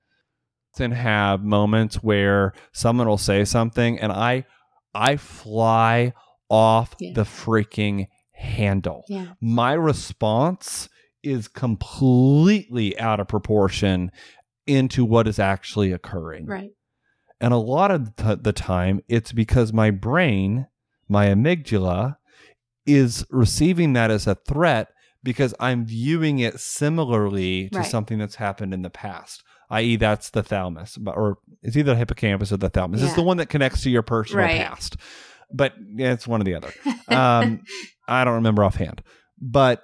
and 0.80 0.94
have 0.94 1.44
moments 1.44 1.96
where 1.98 2.54
someone 2.72 3.08
will 3.08 3.18
say 3.18 3.44
something 3.46 4.00
and 4.00 4.12
I, 4.12 4.46
I 4.94 5.18
fly 5.18 6.14
off 6.50 6.96
yeah. 7.00 7.14
the 7.14 7.24
freaking 7.24 8.08
handle. 8.34 9.04
Yeah. 9.08 9.34
My 9.42 9.74
response 9.74 10.90
is 11.24 11.48
completely 11.48 12.98
out 13.00 13.20
of 13.20 13.28
proportion 13.28 14.12
into 14.66 15.04
what 15.04 15.28
is 15.28 15.40
actually 15.40 15.92
occurring. 15.92 16.46
Right. 16.46 16.72
And 17.40 17.54
a 17.54 17.58
lot 17.58 17.92
of 17.92 18.16
the 18.16 18.54
time, 18.54 19.02
it's 19.08 19.32
because 19.32 19.72
my 19.72 19.92
brain, 19.92 20.68
my 21.08 21.28
amygdala, 21.28 22.18
is 22.88 23.26
receiving 23.30 23.94
that 23.94 24.10
as 24.10 24.26
a 24.26 24.36
threat 24.36 24.90
because 25.24 25.54
I'm 25.60 25.86
viewing 25.86 26.40
it 26.40 26.60
similarly 26.60 27.70
to 27.70 27.80
right. 27.80 27.88
something 27.88 28.18
that's 28.18 28.36
happened 28.36 28.74
in 28.74 28.82
the 28.82 28.90
past. 28.90 29.44
I.e., 29.70 29.98
that's 29.98 30.30
the 30.30 30.44
thalamus, 30.44 30.98
or 31.06 31.40
it's 31.62 31.76
either 31.76 31.92
the 31.92 31.98
hippocampus 31.98 32.54
or 32.54 32.58
the 32.58 32.70
thalamus. 32.70 33.02
Yeah. 33.02 33.08
It's 33.08 33.16
the 33.16 33.24
one 33.24 33.38
that 33.38 33.50
connects 33.50 33.82
to 33.82 33.90
your 33.90 34.04
personal 34.04 34.46
right. 34.46 34.62
past, 34.62 34.96
but 35.52 35.74
yeah, 35.96 36.14
it's 36.14 36.26
one 36.26 36.42
or 36.42 36.46
the 36.46 36.56
other. 36.56 36.74
Um, 37.10 37.62
I 38.06 38.26
don't 38.26 38.36
remember 38.36 38.66
offhand, 38.66 39.02
but 39.42 39.82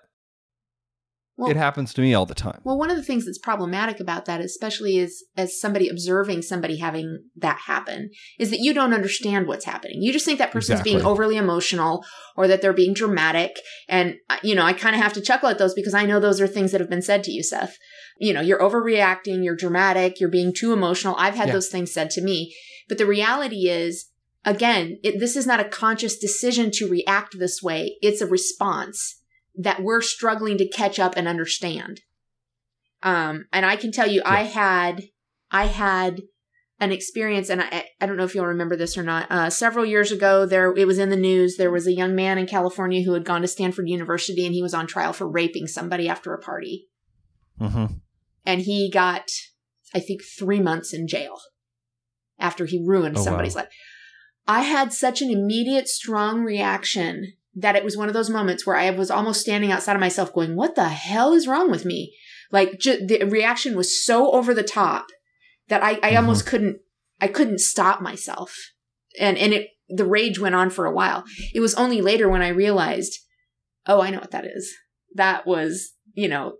Well- 1.35 1.49
it 1.49 1.57
happens 1.57 1.93
to 1.95 2.01
me 2.01 2.13
all 2.13 2.27
the 2.27 2.35
time. 2.35 2.61
Well, 2.63 2.77
one 2.77 2.91
of 2.91 2.97
the 2.97 3.03
things 3.03 3.25
that's 3.25 3.39
problematic 3.39 3.99
about 3.99 4.25
that, 4.25 4.39
especially 4.39 4.99
as 4.99 5.23
as 5.35 5.59
somebody 5.59 5.89
observing 5.89 6.43
somebody 6.43 6.77
having 6.77 7.23
that 7.37 7.59
happen, 7.65 8.11
is 8.37 8.51
that 8.51 8.59
you 8.59 8.71
don't 8.73 8.93
understand 8.93 9.47
what's 9.47 9.65
happening. 9.65 10.01
You 10.01 10.13
just 10.13 10.25
think 10.25 10.37
that 10.39 10.51
person's 10.51 10.81
being 10.81 11.01
overly 11.01 11.37
emotional 11.37 12.05
or 12.37 12.47
that 12.47 12.61
they're 12.61 12.71
being 12.71 12.93
dramatic. 12.93 13.59
And 13.89 14.15
uh, 14.29 14.37
you 14.43 14.53
know, 14.53 14.63
I 14.63 14.73
kind 14.73 14.95
of 14.95 15.01
have 15.01 15.13
to 15.13 15.21
chuckle 15.21 15.49
at 15.49 15.57
those 15.57 15.73
because 15.73 15.95
I 15.95 16.05
know 16.05 16.19
those 16.19 16.39
are 16.39 16.47
things 16.47 16.71
that 16.71 16.81
have 16.81 16.89
been 16.89 17.01
said 17.01 17.23
to 17.23 17.31
you, 17.31 17.41
Seth. 17.41 17.77
You 18.19 18.31
know, 18.33 18.41
you're 18.41 18.59
overreacting, 18.59 19.43
you're 19.43 19.55
dramatic, 19.55 20.19
you're 20.19 20.29
being 20.29 20.53
too 20.53 20.71
emotional. 20.71 21.15
I've 21.17 21.35
had 21.35 21.47
Yeah. 21.47 21.53
those 21.55 21.69
things 21.69 21.91
said 21.91 22.11
to 22.11 22.21
me. 22.21 22.53
But 22.87 22.99
the 22.99 23.07
reality 23.07 23.67
is, 23.69 24.09
again, 24.45 24.99
it, 25.03 25.19
this 25.19 25.35
is 25.35 25.47
not 25.47 25.59
a 25.59 25.65
conscious 25.65 26.17
decision 26.17 26.69
to 26.75 26.87
react 26.87 27.39
this 27.39 27.63
way. 27.63 27.97
It's 28.01 28.21
a 28.21 28.27
response 28.27 29.19
that 29.55 29.81
we're 29.83 30.01
struggling 30.01 30.57
to 30.57 30.67
catch 30.67 30.99
up 30.99 31.13
and 31.15 31.27
understand. 31.27 32.01
Um, 33.03 33.45
and 33.51 33.65
I 33.65 33.75
can 33.75 33.91
tell 33.91 34.07
you, 34.09 34.21
I 34.25 34.43
had, 34.43 35.03
I 35.51 35.65
had 35.65 36.21
an 36.79 36.91
experience, 36.91 37.49
and 37.49 37.61
I, 37.61 37.85
I 38.01 38.05
don't 38.05 38.17
know 38.17 38.23
if 38.23 38.33
you'll 38.33 38.45
remember 38.47 38.75
this 38.75 38.97
or 38.97 39.03
not. 39.03 39.31
Uh, 39.31 39.49
several 39.49 39.85
years 39.85 40.11
ago, 40.11 40.45
there 40.45 40.73
it 40.75 40.85
was 40.85 40.97
in 40.99 41.09
the 41.09 41.15
news. 41.15 41.57
There 41.57 41.71
was 41.71 41.85
a 41.85 41.93
young 41.93 42.15
man 42.15 42.37
in 42.37 42.47
California 42.47 43.03
who 43.03 43.13
had 43.13 43.25
gone 43.25 43.41
to 43.41 43.47
Stanford 43.47 43.87
University, 43.89 44.45
and 44.45 44.53
he 44.55 44.61
was 44.61 44.73
on 44.73 44.87
trial 44.87 45.13
for 45.13 45.27
raping 45.29 45.67
somebody 45.67 46.09
after 46.09 46.33
a 46.33 46.39
party, 46.41 46.87
Mm-hmm. 47.61 47.85
and 48.45 48.61
he 48.61 48.89
got, 48.91 49.29
I 49.93 49.99
think, 49.99 50.21
three 50.23 50.59
months 50.59 50.93
in 50.93 51.07
jail 51.07 51.37
after 52.39 52.65
he 52.65 52.83
ruined 52.83 53.15
Oh, 53.15 53.19
wow. 53.19 53.25
somebody's 53.25 53.55
life. 53.55 53.69
I 54.47 54.61
had 54.61 54.91
such 54.91 55.21
an 55.21 55.29
immediate, 55.29 55.87
strong 55.87 56.43
reaction 56.43 57.33
that 57.55 57.75
it 57.75 57.83
was 57.83 57.95
one 57.97 58.07
of 58.07 58.13
those 58.13 58.29
moments 58.29 58.65
where 58.65 58.75
I 58.75 58.89
was 58.89 59.11
almost 59.11 59.41
standing 59.41 59.71
outside 59.71 59.95
of 59.95 59.99
myself 59.99 60.33
going, 60.33 60.55
What 60.55 60.75
the 60.75 60.89
hell 60.89 61.33
is 61.33 61.47
wrong 61.47 61.69
with 61.69 61.85
me? 61.85 62.15
Like, 62.51 62.79
ju- 62.79 63.05
the 63.05 63.25
reaction 63.25 63.75
was 63.75 64.03
so 64.05 64.31
over 64.31 64.53
the 64.53 64.63
top 64.63 65.07
that 65.69 65.83
I, 65.83 65.99
I 66.03 66.11
Mhm. 66.13 66.17
almost 66.17 66.45
couldn't, 66.45 66.77
I 67.21 67.27
couldn't 67.27 67.59
stop 67.59 68.01
myself. 68.01 68.55
And, 69.19 69.37
and 69.37 69.53
it, 69.53 69.69
the 69.89 70.05
rage 70.05 70.39
went 70.39 70.55
on 70.55 70.69
for 70.69 70.85
a 70.85 70.91
while. 70.93 71.23
It 71.53 71.59
was 71.59 71.75
only 71.75 72.01
later 72.01 72.27
when 72.29 72.41
I 72.41 72.47
realized, 72.49 73.19
oh, 73.85 74.01
I 74.01 74.09
know 74.09 74.19
what 74.19 74.31
that 74.31 74.45
is. 74.45 74.73
That 75.15 75.45
was, 75.45 75.93
you 76.13 76.27
know, 76.27 76.53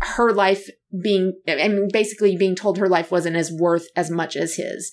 her 0.00 0.32
life 0.32 0.68
being, 1.02 1.34
I 1.46 1.68
mean, 1.68 1.88
basically 1.92 2.36
being 2.36 2.56
told 2.56 2.78
her 2.78 2.88
life 2.88 3.10
wasn't 3.12 3.36
as 3.36 3.52
worth 3.52 3.86
as 3.94 4.10
much 4.10 4.34
as 4.36 4.54
his 4.56 4.90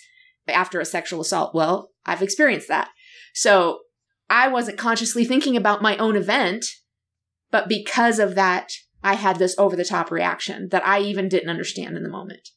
after 0.48 0.80
a 0.80 0.86
sexual 0.86 1.22
assault. 1.22 1.56
Well, 1.56 1.90
I've 2.06 2.22
experienced 2.22 2.68
that. 2.68 2.90
So 3.34 3.80
I 4.30 4.48
wasn't 4.48 4.78
consciously 4.78 5.26
thinking 5.26 5.56
about 5.56 5.82
my 5.82 5.98
own 5.98 6.16
event, 6.16 6.66
but 7.52 7.70
because 7.70 8.20
of 8.20 8.36
that, 8.36 8.72
I 9.04 9.14
had 9.14 9.38
this 9.38 9.56
over 9.58 9.76
the 9.76 9.86
top 9.86 10.10
reaction 10.10 10.70
that 10.72 10.86
I 10.86 11.00
even 11.02 11.30
didn't 11.30 11.50
understand 11.50 11.96
in 11.96 12.04
the 12.04 12.10
moment. 12.10 12.50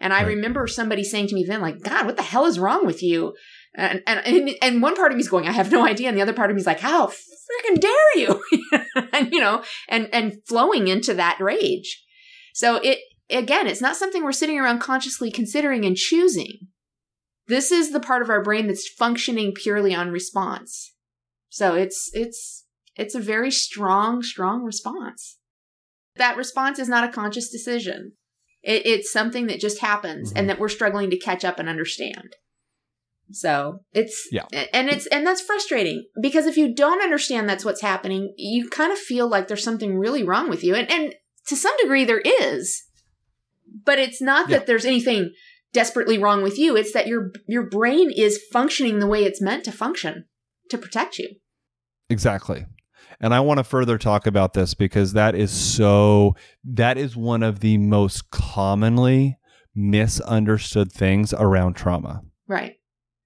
And 0.00 0.12
I 0.12 0.22
remember 0.22 0.66
somebody 0.66 1.04
saying 1.04 1.28
to 1.28 1.34
me 1.34 1.44
then, 1.44 1.60
like, 1.60 1.80
God, 1.82 2.04
what 2.04 2.16
the 2.16 2.22
hell 2.22 2.46
is 2.46 2.58
wrong 2.58 2.84
with 2.84 3.02
you? 3.02 3.34
And, 3.76 4.02
and, 4.06 4.50
and, 4.60 4.82
one 4.82 4.96
part 4.96 5.12
of 5.12 5.16
me's 5.16 5.28
going, 5.28 5.48
I 5.48 5.52
have 5.52 5.72
no 5.72 5.84
idea. 5.84 6.08
And 6.08 6.16
the 6.16 6.22
other 6.22 6.32
part 6.32 6.50
of 6.50 6.56
me's 6.56 6.66
like, 6.66 6.80
how 6.80 7.06
freaking 7.06 7.80
dare 7.80 8.16
you? 8.16 8.42
and, 9.12 9.32
you 9.32 9.40
know, 9.40 9.62
and, 9.88 10.08
and 10.12 10.38
flowing 10.46 10.88
into 10.88 11.14
that 11.14 11.40
rage. 11.40 12.04
So 12.54 12.76
it, 12.76 12.98
again, 13.30 13.66
it's 13.66 13.80
not 13.80 13.96
something 13.96 14.22
we're 14.22 14.32
sitting 14.32 14.58
around 14.58 14.80
consciously 14.80 15.30
considering 15.30 15.84
and 15.84 15.96
choosing. 15.96 16.68
This 17.46 17.70
is 17.70 17.92
the 17.92 18.00
part 18.00 18.22
of 18.22 18.30
our 18.30 18.42
brain 18.42 18.66
that's 18.66 18.88
functioning 18.88 19.52
purely 19.54 19.94
on 19.94 20.10
response. 20.10 20.93
So 21.54 21.76
it's, 21.76 22.10
it's, 22.14 22.64
it's 22.96 23.14
a 23.14 23.20
very 23.20 23.52
strong, 23.52 24.24
strong 24.24 24.64
response. 24.64 25.38
That 26.16 26.36
response 26.36 26.80
is 26.80 26.88
not 26.88 27.08
a 27.08 27.12
conscious 27.12 27.48
decision. 27.48 28.14
It, 28.64 28.84
it's 28.84 29.12
something 29.12 29.46
that 29.46 29.60
just 29.60 29.78
happens 29.78 30.32
Mhm. 30.32 30.38
and 30.40 30.50
that 30.50 30.58
we're 30.58 30.68
struggling 30.68 31.10
to 31.10 31.16
catch 31.16 31.44
up 31.44 31.60
and 31.60 31.68
understand. 31.68 32.34
So 33.30 33.84
it's 33.92 34.26
Yeah. 34.32 34.46
and 34.72 34.88
it's 34.88 35.06
and 35.06 35.24
that's 35.24 35.40
frustrating 35.40 36.06
because 36.20 36.46
if 36.46 36.56
you 36.56 36.74
don't 36.74 37.00
understand 37.02 37.48
that's 37.48 37.64
what's 37.64 37.82
happening, 37.82 38.34
you 38.36 38.68
kind 38.68 38.90
of 38.92 38.98
feel 38.98 39.28
like 39.28 39.46
there's 39.46 39.62
something 39.62 39.96
really 39.96 40.24
wrong 40.24 40.50
with 40.50 40.64
you. 40.64 40.74
And 40.74 40.90
and 40.90 41.14
to 41.46 41.54
some 41.56 41.76
degree 41.80 42.04
there 42.04 42.20
is. 42.24 42.82
But 43.84 44.00
it's 44.00 44.20
not 44.20 44.48
Yeah. 44.50 44.58
that 44.58 44.66
there's 44.66 44.84
anything 44.84 45.32
desperately 45.72 46.18
wrong 46.18 46.42
with 46.42 46.58
you. 46.58 46.76
It's 46.76 46.92
that 46.94 47.06
your 47.06 47.30
your 47.46 47.62
brain 47.62 48.10
is 48.10 48.42
functioning 48.52 48.98
the 48.98 49.06
way 49.06 49.24
it's 49.24 49.40
meant 49.40 49.62
to 49.66 49.72
function 49.72 50.24
to 50.70 50.76
protect 50.78 51.18
you. 51.18 51.36
Exactly. 52.10 52.66
And 53.20 53.32
I 53.34 53.40
want 53.40 53.58
to 53.58 53.64
further 53.64 53.98
talk 53.98 54.26
about 54.26 54.54
this 54.54 54.74
because 54.74 55.12
that 55.12 55.34
is 55.34 55.50
so, 55.50 56.34
that 56.64 56.98
is 56.98 57.16
one 57.16 57.42
of 57.42 57.60
the 57.60 57.78
most 57.78 58.30
commonly 58.30 59.38
misunderstood 59.74 60.92
things 60.92 61.32
around 61.32 61.74
trauma. 61.74 62.22
Right. 62.46 62.76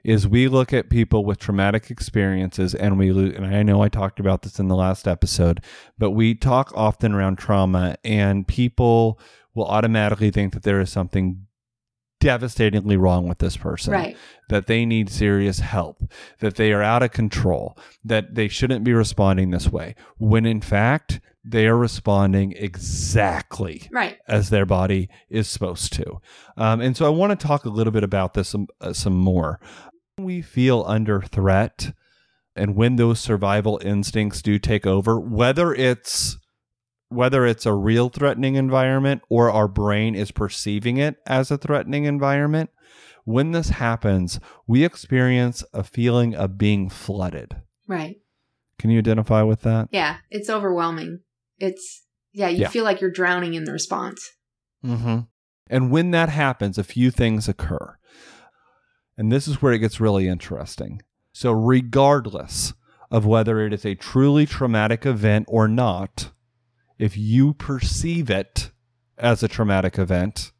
Is 0.04 0.28
we 0.28 0.48
look 0.48 0.72
at 0.72 0.90
people 0.90 1.24
with 1.24 1.38
traumatic 1.38 1.90
experiences 1.90 2.74
and 2.74 2.98
we 2.98 3.10
and 3.10 3.44
I 3.44 3.62
know 3.62 3.82
I 3.82 3.88
talked 3.88 4.20
about 4.20 4.42
this 4.42 4.58
in 4.58 4.68
the 4.68 4.76
last 4.76 5.08
episode, 5.08 5.62
but 5.98 6.12
we 6.12 6.34
talk 6.34 6.72
often 6.74 7.12
around 7.12 7.36
trauma 7.36 7.96
and 8.04 8.46
people 8.46 9.18
will 9.54 9.66
automatically 9.66 10.30
think 10.30 10.54
that 10.54 10.62
there 10.62 10.80
is 10.80 10.90
something 10.90 11.47
devastatingly 12.20 12.96
wrong 12.96 13.28
with 13.28 13.38
this 13.38 13.56
person 13.56 13.92
Right. 13.92 14.16
that 14.48 14.66
they 14.66 14.84
need 14.84 15.08
serious 15.10 15.60
help, 15.60 16.02
that 16.40 16.56
they 16.56 16.72
are 16.72 16.82
out 16.82 17.02
of 17.02 17.12
control, 17.12 17.76
that 18.04 18.34
they 18.34 18.48
shouldn't 18.48 18.84
be 18.84 18.92
responding 18.92 19.50
this 19.50 19.68
way, 19.70 19.94
when 20.18 20.44
in 20.46 20.60
fact, 20.60 21.20
they 21.44 21.66
are 21.66 21.76
responding 21.76 22.52
exactly 22.56 23.88
Right. 23.92 24.18
as 24.28 24.50
their 24.50 24.66
body 24.66 25.08
is 25.30 25.48
supposed 25.48 25.92
to. 25.94 26.20
Um, 26.56 26.80
and 26.80 26.96
so 26.96 27.06
I 27.06 27.10
want 27.10 27.38
to 27.38 27.46
talk 27.46 27.64
a 27.64 27.70
little 27.70 27.92
bit 27.92 28.04
about 28.04 28.34
this 28.34 28.48
some, 28.48 28.66
uh, 28.80 28.92
some 28.92 29.16
more. 29.16 29.60
When 30.16 30.26
we 30.26 30.42
feel 30.42 30.84
under 30.86 31.22
threat 31.22 31.92
and 32.56 32.74
when 32.74 32.96
those 32.96 33.20
survival 33.20 33.80
instincts 33.84 34.42
do 34.42 34.58
take 34.58 34.86
over, 34.86 35.18
whether 35.20 35.72
it's 35.72 36.36
whether 37.08 37.46
it's 37.46 37.66
a 37.66 37.72
real 37.72 38.08
threatening 38.08 38.54
environment 38.56 39.22
or 39.28 39.50
our 39.50 39.68
brain 39.68 40.14
is 40.14 40.30
perceiving 40.30 40.96
it 40.98 41.16
as 41.26 41.50
a 41.50 41.58
threatening 41.58 42.04
environment, 42.04 42.70
when 43.24 43.52
this 43.52 43.70
happens, 43.70 44.40
we 44.66 44.84
experience 44.84 45.64
a 45.72 45.82
feeling 45.82 46.34
of 46.34 46.58
being 46.58 46.88
flooded. 46.88 47.56
Right. 47.86 48.16
Can 48.78 48.90
you 48.90 48.98
identify 48.98 49.42
with 49.42 49.62
that? 49.62 49.88
Yeah. 49.90 50.16
It's 50.30 50.48
overwhelming. 50.50 51.20
It's 51.58 52.04
yeah, 52.32 52.48
you 52.48 52.60
Yeah. 52.62 52.68
feel 52.68 52.84
like 52.84 53.00
you're 53.00 53.10
drowning 53.10 53.54
in 53.54 53.64
the 53.64 53.72
response. 53.72 54.30
Mm-hmm. 54.84 55.20
And 55.70 55.90
when 55.90 56.10
that 56.12 56.28
happens, 56.28 56.78
a 56.78 56.84
few 56.84 57.10
things 57.10 57.48
occur. 57.48 57.98
And 59.16 59.32
this 59.32 59.48
is 59.48 59.60
where 59.60 59.72
it 59.72 59.80
gets 59.80 60.00
really 60.00 60.28
interesting. 60.28 61.02
So, 61.32 61.52
regardless 61.52 62.74
of 63.10 63.26
whether 63.26 63.60
it 63.60 63.72
is 63.72 63.84
a 63.84 63.94
truly 63.94 64.46
traumatic 64.46 65.04
event 65.04 65.46
or 65.48 65.66
not, 65.66 66.30
if 66.98 67.16
you 67.16 67.54
perceive 67.54 68.30
it 68.30 68.70
as 69.16 69.42
a 69.42 69.48
traumatic 69.48 69.98
event, 69.98 70.52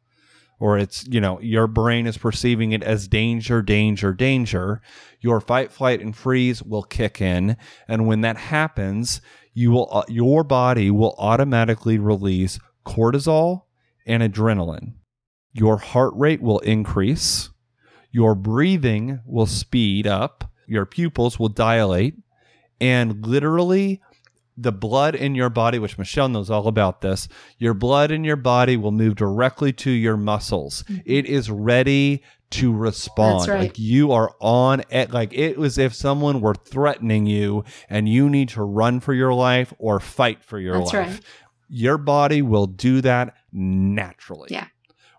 or 0.59 0.77
it's, 0.77 1.07
you 1.07 1.21
know, 1.21 1.39
your 1.39 1.67
brain 1.67 2.05
is 2.05 2.17
perceiving 2.17 2.73
it 2.73 2.83
as 2.83 3.07
danger, 3.07 3.61
danger, 3.61 4.13
danger, 4.13 4.81
your 5.21 5.39
fight, 5.39 5.71
flight, 5.71 6.01
and 6.01 6.15
freeze 6.15 6.61
will 6.61 6.83
kick 6.83 7.21
in. 7.21 7.55
And 7.87 8.07
when 8.07 8.21
that 8.21 8.37
happens, 8.37 9.21
you 9.53 9.71
will, 9.71 9.87
uh, 9.91 10.03
your 10.09 10.43
body 10.43 10.91
will 10.91 11.15
automatically 11.17 11.97
release 11.97 12.59
cortisol 12.85 13.63
and 14.05 14.21
adrenaline. 14.21 14.95
Your 15.53 15.77
heart 15.77 16.13
rate 16.15 16.41
will 16.41 16.59
increase. 16.59 17.49
Your 18.11 18.35
breathing 18.35 19.21
will 19.25 19.45
speed 19.45 20.07
up. 20.07 20.51
Your 20.67 20.85
pupils 20.85 21.39
will 21.39 21.49
dilate. 21.49 22.15
And 22.81 23.25
literally, 23.25 24.01
the 24.59 24.71
blood 24.71 25.15
in 25.15 25.35
your 25.35 25.49
body, 25.49 25.79
which 25.79 25.97
Michelle 25.97 26.27
knows 26.27 26.49
all 26.49 26.67
about 26.67 27.01
this, 27.01 27.27
your 27.57 27.73
blood 27.73 28.11
in 28.11 28.23
your 28.23 28.35
body 28.35 28.75
will 28.75 28.91
move 28.91 29.15
directly 29.15 29.71
to 29.73 29.89
your 29.89 30.17
muscles. 30.17 30.83
Mm-hmm. 30.83 31.01
It 31.05 31.25
is 31.25 31.49
ready 31.49 32.21
to 32.51 32.73
respond. 32.73 33.41
That's 33.41 33.49
right. 33.49 33.61
Like 33.61 33.79
you 33.79 34.11
are 34.11 34.35
on 34.41 34.83
it. 34.89 35.11
Like 35.11 35.33
it 35.33 35.57
was 35.57 35.77
if 35.77 35.93
someone 35.93 36.41
were 36.41 36.55
threatening 36.55 37.25
you 37.25 37.63
and 37.89 38.09
you 38.09 38.29
need 38.29 38.49
to 38.49 38.63
run 38.63 38.99
for 38.99 39.13
your 39.13 39.33
life 39.33 39.73
or 39.77 39.99
fight 39.99 40.43
for 40.43 40.59
your 40.59 40.79
That's 40.79 40.93
life. 40.93 41.07
right. 41.07 41.21
Your 41.69 41.97
body 41.97 42.41
will 42.41 42.67
do 42.67 43.01
that 43.01 43.35
naturally. 43.51 44.49
Yeah. 44.51 44.67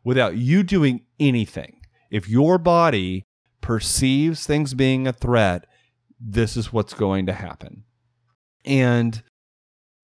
Without 0.04 0.36
you 0.36 0.62
doing 0.62 1.02
anything. 1.18 1.80
If 2.10 2.28
your 2.28 2.58
body 2.58 3.26
perceives 3.60 4.46
things 4.46 4.74
being 4.74 5.06
a 5.06 5.12
threat, 5.12 5.66
this 6.18 6.56
is 6.56 6.72
what's 6.72 6.94
going 6.94 7.26
to 7.26 7.32
happen. 7.32 7.84
And 8.64 9.22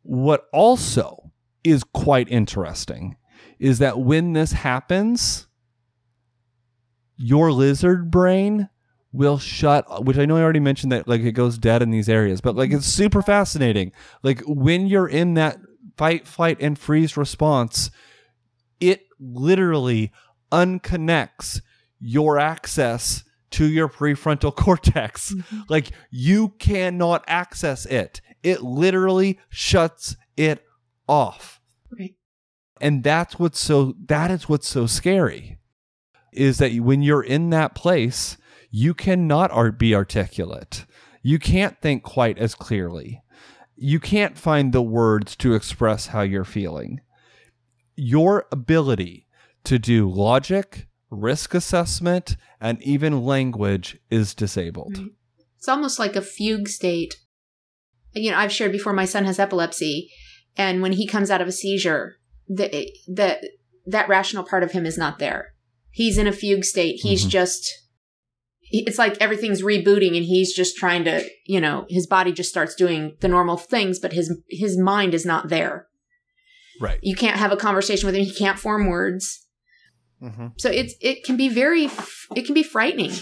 what 0.07 0.47
also 0.53 1.33
is 1.65 1.85
quite 1.85 2.29
interesting 2.29 3.17
is 3.59 3.79
that 3.79 3.99
when 3.99 4.33
this 4.33 4.53
happens, 4.53 5.47
your 7.17 7.53
lizard 7.53 8.11
brain 8.11 8.69
will 9.13 9.39
shut 9.39 10.05
which 10.05 10.19
I 10.19 10.27
know 10.27 10.37
I 10.37 10.43
already 10.43 10.61
mentioned 10.61 10.93
that 10.93 11.09
like 11.09 11.23
it 11.23 11.33
goes 11.33 11.57
dead 11.59 11.83
in 11.83 11.91
these 11.91 12.09
areas, 12.09 12.41
but 12.41 12.55
like 12.55 12.71
it's 12.73 12.87
super 12.87 13.23
fascinating. 13.23 13.93
Like 14.23 14.43
when 14.47 14.87
you're 14.87 15.09
in 15.09 15.35
that 15.35 15.59
fight, 15.97 16.27
flight, 16.27 16.59
and 16.61 16.79
freeze 16.79 17.17
response, 17.17 17.91
it 18.81 19.07
literally 19.19 20.13
unconnects 20.53 21.63
your 21.99 22.39
access 22.39 23.25
to 23.53 23.67
your 23.67 23.89
prefrontal 23.89 24.55
cortex. 24.57 25.33
Mm-hmm. 25.33 25.61
Like 25.69 25.91
you 26.11 26.51
cannot 26.59 27.25
access 27.27 27.87
it. 27.87 28.21
It 28.47 28.63
literally 28.63 29.41
shuts 29.49 30.15
it 30.37 30.65
off. 31.09 31.61
Right. 31.91 32.15
And 32.81 33.03
that's 33.03 33.41
what's 33.41 33.59
so 33.59 33.97
that 34.07 34.31
is 34.31 34.49
what's 34.49 34.69
so 34.69 34.87
scary 34.87 35.59
is 36.33 36.59
that 36.59 36.73
when 36.77 37.03
you're 37.03 37.25
in 37.25 37.51
that 37.51 37.75
place, 37.75 38.37
you 38.71 38.95
cannot 38.95 39.51
art- 39.51 39.81
be 39.81 39.97
articulate. 39.97 40.87
You 41.23 41.41
can't 41.41 41.81
think 41.81 42.05
quite 42.05 42.39
as 42.39 42.55
clearly. 42.55 43.21
You 43.75 43.99
can't 43.99 44.39
find 44.39 44.73
the 44.73 44.83
words 44.83 45.35
to 45.37 45.55
express 45.55 46.09
how 46.09 46.21
you're 46.21 46.45
feeling. 46.45 47.01
Your 47.97 48.47
ability 48.53 49.27
to 49.65 49.81
do 49.81 50.09
logic, 50.09 50.87
risk 51.11 51.53
assessment, 51.53 52.37
and 52.61 52.81
even 52.81 53.25
language 53.25 53.99
is 54.09 54.37
disabled. 54.37 54.99
Right. 54.99 55.11
It's 55.59 55.69
almost 55.69 55.99
like 55.99 56.15
a 56.15 56.23
fugue 56.23 56.69
state. 56.69 57.17
You 58.17 58.31
know, 58.31 58.39
I've 58.39 58.53
shared 58.53 58.73
before 58.73 58.93
my 58.93 59.05
son 59.05 59.25
has 59.25 59.39
epilepsy, 59.39 60.11
and 60.57 60.83
when 60.83 60.93
he 60.93 61.07
comes 61.07 61.31
out 61.31 61.41
of 61.41 61.49
a 61.49 61.53
seizure, 61.53 62.17
the 62.49 62.91
the 63.07 63.51
that 63.87 64.09
rational 64.09 64.45
part 64.45 64.63
of 64.63 64.73
him 64.73 64.87
is 64.87 64.99
not 64.99 65.19
there. 65.19 65.53
He's 65.91 66.19
in 66.19 66.27
a 66.27 66.33
fugue 66.33 66.65
state. 66.65 67.01
He's 67.03 67.25
Mhm. 67.25 67.31
just 67.31 67.73
it's 68.73 68.99
like 68.99 69.17
everything's 69.21 69.63
rebooting 69.63 70.17
and 70.17 70.27
he's 70.27 70.53
just 70.53 70.77
trying 70.77 71.05
to, 71.05 71.25
you 71.47 71.61
know, 71.61 71.87
his 71.89 72.07
body 72.07 72.33
just 72.33 72.51
starts 72.51 72.75
doing 72.75 73.17
the 73.21 73.29
normal 73.29 73.57
things, 73.57 74.01
but 74.01 74.13
his 74.13 74.37
his 74.49 74.77
mind 74.77 75.15
is 75.15 75.25
not 75.25 75.49
there. 75.49 75.87
Right. 76.81 76.99
You 77.03 77.15
can't 77.15 77.37
have 77.39 77.53
a 77.53 77.57
conversation 77.57 78.07
with 78.07 78.17
him. 78.17 78.25
He 78.25 78.35
can't 78.35 78.59
form 78.59 78.89
words. 78.89 79.47
Mm-hmm. 80.23 80.49
So 80.59 80.71
it's 80.71 80.95
it 81.01 81.25
can 81.25 81.37
be 81.37 81.49
very 81.49 81.89
it 82.35 82.45
can 82.45 82.55
be 82.55 82.63
frightening. 82.63 83.13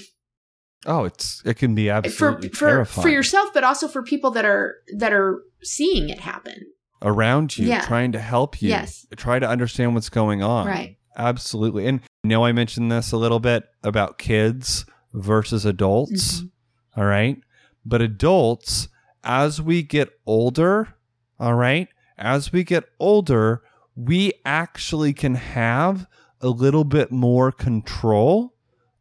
Oh, 0.87 1.05
it's 1.05 1.43
it 1.45 1.55
can 1.55 1.75
be 1.75 1.89
absolutely 1.91 2.49
for 2.51 2.69
terrifying 2.69 3.03
for 3.03 3.09
yourself, 3.09 3.51
but 3.55 3.65
also 3.65 3.89
for 3.89 4.03
people 4.03 4.31
that 4.33 4.45
are 4.45 4.77
that 4.99 5.13
are 5.13 5.43
seeing 5.63 6.09
it 6.11 6.21
happen. 6.21 6.55
around 7.03 7.59
you, 7.59 7.67
Yeah. 7.69 7.85
trying 7.85 8.13
to 8.13 8.19
help 8.19 8.63
you, 8.63 8.71
Yes. 8.71 9.07
try 9.17 9.39
to 9.39 9.47
understand 9.47 9.93
what's 9.95 10.09
going 10.09 10.43
on. 10.43 10.67
Right. 10.67 10.97
Absolutely. 11.19 11.87
And 11.87 12.01
you 12.23 12.31
know, 12.31 12.45
I 12.47 12.53
mentioned 12.53 12.91
this 12.91 13.13
a 13.13 13.19
little 13.19 13.41
bit 13.41 13.65
about 13.83 14.17
kids 14.17 14.87
versus 15.13 15.67
adults. 15.67 16.41
Mhm. 16.41 16.51
All 16.97 17.05
right. 17.05 17.37
But 17.85 18.01
adults, 18.01 18.89
as 19.23 19.61
we 19.61 19.83
get 19.83 20.09
older, 20.27 20.95
all 21.39 21.55
right, 21.55 21.89
as 22.17 22.53
we 22.53 22.65
get 22.65 22.85
older, 22.99 23.63
we 23.95 24.33
actually 24.47 25.13
can 25.13 25.35
have 25.35 26.07
a 26.41 26.49
little 26.49 26.85
bit 26.85 27.13
more 27.13 27.53
control 27.53 28.54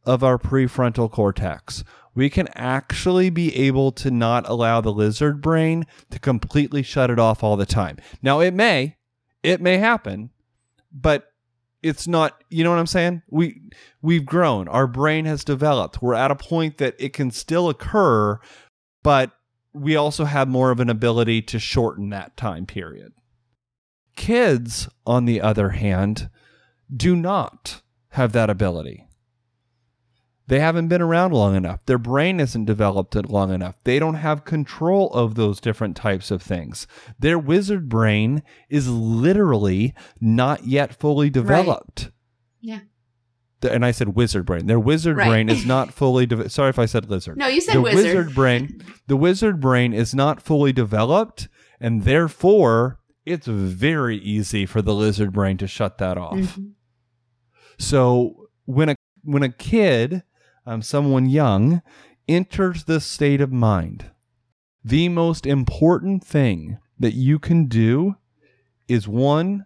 of 0.06 0.24
our 0.24 0.38
prefrontal 0.38 1.10
cortex. 1.10 1.84
We 2.16 2.30
can 2.30 2.48
actually 2.54 3.30
be 3.30 3.56
able 3.56 3.92
to 3.94 4.12
not 4.12 4.48
allow 4.48 4.82
the 4.82 4.92
lizard 4.92 5.42
brain 5.42 5.86
to 6.12 6.20
completely 6.20 6.84
shut 6.84 7.10
it 7.10 7.18
off 7.18 7.44
all 7.44 7.58
the 7.58 7.66
time. 7.66 7.98
Now, 8.22 8.40
it 8.40 8.54
may, 8.54 8.98
it 9.42 9.62
may 9.62 9.78
happen, 9.78 10.30
but 10.92 11.30
it's 11.82 12.08
not 12.08 12.42
you 12.50 12.64
know 12.64 12.70
what 12.70 12.80
i'm 12.80 12.88
saying? 12.88 13.22
We 13.30 13.62
we've 14.02 14.26
grown. 14.26 14.70
Our 14.70 14.88
brain 14.88 15.26
has 15.26 15.44
developed. 15.44 16.02
We're 16.02 16.14
at 16.14 16.32
a 16.32 16.36
point 16.36 16.78
that 16.78 16.96
it 16.98 17.12
can 17.12 17.30
still 17.30 17.70
occur 17.70 18.40
but 19.04 19.32
we 19.74 19.96
also 19.96 20.26
have 20.26 20.48
more 20.48 20.72
of 20.72 20.80
an 20.80 20.90
ability 20.90 21.42
to 21.42 21.60
shorten 21.60 22.10
that 22.10 22.38
time 22.38 22.66
period. 22.66 23.12
Kids 24.16 24.88
on 25.06 25.26
the 25.26 25.42
other 25.42 25.72
hand 25.72 26.30
do 26.96 27.16
not 27.16 27.82
have 28.10 28.32
that 28.32 28.50
ability 28.50 29.08
they 30.48 30.60
haven't 30.60 30.88
been 30.90 31.02
around 31.02 31.32
long 31.34 31.56
enough 31.56 31.80
their 31.86 31.98
brain 31.98 32.40
isn't 32.40 32.66
developed 32.66 33.16
long 33.30 33.52
enough 33.54 33.76
they 33.84 33.98
don't 34.00 34.16
have 34.16 34.44
control 34.46 35.10
of 35.12 35.36
those 35.36 35.60
different 35.62 35.96
types 35.96 36.32
of 36.32 36.42
things 36.42 36.86
their 37.20 37.40
wizard 37.40 37.88
brain 37.90 38.44
is 38.70 38.88
literally 38.90 39.94
not 40.20 40.66
yet 40.66 40.94
fully 40.94 41.30
developed 41.30 42.12
Yeah. 42.62 42.80
And 43.70 43.86
I 43.86 43.92
said 43.92 44.10
wizard 44.10 44.46
brain. 44.46 44.66
Their 44.68 44.78
wizard 44.80 45.16
Right. 45.16 45.30
brain 45.30 45.48
is 45.50 45.66
not 45.76 45.94
fully. 45.94 46.26
De- 46.26 46.50
Sorry 46.50 46.68
if 46.70 46.78
I 46.78 46.86
said 46.86 47.10
lizard. 47.10 47.38
No, 47.38 47.48
you 47.48 47.62
said 47.62 47.76
the 47.76 47.82
wizard. 47.82 48.36
brain. 48.36 48.82
The 49.08 49.16
wizard 49.16 49.62
brain 49.62 49.94
is 49.94 50.14
not 50.14 50.42
fully 50.42 50.74
developed, 50.74 51.48
and 51.80 52.04
therefore 52.04 53.00
it's 53.26 53.48
very 53.48 54.18
easy 54.18 54.66
for 54.66 54.82
the 54.82 54.94
lizard 54.94 55.32
brain 55.32 55.56
to 55.60 55.68
shut 55.68 55.98
that 56.00 56.18
off. 56.18 56.36
Mhm. 56.58 56.72
So 57.78 58.48
when 58.66 58.90
a 58.90 58.96
when 59.24 59.44
a 59.44 59.50
kid, 59.50 60.24
um, 60.66 60.82
someone 60.82 61.30
young, 61.30 61.82
enters 62.28 62.86
this 62.86 63.06
state 63.06 63.42
of 63.42 63.52
mind, 63.52 64.12
the 64.84 65.10
most 65.10 65.46
important 65.46 66.24
thing 66.24 66.78
that 67.00 67.14
you 67.14 67.40
can 67.40 67.66
do 67.66 68.16
is 68.88 69.08
one, 69.08 69.66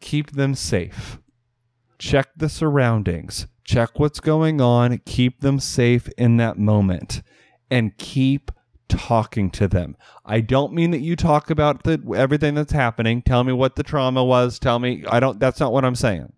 keep 0.00 0.32
them 0.32 0.54
safe. 0.54 1.18
Check 1.98 2.28
the 2.36 2.48
surroundings. 2.48 3.46
Check 3.64 3.98
what's 3.98 4.20
going 4.20 4.60
on. 4.60 4.98
Keep 5.04 5.40
them 5.40 5.60
safe 5.60 6.08
in 6.16 6.36
that 6.38 6.58
moment, 6.58 7.22
and 7.70 7.98
keep 7.98 8.50
talking 8.88 9.50
to 9.50 9.68
them. 9.68 9.96
I 10.24 10.40
don't 10.40 10.72
mean 10.72 10.90
that 10.92 11.00
you 11.00 11.16
talk 11.16 11.50
about 11.50 11.82
the 11.82 12.00
everything 12.16 12.54
that's 12.54 12.72
happening. 12.72 13.20
Tell 13.20 13.44
me 13.44 13.52
what 13.52 13.76
the 13.76 13.82
trauma 13.82 14.24
was. 14.24 14.58
Tell 14.58 14.78
me 14.78 15.04
I 15.10 15.20
don't 15.20 15.38
that's 15.38 15.60
not 15.60 15.72
what 15.72 15.84
I'm 15.84 15.94
saying. 15.94 16.32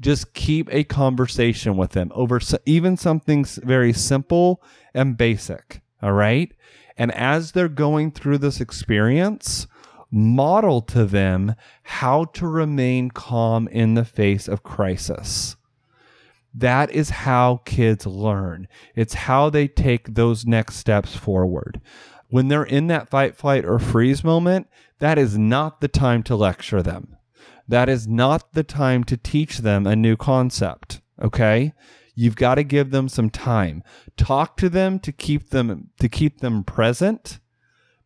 Just 0.00 0.34
keep 0.34 0.68
a 0.72 0.84
conversation 0.84 1.76
with 1.76 1.92
them 1.92 2.12
over 2.14 2.36
s- 2.36 2.54
even 2.66 2.96
something 2.96 3.44
very 3.44 3.92
simple 3.92 4.62
and 4.92 5.16
basic, 5.16 5.80
all 6.02 6.12
right? 6.12 6.52
And 6.98 7.12
as 7.12 7.52
they're 7.52 7.68
going 7.68 8.10
through 8.10 8.38
this 8.38 8.60
experience, 8.60 9.66
model 10.10 10.80
to 10.80 11.04
them 11.04 11.54
how 11.82 12.24
to 12.24 12.46
remain 12.46 13.10
calm 13.10 13.68
in 13.68 13.94
the 13.94 14.04
face 14.04 14.48
of 14.48 14.62
crisis. 14.62 15.56
That 16.54 16.90
is 16.90 17.10
how 17.10 17.60
kids 17.66 18.06
learn. 18.06 18.66
It's 18.94 19.14
how 19.14 19.50
they 19.50 19.68
take 19.68 20.14
those 20.14 20.46
next 20.46 20.76
steps 20.76 21.14
forward. 21.14 21.80
When 22.28 22.48
they're 22.48 22.64
in 22.64 22.86
that 22.86 23.10
fight, 23.10 23.36
flight, 23.36 23.64
or 23.64 23.78
freeze 23.78 24.24
moment, 24.24 24.68
that 24.98 25.18
is 25.18 25.36
not 25.36 25.80
the 25.80 25.88
time 25.88 26.22
to 26.24 26.36
lecture 26.36 26.82
them. 26.82 27.15
That 27.68 27.88
is 27.88 28.06
not 28.06 28.52
the 28.52 28.62
time 28.62 29.04
to 29.04 29.16
teach 29.16 29.58
them 29.58 29.86
a 29.86 29.96
new 29.96 30.16
concept. 30.16 31.00
Okay? 31.20 31.72
You've 32.14 32.36
got 32.36 32.54
to 32.54 32.64
give 32.64 32.90
them 32.90 33.08
some 33.08 33.28
time. 33.28 33.82
Talk 34.16 34.56
to 34.58 34.68
them 34.68 34.98
to 35.00 35.12
keep 35.12 35.50
them 35.50 35.90
to 36.00 36.08
keep 36.08 36.40
them 36.40 36.64
present, 36.64 37.40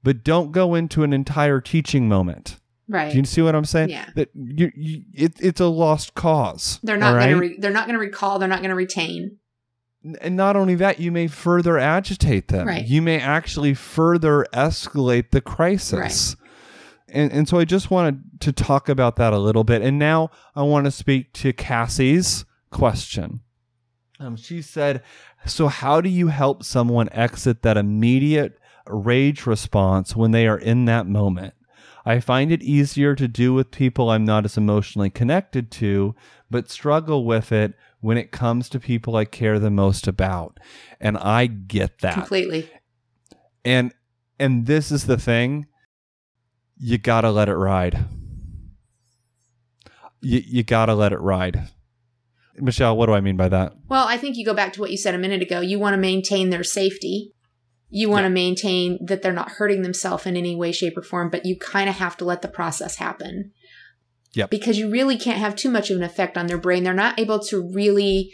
but 0.02 0.24
don't 0.24 0.50
go 0.50 0.74
into 0.74 1.04
an 1.04 1.12
entire 1.12 1.60
teaching 1.60 2.08
moment. 2.08 2.56
Right. 2.88 3.12
Do 3.12 3.18
you 3.18 3.24
see 3.24 3.40
what 3.40 3.54
I'm 3.54 3.64
saying? 3.64 3.90
Yeah. 3.90 4.08
That 4.16 4.30
you, 4.34 4.72
you 4.74 5.02
it, 5.14 5.34
it's 5.38 5.60
a 5.60 5.66
lost 5.66 6.14
cause. 6.14 6.80
they're 6.82 6.96
not 6.96 7.14
all 7.14 7.20
going 7.20 7.30
to 7.30 7.36
re- 7.36 7.56
they're 7.58 7.70
not 7.70 7.86
going 7.86 7.94
to 7.94 8.04
recall, 8.04 8.40
they're 8.40 8.48
not 8.48 8.60
going 8.60 8.70
to 8.70 8.74
retain. 8.74 9.36
and 10.20 10.36
not 10.36 10.56
only 10.56 10.74
that, 10.74 10.98
you 10.98 11.12
may 11.12 11.28
further 11.28 11.78
agitate 11.78 12.48
them. 12.48 12.66
Right. 12.66 12.84
You 12.84 13.02
may 13.02 13.20
actually 13.20 13.74
further 13.74 14.44
escalate 14.52 15.30
the 15.30 15.40
crisis. 15.40 16.34
And, 17.12 17.32
and 17.32 17.48
so 17.48 17.58
I 17.58 17.64
just 17.64 17.90
wanted 17.90 18.40
to 18.40 18.52
talk 18.52 18.88
about 18.88 19.16
that 19.16 19.32
a 19.32 19.38
little 19.38 19.64
bit. 19.64 19.82
And 19.82 19.98
now 19.98 20.30
I 20.54 20.62
want 20.62 20.86
to 20.86 20.90
speak 20.90 21.32
to 21.34 21.52
Cassie's 21.52 22.44
question. 22.70 23.40
Um, 24.18 24.36
she 24.36 24.60
said, 24.62 25.02
So, 25.46 25.68
how 25.68 26.00
do 26.00 26.08
you 26.08 26.28
help 26.28 26.62
someone 26.62 27.08
exit 27.12 27.62
that 27.62 27.76
immediate 27.76 28.58
rage 28.86 29.46
response 29.46 30.14
when 30.14 30.30
they 30.30 30.46
are 30.46 30.58
in 30.58 30.84
that 30.84 31.06
moment? 31.06 31.54
I 32.04 32.20
find 32.20 32.50
it 32.50 32.62
easier 32.62 33.14
to 33.14 33.28
do 33.28 33.52
with 33.52 33.70
people 33.70 34.10
I'm 34.10 34.24
not 34.24 34.44
as 34.44 34.56
emotionally 34.56 35.10
connected 35.10 35.70
to, 35.72 36.14
but 36.50 36.70
struggle 36.70 37.24
with 37.24 37.52
it 37.52 37.74
when 38.00 38.16
it 38.16 38.32
comes 38.32 38.68
to 38.70 38.80
people 38.80 39.16
I 39.16 39.24
care 39.24 39.58
the 39.58 39.70
most 39.70 40.06
about. 40.06 40.58
And 41.00 41.18
I 41.18 41.46
get 41.46 41.98
that. 42.00 42.14
Completely. 42.14 42.70
And 43.64 43.94
and 44.38 44.66
this 44.66 44.90
is 44.90 45.04
the 45.04 45.18
thing, 45.18 45.66
you 46.80 46.98
got 46.98 47.20
to 47.20 47.30
let 47.30 47.48
it 47.48 47.54
ride. 47.54 48.06
You 50.20 50.42
you 50.44 50.62
got 50.62 50.86
to 50.86 50.94
let 50.94 51.12
it 51.12 51.20
ride. 51.20 51.68
Michelle, 52.56 52.96
what 52.96 53.06
do 53.06 53.12
I 53.12 53.20
mean 53.20 53.36
by 53.36 53.48
that? 53.48 53.74
Well, 53.88 54.06
I 54.06 54.18
think 54.18 54.36
you 54.36 54.44
go 54.44 54.52
back 54.54 54.72
to 54.74 54.80
what 54.80 54.90
you 54.90 54.96
said 54.98 55.14
a 55.14 55.18
minute 55.18 55.40
ago. 55.40 55.60
You 55.60 55.78
want 55.78 55.94
to 55.94 55.98
maintain 55.98 56.50
their 56.50 56.64
safety. 56.64 57.32
You 57.88 58.08
want 58.10 58.22
Yeah. 58.24 58.28
to 58.28 58.34
maintain 58.34 58.98
that 59.06 59.22
they're 59.22 59.32
not 59.32 59.52
hurting 59.52 59.82
themselves 59.82 60.26
in 60.26 60.36
any 60.36 60.54
way, 60.54 60.72
shape, 60.72 60.96
or 60.96 61.02
form, 61.02 61.30
but 61.30 61.46
you 61.46 61.56
kind 61.56 61.88
of 61.88 61.96
have 61.96 62.16
to 62.18 62.24
let 62.24 62.42
the 62.42 62.48
process 62.48 62.96
happen. 62.96 63.52
Yep. 64.34 64.50
Because 64.50 64.78
you 64.78 64.90
really 64.90 65.16
can't 65.16 65.38
have 65.38 65.56
too 65.56 65.70
much 65.70 65.90
of 65.90 65.96
an 65.96 66.02
effect 66.02 66.36
on 66.36 66.46
their 66.46 66.58
brain. 66.58 66.84
They're 66.84 66.94
not 66.94 67.18
able 67.18 67.40
to 67.44 67.60
really 67.72 68.32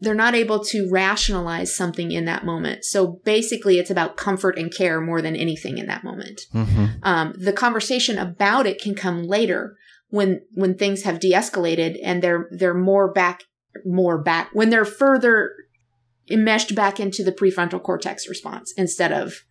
they're 0.00 0.14
not 0.14 0.34
able 0.34 0.64
to 0.64 0.88
rationalize 0.90 1.74
something 1.74 2.12
in 2.12 2.24
that 2.26 2.44
moment. 2.44 2.84
So 2.84 3.20
basically, 3.24 3.78
it's 3.78 3.90
about 3.90 4.16
comfort 4.16 4.58
and 4.58 4.72
care 4.72 5.00
more 5.00 5.20
than 5.20 5.34
anything 5.34 5.78
in 5.78 5.86
that 5.86 6.04
moment. 6.04 6.42
Mm-hmm. 6.54 6.86
Um, 7.02 7.34
the 7.36 7.52
conversation 7.52 8.18
about 8.18 8.66
it 8.66 8.80
can 8.80 8.94
come 8.94 9.24
later 9.24 9.76
when 10.10 10.40
when 10.52 10.76
things 10.76 11.02
have 11.02 11.20
de-escalated 11.20 11.98
and 12.02 12.22
they're 12.22 12.48
they're 12.50 12.74
more 12.74 13.12
back 13.12 13.42
more 13.84 14.18
back 14.18 14.48
when 14.52 14.70
they're 14.70 14.84
further 14.84 15.52
enmeshed 16.30 16.74
back 16.74 16.98
into 17.00 17.22
the 17.22 17.32
prefrontal 17.32 17.82
cortex 17.82 18.28
response 18.28 18.72
instead 18.76 19.12
of 19.12 19.42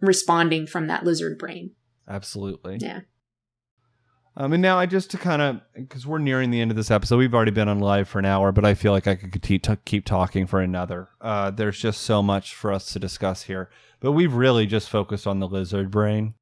responding 0.00 0.66
from 0.66 0.86
that 0.86 1.04
lizard 1.04 1.38
brain. 1.38 1.72
Absolutely. 2.08 2.78
Yeah. 2.80 3.00
Um, 4.38 4.52
and 4.52 4.60
now 4.60 4.78
I 4.78 4.84
just 4.84 5.10
to 5.12 5.18
kind 5.18 5.40
of 5.40 5.60
because 5.74 6.06
we're 6.06 6.18
nearing 6.18 6.50
the 6.50 6.60
end 6.60 6.70
of 6.70 6.76
this 6.76 6.90
episode, 6.90 7.16
we've 7.16 7.34
already 7.34 7.52
been 7.52 7.68
on 7.68 7.80
live 7.80 8.06
for 8.08 8.18
an 8.18 8.26
hour, 8.26 8.52
but 8.52 8.66
I 8.66 8.74
feel 8.74 8.92
like 8.92 9.06
I 9.06 9.14
could 9.14 9.40
keep 9.40 9.66
keep 9.84 10.04
talking 10.04 10.46
for 10.46 10.60
another. 10.60 11.08
Uh, 11.20 11.50
there's 11.50 11.78
just 11.78 12.02
so 12.02 12.22
much 12.22 12.54
for 12.54 12.70
us 12.70 12.92
to 12.92 12.98
discuss 12.98 13.44
here, 13.44 13.70
but 14.00 14.12
we've 14.12 14.34
really 14.34 14.66
just 14.66 14.90
focused 14.90 15.26
on 15.26 15.40
the 15.40 15.48
lizard 15.48 15.90
brain. 15.90 16.34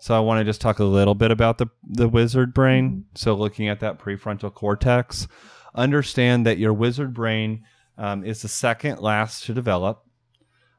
So 0.00 0.16
I 0.16 0.20
want 0.20 0.40
to 0.40 0.44
just 0.44 0.60
talk 0.60 0.80
a 0.80 0.84
little 0.84 1.14
bit 1.14 1.30
about 1.30 1.58
the 1.58 1.68
the 1.84 2.08
wizard 2.08 2.52
brain. 2.52 3.04
So 3.14 3.34
looking 3.34 3.68
at 3.68 3.80
that 3.80 4.00
prefrontal 4.00 4.52
cortex, 4.52 5.28
understand 5.76 6.44
that 6.46 6.58
your 6.58 6.72
wizard 6.72 7.14
brain 7.14 7.64
um, 7.96 8.24
is 8.24 8.42
the 8.42 8.48
second 8.48 8.98
last 8.98 9.44
to 9.44 9.54
develop. 9.54 10.02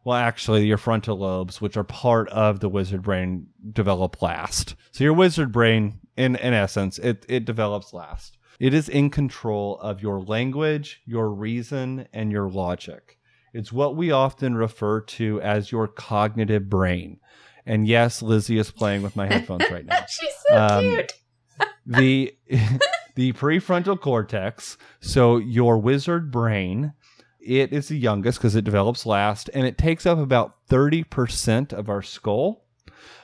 Well, 0.06 0.18
actually, 0.18 0.66
your 0.66 0.78
frontal 0.78 1.18
lobes, 1.18 1.62
which 1.62 1.78
are 1.78 1.84
part 1.84 2.30
of 2.30 2.62
the 2.62 2.70
wizard 2.70 3.02
brain, 3.02 3.48
develop 3.72 4.22
last. 4.22 4.76
So 4.92 5.04
your 5.04 5.14
wizard 5.14 5.52
brain, 5.52 6.00
in 6.20 6.36
in 6.36 6.54
essence, 6.54 7.00
it 7.00 7.26
it 7.30 7.46
develops 7.46 7.94
last. 7.94 8.38
It 8.60 8.74
is 8.74 8.90
in 8.90 9.10
control 9.10 9.80
of 9.80 10.02
your 10.02 10.20
language, 10.22 11.02
your 11.06 11.30
reason, 11.32 12.08
and 12.14 12.32
your 12.32 12.50
logic. 12.50 13.18
It's 13.54 13.72
what 13.72 13.96
we 13.96 14.12
often 14.12 14.56
refer 14.56 15.02
to 15.02 15.42
as 15.42 15.72
your 15.72 15.88
cognitive 15.88 16.70
brain. 16.70 17.20
And 17.66 17.88
yes, 17.88 18.22
Lizzie 18.22 18.58
is 18.60 18.70
playing 18.72 19.02
with 19.02 19.16
my 19.16 19.28
headphones 19.28 19.70
right 19.72 19.86
now. 19.86 20.06
She's 20.10 20.34
so 20.50 20.58
Um, 20.58 20.84
cute. 20.84 21.14
the 21.86 22.36
the 23.16 23.34
prefrontal 23.34 24.00
cortex 24.00 24.78
so 25.02 25.38
your 25.38 25.78
wizard 25.78 26.32
brain 26.32 26.94
it 27.42 27.74
is 27.74 27.88
the 27.88 27.98
youngest 27.98 28.38
because 28.40 28.56
it 28.56 28.64
develops 28.64 29.06
last 29.06 29.50
and 29.54 29.66
it 29.66 29.78
takes 29.78 30.06
up 30.06 30.18
about 30.20 30.56
30% 30.70 31.74
of 31.74 31.90
our 31.90 32.02
skull 32.02 32.66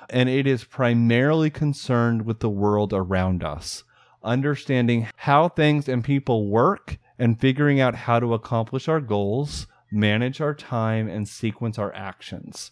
and 0.09 0.29
it 0.29 0.47
is 0.47 0.63
primarily 0.63 1.49
concerned 1.49 2.25
with 2.25 2.39
the 2.39 2.49
world 2.49 2.93
around 2.93 3.43
us 3.43 3.83
understanding 4.25 5.07
how 5.15 5.47
things 5.47 5.87
and 5.87 6.03
people 6.03 6.49
work 6.49 6.97
and 7.17 7.39
figuring 7.39 7.79
out 7.79 7.95
how 7.95 8.19
to 8.19 8.33
accomplish 8.33 8.89
our 8.89 8.99
goals 8.99 9.67
manage 9.91 10.41
our 10.41 10.53
time 10.53 11.07
and 11.07 11.29
sequence 11.29 11.77
our 11.77 11.93
actions. 11.93 12.71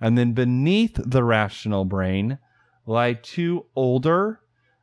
And 0.00 0.16
then 0.16 0.32
beneath 0.32 1.00
the 1.04 1.24
rational 1.24 1.84
brain 1.84 2.38
lie 2.86 3.14
two 3.14 3.66
older 3.74 4.40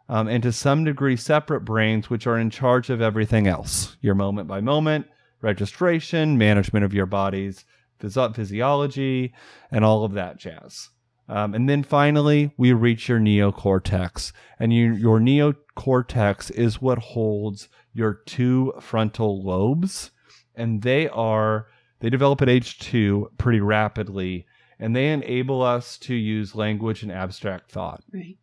um, 0.09 0.27
and 0.27 0.43
to 0.43 0.51
some 0.51 0.83
degree 0.83 1.15
separate 1.15 1.61
brains 1.61 2.09
which 2.09 2.27
are 2.27 2.37
in 2.37 2.49
charge 2.49 2.89
of 2.89 3.01
everything 3.01 3.47
else. 3.47 3.95
Your 4.01 4.15
moment 4.15 4.47
by 4.47 4.59
moment 4.59 5.07
registration 5.41 6.37
management 6.37 6.83
of 6.83 6.93
your 6.93 7.05
body's 7.05 7.63
physio- 7.99 8.33
physiology 8.33 9.33
and 9.71 9.85
all 9.85 10.03
of 10.03 10.13
that 10.13 10.37
jazz 10.37 10.89
um, 11.29 11.53
and 11.53 11.67
then 11.69 11.83
finally 11.83 12.51
we 12.57 12.71
reach 12.73 13.09
your 13.09 13.19
neocortex 13.19 14.31
and 14.59 14.71
you, 14.73 14.93
your 14.93 15.19
neocortex 15.19 16.51
is 16.51 16.81
what 16.81 16.97
holds 16.99 17.69
your 17.93 18.13
two 18.25 18.73
frontal 18.79 19.43
lobes 19.43 20.11
and 20.55 20.81
they 20.81 21.07
are 21.09 21.67
they 21.99 22.09
develop 22.09 22.41
at 22.41 22.49
age 22.49 22.79
two 22.79 23.29
pretty 23.37 23.59
rapidly 23.59 24.45
and 24.79 24.95
they 24.95 25.11
enable 25.11 25.61
us 25.61 25.97
to 25.97 26.13
use 26.13 26.55
language 26.55 27.03
and 27.03 27.11
abstract 27.11 27.71
thought 27.71 28.03
Right. 28.13 28.37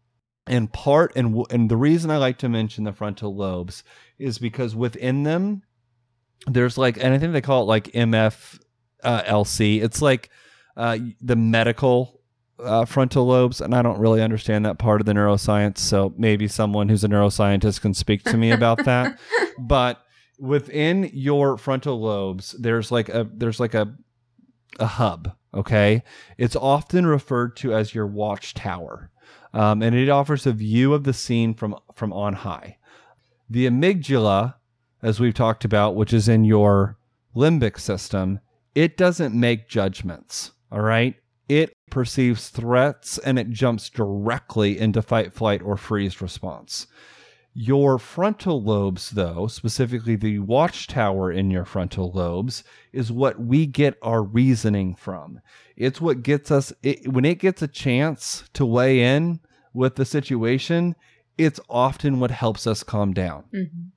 and 0.47 0.72
part 0.72 1.12
and 1.16 1.45
and 1.51 1.70
the 1.70 1.76
reason 1.76 2.11
I 2.11 2.16
like 2.18 2.39
to 2.39 2.49
mention 2.49 2.85
the 2.85 2.93
frontal 2.93 3.35
lobes 3.35 3.85
is 4.18 4.39
because 4.39 4.74
within 4.74 5.22
them 5.22 5.62
there's 6.47 6.76
like 6.76 6.97
and 7.03 7.14
I 7.14 7.18
think 7.18 7.32
they 7.32 7.41
call 7.41 7.62
it 7.62 7.66
like 7.66 7.85
MF 7.93 8.61
uh, 9.03 9.22
LC. 9.22 9.82
It's 9.82 10.01
like 10.03 10.30
uh, 10.76 10.99
the 11.20 11.37
medical 11.37 12.20
uh, 12.59 12.85
frontal 12.85 13.27
lobes, 13.27 13.61
and 13.61 13.75
I 13.75 13.83
don't 13.83 13.99
really 13.99 14.23
understand 14.23 14.65
that 14.67 14.79
part 14.79 15.01
of 15.01 15.07
the 15.07 15.13
neuroscience. 15.13 15.79
So 15.79 16.15
maybe 16.17 16.49
someone 16.49 16.89
who's 16.89 17.05
a 17.05 17.09
neuroscientist 17.09 17.81
can 17.81 17.95
speak 17.95 18.23
to 18.25 18.37
me 18.37 18.51
about 18.51 18.85
that. 18.85 19.19
But 19.57 20.03
within 20.37 21.09
your 21.13 21.57
frontal 21.57 22.01
lobes, 22.01 22.57
there's 22.59 22.91
like 22.91 23.09
a 23.09 23.29
there's 23.33 23.61
like 23.61 23.75
a 23.75 23.95
a 24.81 24.87
hub. 24.87 25.37
Okay, 25.55 26.03
it's 26.39 26.57
often 26.57 27.07
referred 27.07 27.57
to 27.59 27.73
as 27.73 27.95
your 27.95 28.09
watchtower 28.09 29.13
um, 29.55 29.83
and 29.83 29.95
it 29.95 30.09
offers 30.09 30.47
a 30.47 30.53
view 30.53 30.93
of 30.93 31.05
the 31.05 31.13
scene 31.13 31.55
from 31.55 31.77
from 31.95 32.13
on 32.13 32.35
high. 32.35 32.77
The 33.49 33.67
amygdala, 33.67 34.55
as 35.03 35.21
we've 35.21 35.33
talked 35.33 35.65
about, 35.65 35.95
which 35.95 36.13
is 36.13 36.29
in 36.29 36.45
your 36.45 36.99
limbic 37.37 37.79
system, 37.79 38.41
it 38.75 38.97
doesn't 38.97 39.35
make 39.35 39.69
judgments. 39.69 40.51
All 40.73 40.81
right, 40.81 41.15
it 41.49 41.73
perceives 41.95 42.49
threats 42.49 43.19
and 43.19 43.39
it 43.39 43.51
jumps 43.51 43.89
directly 43.89 44.79
into 44.79 45.01
fight, 45.01 45.33
flight, 45.33 45.63
or 45.63 45.77
freeze 45.77 46.21
response. 46.21 46.89
Your 47.57 48.01
frontal 48.01 48.61
lobes, 48.61 49.11
though, 49.11 49.47
specifically 49.47 50.17
the 50.17 50.41
watchtower 50.41 51.31
in 51.31 51.53
your 51.53 51.65
frontal 51.65 52.11
lobes, 52.11 52.65
is 52.93 53.13
what 53.13 53.39
we 53.39 53.65
get 53.65 53.97
our 54.03 54.25
reasoning 54.25 54.97
from. 54.97 55.41
It's 55.77 56.01
what 56.01 56.25
gets 56.25 56.51
us, 56.51 56.73
it, 56.83 57.07
when 57.07 57.25
it 57.25 57.39
gets 57.39 57.63
a 57.63 57.69
chance 57.69 58.43
to 58.55 58.67
weigh 58.67 59.01
in 59.17 59.39
with 59.73 59.95
the 59.95 60.05
situation, 60.05 60.97
it's 61.39 61.61
often 61.71 62.19
what 62.19 62.33
helps 62.33 62.67
us 62.67 62.83
calm 62.83 63.13
down 63.13 63.45
Mhm. 63.55 63.91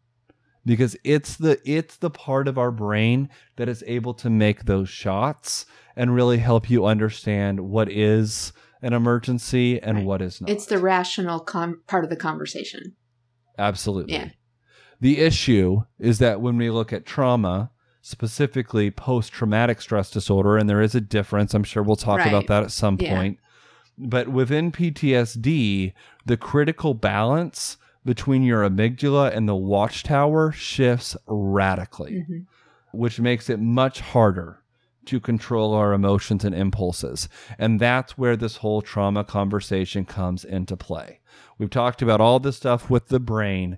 because 0.66 0.95
it's 1.04 1.36
the 1.38 1.60
it's 1.66 1.98
the 1.98 2.10
part 2.12 2.48
of 2.48 2.58
our 2.60 2.72
brain 2.72 3.30
that 3.56 3.70
is 3.70 3.84
able 3.88 4.14
to 4.16 4.30
make 4.30 4.66
those 4.66 4.89
shots 4.89 5.66
and 5.98 6.14
really 6.16 6.38
help 6.38 6.70
you 6.70 6.86
understand 6.86 7.60
what 7.60 7.91
is 7.91 8.54
an 8.82 8.93
emergency 8.93 9.82
and 9.82 9.98
Right. 9.98 10.06
what 10.06 10.22
is 10.22 10.39
not. 10.39 10.50
It's 10.50 10.68
the 10.68 10.78
rational 10.78 11.39
com- 11.39 11.82
part 11.88 12.04
of 12.04 12.10
the 12.12 12.16
conversation. 12.16 12.93
Absolutely. 13.58 14.14
Yeah. 14.14 14.30
The 15.02 15.18
issue 15.20 15.82
is 16.00 16.20
that 16.20 16.39
when 16.39 16.56
we 16.58 16.70
look 16.70 16.93
at 16.93 17.06
trauma, 17.06 17.72
specifically 18.02 18.91
post 18.91 19.32
traumatic 19.34 19.82
stress 19.82 20.12
disorder, 20.12 20.56
and 20.58 20.70
there 20.70 20.82
is 20.82 20.95
a 20.95 21.02
difference, 21.02 21.54
I'm 21.54 21.64
sure 21.64 21.82
we'll 21.84 21.95
talk 21.95 22.20
Right. 22.20 22.28
about 22.28 22.48
that 22.48 22.64
at 22.64 22.72
some 22.72 22.98
Yeah. 23.02 23.16
point. 23.16 23.39
But 23.98 24.28
within 24.30 24.72
PTSD, 24.72 25.93
the 26.26 26.38
critical 26.38 26.93
balance 26.93 27.78
between 28.06 28.43
your 28.43 28.62
amygdala 28.68 29.36
and 29.36 29.50
the 29.50 29.56
watchtower 29.56 30.52
shifts 30.52 31.18
radically, 31.28 32.26
Mhm. 32.30 32.45
which 32.93 33.20
makes 33.20 33.50
it 33.50 33.60
much 33.60 34.00
harder 34.00 34.60
to 35.08 35.20
control 35.20 35.74
our 35.74 35.93
emotions 35.93 36.45
and 36.45 36.55
impulses. 36.55 37.28
And 37.58 37.80
that's 37.80 38.18
where 38.18 38.36
this 38.36 38.58
whole 38.58 38.82
trauma 38.82 39.24
conversation 39.24 40.05
comes 40.05 40.45
into 40.45 40.78
play. 40.78 41.20
We've 41.58 41.70
talked 41.70 42.01
about 42.01 42.22
all 42.22 42.39
this 42.39 42.58
stuff 42.58 42.89
with 42.89 43.08
the 43.08 43.20
brain. 43.20 43.78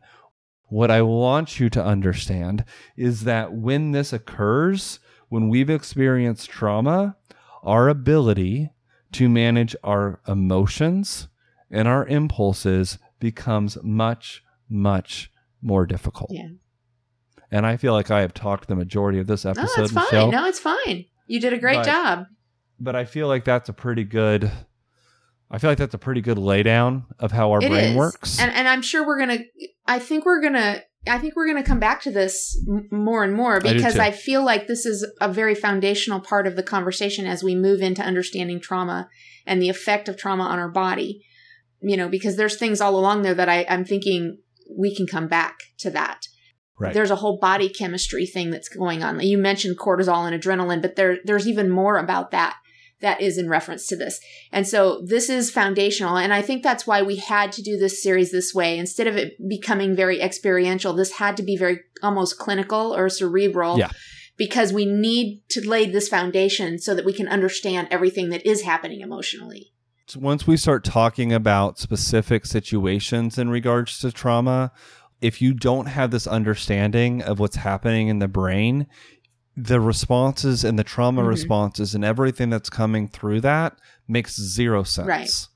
What 0.67 0.91
I 0.91 1.01
want 1.01 1.59
you 1.59 1.69
to 1.71 1.83
understand 1.83 2.65
is 2.95 3.23
that 3.23 3.53
when 3.53 3.91
this 3.91 4.13
occurs, 4.13 4.99
when 5.29 5.49
we've 5.49 5.69
experienced 5.69 6.49
trauma, 6.49 7.15
our 7.63 7.89
ability 7.89 8.69
to 9.13 9.29
manage 9.29 9.75
our 9.83 10.21
emotions 10.27 11.27
and 11.71 11.87
our 11.87 12.05
impulses 12.05 12.97
becomes 13.19 13.77
much, 13.83 14.43
much 14.69 15.31
more 15.61 15.85
difficult. 15.85 16.31
Yeah. 16.31 16.49
And 17.51 17.65
I 17.65 17.77
feel 17.77 17.93
like 17.93 18.11
I 18.11 18.21
have 18.21 18.33
talked 18.33 18.67
the 18.67 18.75
majority 18.75 19.19
of 19.19 19.27
this 19.27 19.45
episode. 19.45 19.77
No, 19.77 19.83
it's 19.83 19.93
fine. 19.93 20.03
Michelle. 20.03 20.31
No, 20.31 20.45
it's 20.45 20.59
fine. 20.59 21.05
You 21.29 21.39
did 21.39 21.53
a 21.53 21.57
great 21.59 21.75
But- 21.77 21.85
job. 21.85 22.25
But 22.79 22.95
I 22.95 23.05
feel 23.05 23.27
like 23.27 23.43
that's 23.45 23.69
a 23.69 23.73
pretty 23.73 24.03
good. 24.05 24.49
I 25.51 25.57
feel 25.57 25.69
like 25.69 25.77
that's 25.77 25.93
a 25.93 25.97
pretty 25.99 26.21
good 26.21 26.37
laydown 26.37 27.05
of 27.19 27.31
how 27.31 27.51
our 27.51 27.59
It 27.61 27.69
brain 27.69 27.91
is. 27.91 27.95
works. 27.95 28.39
And 28.39 28.51
and 28.51 28.67
I'm 28.67 28.81
sure 28.81 29.05
we're 29.05 29.19
gonna. 29.19 29.39
I 29.85 29.99
think 29.99 30.25
we're 30.25 30.41
gonna. 30.41 30.81
I 31.07 31.17
think 31.17 31.35
we're 31.35 31.47
gonna 31.47 31.63
come 31.63 31.79
back 31.79 32.01
to 32.03 32.11
this 32.11 32.57
m- 32.67 32.87
more 32.91 33.23
and 33.23 33.33
more 33.33 33.59
because 33.59 33.95
too. 33.95 33.99
I, 34.01 34.11
feel 34.11 34.43
like 34.43 34.67
this 34.67 34.85
is 34.85 35.05
a 35.21 35.31
very 35.31 35.55
foundational 35.55 36.19
part 36.19 36.45
of 36.47 36.55
the 36.55 36.63
conversation 36.63 37.25
as 37.25 37.43
we 37.43 37.53
move 37.55 37.81
into 37.81 38.01
understanding 38.01 38.59
trauma 38.61 39.07
and 39.45 39.61
the 39.61 39.69
effect 39.69 40.07
of 40.09 40.17
trauma 40.17 40.43
on 40.43 40.57
our 40.59 40.69
body. 40.69 41.21
You 41.81 41.95
know, 41.97 42.07
because 42.09 42.35
there's 42.37 42.57
things 42.57 42.79
all 42.81 42.97
along 42.97 43.21
there 43.23 43.33
that 43.35 43.49
I, 43.49 43.65
I'm 43.69 43.85
thinking 43.85 44.37
we 44.77 44.95
can 44.95 45.05
come 45.07 45.27
back 45.27 45.55
to 45.79 45.89
that. 45.91 46.27
Right. 46.79 46.93
There's 46.93 47.11
a 47.11 47.17
whole 47.17 47.37
body 47.37 47.69
chemistry 47.69 48.25
thing 48.25 48.49
that's 48.49 48.69
going 48.69 49.03
on. 49.03 49.19
You 49.19 49.37
mentioned 49.37 49.77
cortisol 49.77 50.25
and 50.31 50.41
adrenaline, 50.41 50.81
but 50.81 50.95
there 50.95 51.17
there's 51.23 51.47
even 51.47 51.69
more 51.69 51.97
about 51.97 52.31
that 52.31 52.55
that 53.01 53.21
is 53.21 53.37
in 53.37 53.47
reference 53.47 53.87
to 53.87 53.95
this. 53.95 54.19
And 54.51 54.67
so 54.67 55.01
this 55.05 55.29
is 55.29 55.51
foundational. 55.51 56.17
And 56.17 56.33
I 56.33 56.41
think 56.41 56.63
that's 56.63 56.85
why 56.85 57.01
we 57.01 57.15
had 57.15 57.51
to 57.53 57.61
do 57.61 57.77
this 57.77 58.03
series 58.03 58.31
this 58.31 58.53
way. 58.53 58.77
Instead 58.77 59.07
of 59.07 59.15
it 59.15 59.35
becoming 59.47 59.95
very 59.95 60.21
experiential, 60.21 60.91
this 60.93 61.13
had 61.13 61.37
to 61.37 61.43
be 61.43 61.55
very 61.55 61.79
almost 62.03 62.37
clinical 62.37 62.93
or 62.93 63.07
cerebral. 63.07 63.79
Yeah. 63.79 63.91
because 64.37 64.71
we 64.71 64.85
need 64.85 65.41
to 65.49 65.67
lay 65.67 65.85
this 65.85 66.07
foundation 66.07 66.79
so 66.79 66.95
that 66.95 67.05
we 67.05 67.13
can 67.13 67.27
understand 67.27 67.87
everything 67.91 68.29
that 68.29 68.45
is 68.45 68.61
happening 68.63 69.01
emotionally. 69.01 69.73
Once 70.15 70.47
we 70.47 70.57
start 70.57 70.83
talking 70.83 71.31
about 71.31 71.77
specific 71.77 72.45
situations 72.45 73.37
in 73.37 73.49
regards 73.49 73.99
to 73.99 74.11
trauma, 74.11 74.71
if 75.21 75.41
you 75.41 75.53
don't 75.53 75.87
have 75.87 76.11
this 76.11 76.27
understanding 76.27 77.21
of 77.21 77.39
what's 77.39 77.57
happening 77.57 78.07
in 78.07 78.19
the 78.19 78.27
brain, 78.27 78.87
the 79.57 79.79
responses 79.81 80.63
and 80.63 80.79
the 80.79 80.83
trauma 80.83 81.21
Mhm. 81.21 81.27
responses 81.27 81.93
and 81.95 82.05
everything 82.05 82.49
that's 82.49 82.69
coming 82.69 83.07
through 83.07 83.41
that 83.41 83.77
makes 84.07 84.35
zero 84.39 84.83
sense. 84.83 85.07
Right. 85.07 85.47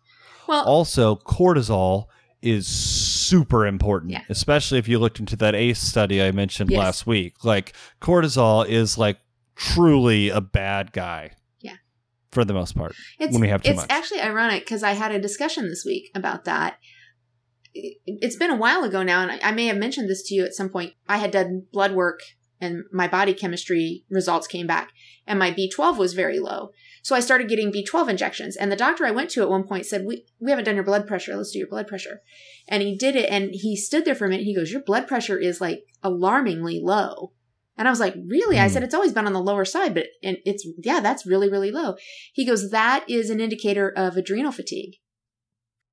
Well, 0.48 0.66
Also, 0.66 1.16
cortisol 1.16 2.06
is 2.42 2.68
super 2.68 3.66
important, 3.66 4.12
Yeah. 4.12 4.24
especially 4.28 4.78
if 4.80 4.90
you 4.90 5.00
looked 5.00 5.20
into 5.22 5.38
that 5.38 5.56
ACE 5.56 5.80
study 5.80 6.22
I 6.22 6.32
mentioned 6.32 6.70
Yes. 6.70 6.78
last 6.80 7.08
week. 7.08 7.46
Like, 7.46 7.72
cortisol 8.02 8.68
is 8.68 8.98
like 8.98 9.20
truly 9.56 10.28
a 10.30 10.42
bad 10.42 10.92
guy. 10.92 11.32
Yeah. 11.62 11.76
For 12.32 12.44
the 12.44 12.54
most 12.54 12.76
part. 12.76 12.94
It's, 13.20 13.32
when 13.32 13.42
we 13.42 13.48
have 13.48 13.62
too 13.64 13.72
it's 13.72 13.78
much. 13.82 13.90
actually 13.90 14.20
ironic 14.20 14.66
because 14.66 14.84
I 14.84 14.92
had 14.92 15.14
a 15.14 15.20
discussion 15.20 15.70
this 15.70 15.84
week 15.86 16.12
about 16.14 16.44
that. 16.44 16.76
It- 17.74 17.98
It's 18.06 18.36
been 18.36 18.52
a 18.52 18.56
while 18.56 18.84
ago 18.84 19.04
now, 19.04 19.22
and 19.28 19.40
I- 19.42 19.52
may 19.52 19.66
have 19.68 19.78
mentioned 19.78 20.10
this 20.10 20.24
to 20.24 20.36
you 20.36 20.44
at 20.44 20.54
some 20.54 20.70
point. 20.70 20.94
I 21.08 21.18
had 21.18 21.32
done 21.32 21.66
blood 21.72 21.94
work, 21.94 22.22
and 22.62 22.84
my 22.92 23.08
body 23.08 23.34
chemistry 23.34 24.04
results 24.10 24.48
came 24.48 24.68
back, 24.68 24.92
and 25.28 25.40
my 25.40 25.52
B12 25.52 25.98
was 25.98 26.14
very 26.14 26.40
low. 26.40 26.72
So 27.02 27.16
I 27.16 27.20
started 27.20 27.50
getting 27.50 27.72
B12 27.72 28.08
injections, 28.10 28.56
and 28.56 28.72
the 28.72 28.78
doctor 28.78 29.06
I 29.06 29.12
went 29.12 29.30
to 29.32 29.42
at 29.42 29.50
one 29.50 29.64
point 29.64 29.86
said, 29.86 30.06
"We 30.06 30.26
we 30.40 30.52
haven't 30.52 30.66
done 30.66 30.76
your 30.76 30.84
blood 30.86 31.08
pressure. 31.08 31.36
Let's 31.36 31.52
do 31.52 31.60
your 31.60 31.68
blood 31.68 31.88
pressure." 31.88 32.22
And 32.68 32.82
he 32.84 32.96
did 32.96 33.16
it, 33.16 33.30
and 33.30 33.52
he 33.54 33.76
stood 33.76 34.06
there 34.06 34.16
for 34.16 34.26
a 34.26 34.30
minute. 34.30 34.46
He 34.46 34.56
goes, 34.56 34.72
"Your 34.72 34.82
blood 34.82 35.08
pressure 35.08 35.38
is 35.38 35.60
like 35.60 35.84
alarmingly 36.02 36.80
low." 36.80 37.34
And 37.76 37.88
I 37.88 37.92
was 37.92 38.00
like, 38.00 38.14
really? 38.28 38.60
I 38.60 38.68
Hmm. 38.68 38.74
said, 38.74 38.84
it's 38.84 38.94
always 38.94 39.14
been 39.14 39.26
on 39.26 39.34
the 39.34 39.42
lower 39.42 39.66
side, 39.66 39.96
but 39.96 40.06
and 40.22 40.38
it's, 40.46 40.64
yeah, 40.84 41.00
that's 41.00 41.26
really, 41.26 41.50
really 41.50 41.72
low. 41.72 41.96
He 42.32 42.46
goes, 42.46 42.70
that 42.70 43.04
is 43.10 43.32
an 43.32 43.42
indicator 43.42 43.90
of 43.90 44.16
adrenal 44.16 44.52
fatigue. 44.52 44.98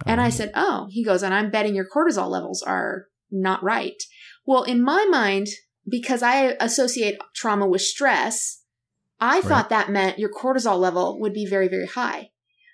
And 0.06 0.20
I 0.20 0.26
Um, 0.26 0.30
said, 0.30 0.52
oh, 0.54 0.88
he 0.90 1.04
goes, 1.04 1.22
and 1.22 1.34
I'm 1.34 1.50
betting 1.50 1.74
your 1.74 1.88
cortisol 1.88 2.28
levels 2.28 2.62
are 2.62 3.06
not 3.30 3.62
right. 3.62 4.02
Well, 4.46 4.62
in 4.62 4.82
my 4.82 5.06
mind, 5.10 5.48
because 5.88 6.22
I 6.22 6.56
associate 6.60 7.18
trauma 7.34 7.66
with 7.66 7.82
stress, 7.82 8.62
I 9.20 9.36
Right. 9.36 9.44
thought 9.44 9.68
that 9.70 9.90
meant 9.90 10.18
your 10.18 10.30
cortisol 10.30 10.78
level 10.78 11.20
would 11.20 11.34
be 11.34 11.46
very, 11.46 11.68
very 11.68 11.86
high. 11.86 12.30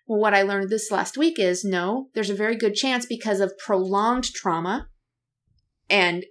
Well, 0.07 0.20
what 0.20 0.35
I 0.35 0.43
learned 0.43 0.70
this 0.70 0.91
last 0.91 1.18
week 1.18 1.39
is 1.39 1.64
no, 1.64 2.11
there's 2.14 2.31
a 2.31 2.35
very 2.35 2.57
good 2.57 2.74
chance 2.74 3.07
because 3.07 3.41
of 3.41 3.59
prolonged 3.59 4.33
trauma 4.33 4.89
and 5.91 6.24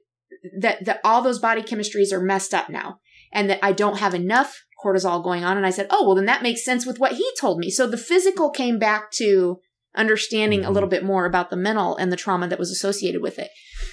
that, 0.59 0.85
that 0.85 1.01
all 1.03 1.21
those 1.21 1.39
body 1.39 1.61
chemistries 1.61 2.13
are 2.13 2.21
messed 2.21 2.53
up 2.53 2.69
now 2.69 2.99
and 3.33 3.49
that 3.49 3.59
I 3.61 3.73
don't 3.73 3.99
have 3.99 4.13
enough 4.13 4.63
cortisol 4.83 5.21
going 5.23 5.43
on. 5.43 5.57
And 5.57 5.65
I 5.65 5.71
said, 5.71 5.87
oh, 5.89 6.05
well, 6.05 6.15
then 6.15 6.25
that 6.25 6.43
makes 6.43 6.63
sense 6.63 6.85
with 6.85 6.99
what 6.99 7.13
he 7.13 7.29
told 7.39 7.59
me. 7.59 7.69
So 7.69 7.85
the 7.85 7.97
physical 7.97 8.49
came 8.49 8.79
back 8.79 9.11
to 9.13 9.59
understanding 9.97 10.63
a 10.63 10.69
Mhm. 10.69 10.73
little 10.73 10.89
bit 10.89 11.03
more 11.03 11.25
about 11.25 11.49
the 11.49 11.55
mental 11.55 11.95
and 11.97 12.11
the 12.11 12.17
trauma 12.17 12.47
that 12.47 12.59
was 12.59 12.71
associated 12.71 13.21
with 13.21 13.39
it. 13.39 13.49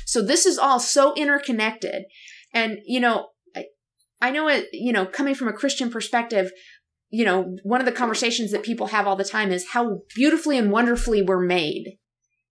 So 0.07 0.23
this 0.23 0.47
is 0.47 0.59
all 0.59 0.81
so 0.81 1.15
interconnected. 1.15 2.05
And, 2.53 2.79
you 2.87 3.01
know, 3.01 3.29
I, 3.57 3.67
I 4.21 4.31
know 4.31 4.49
it, 4.49 4.69
you 4.73 4.93
know, 4.93 5.07
coming 5.07 5.35
from 5.35 5.49
a 5.49 5.53
Christian 5.53 5.91
perspective, 5.91 6.51
you 7.11 7.25
know, 7.25 7.57
one 7.63 7.81
of 7.81 7.87
the 7.87 7.93
conversations 7.93 8.53
that 8.53 8.63
people 8.63 8.89
have 8.89 9.07
all 9.07 9.17
the 9.17 9.25
time 9.25 9.53
is 9.53 9.71
how 9.71 10.01
beautifully 10.15 10.59
and 10.59 10.71
wonderfully 10.71 11.23
we're 11.23 11.45
made. 11.45 11.99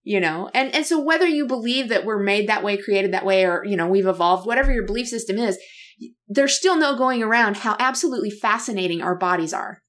You 0.04 0.20
know, 0.20 0.50
and, 0.56 0.74
and 0.74 0.84
so 0.84 1.00
whether 1.00 1.28
you 1.28 1.46
believe 1.46 1.90
that 1.90 2.06
we're 2.06 2.24
made 2.24 2.50
that 2.50 2.64
way, 2.64 2.76
created 2.76 3.14
that 3.14 3.24
way, 3.24 3.46
or, 3.46 3.64
you 3.64 3.78
know, 3.78 3.88
we've 3.88 4.08
evolved, 4.08 4.48
whatever 4.48 4.74
your 4.74 4.84
belief 4.84 5.08
system 5.08 5.38
is, 5.38 5.60
there's 6.28 6.58
still 6.58 6.76
no 6.76 6.98
going 6.98 7.22
around 7.22 7.58
how 7.58 7.76
absolutely 7.78 8.32
fascinating 8.32 9.04
our 9.04 9.16
bodies 9.16 9.54
are 9.54 9.84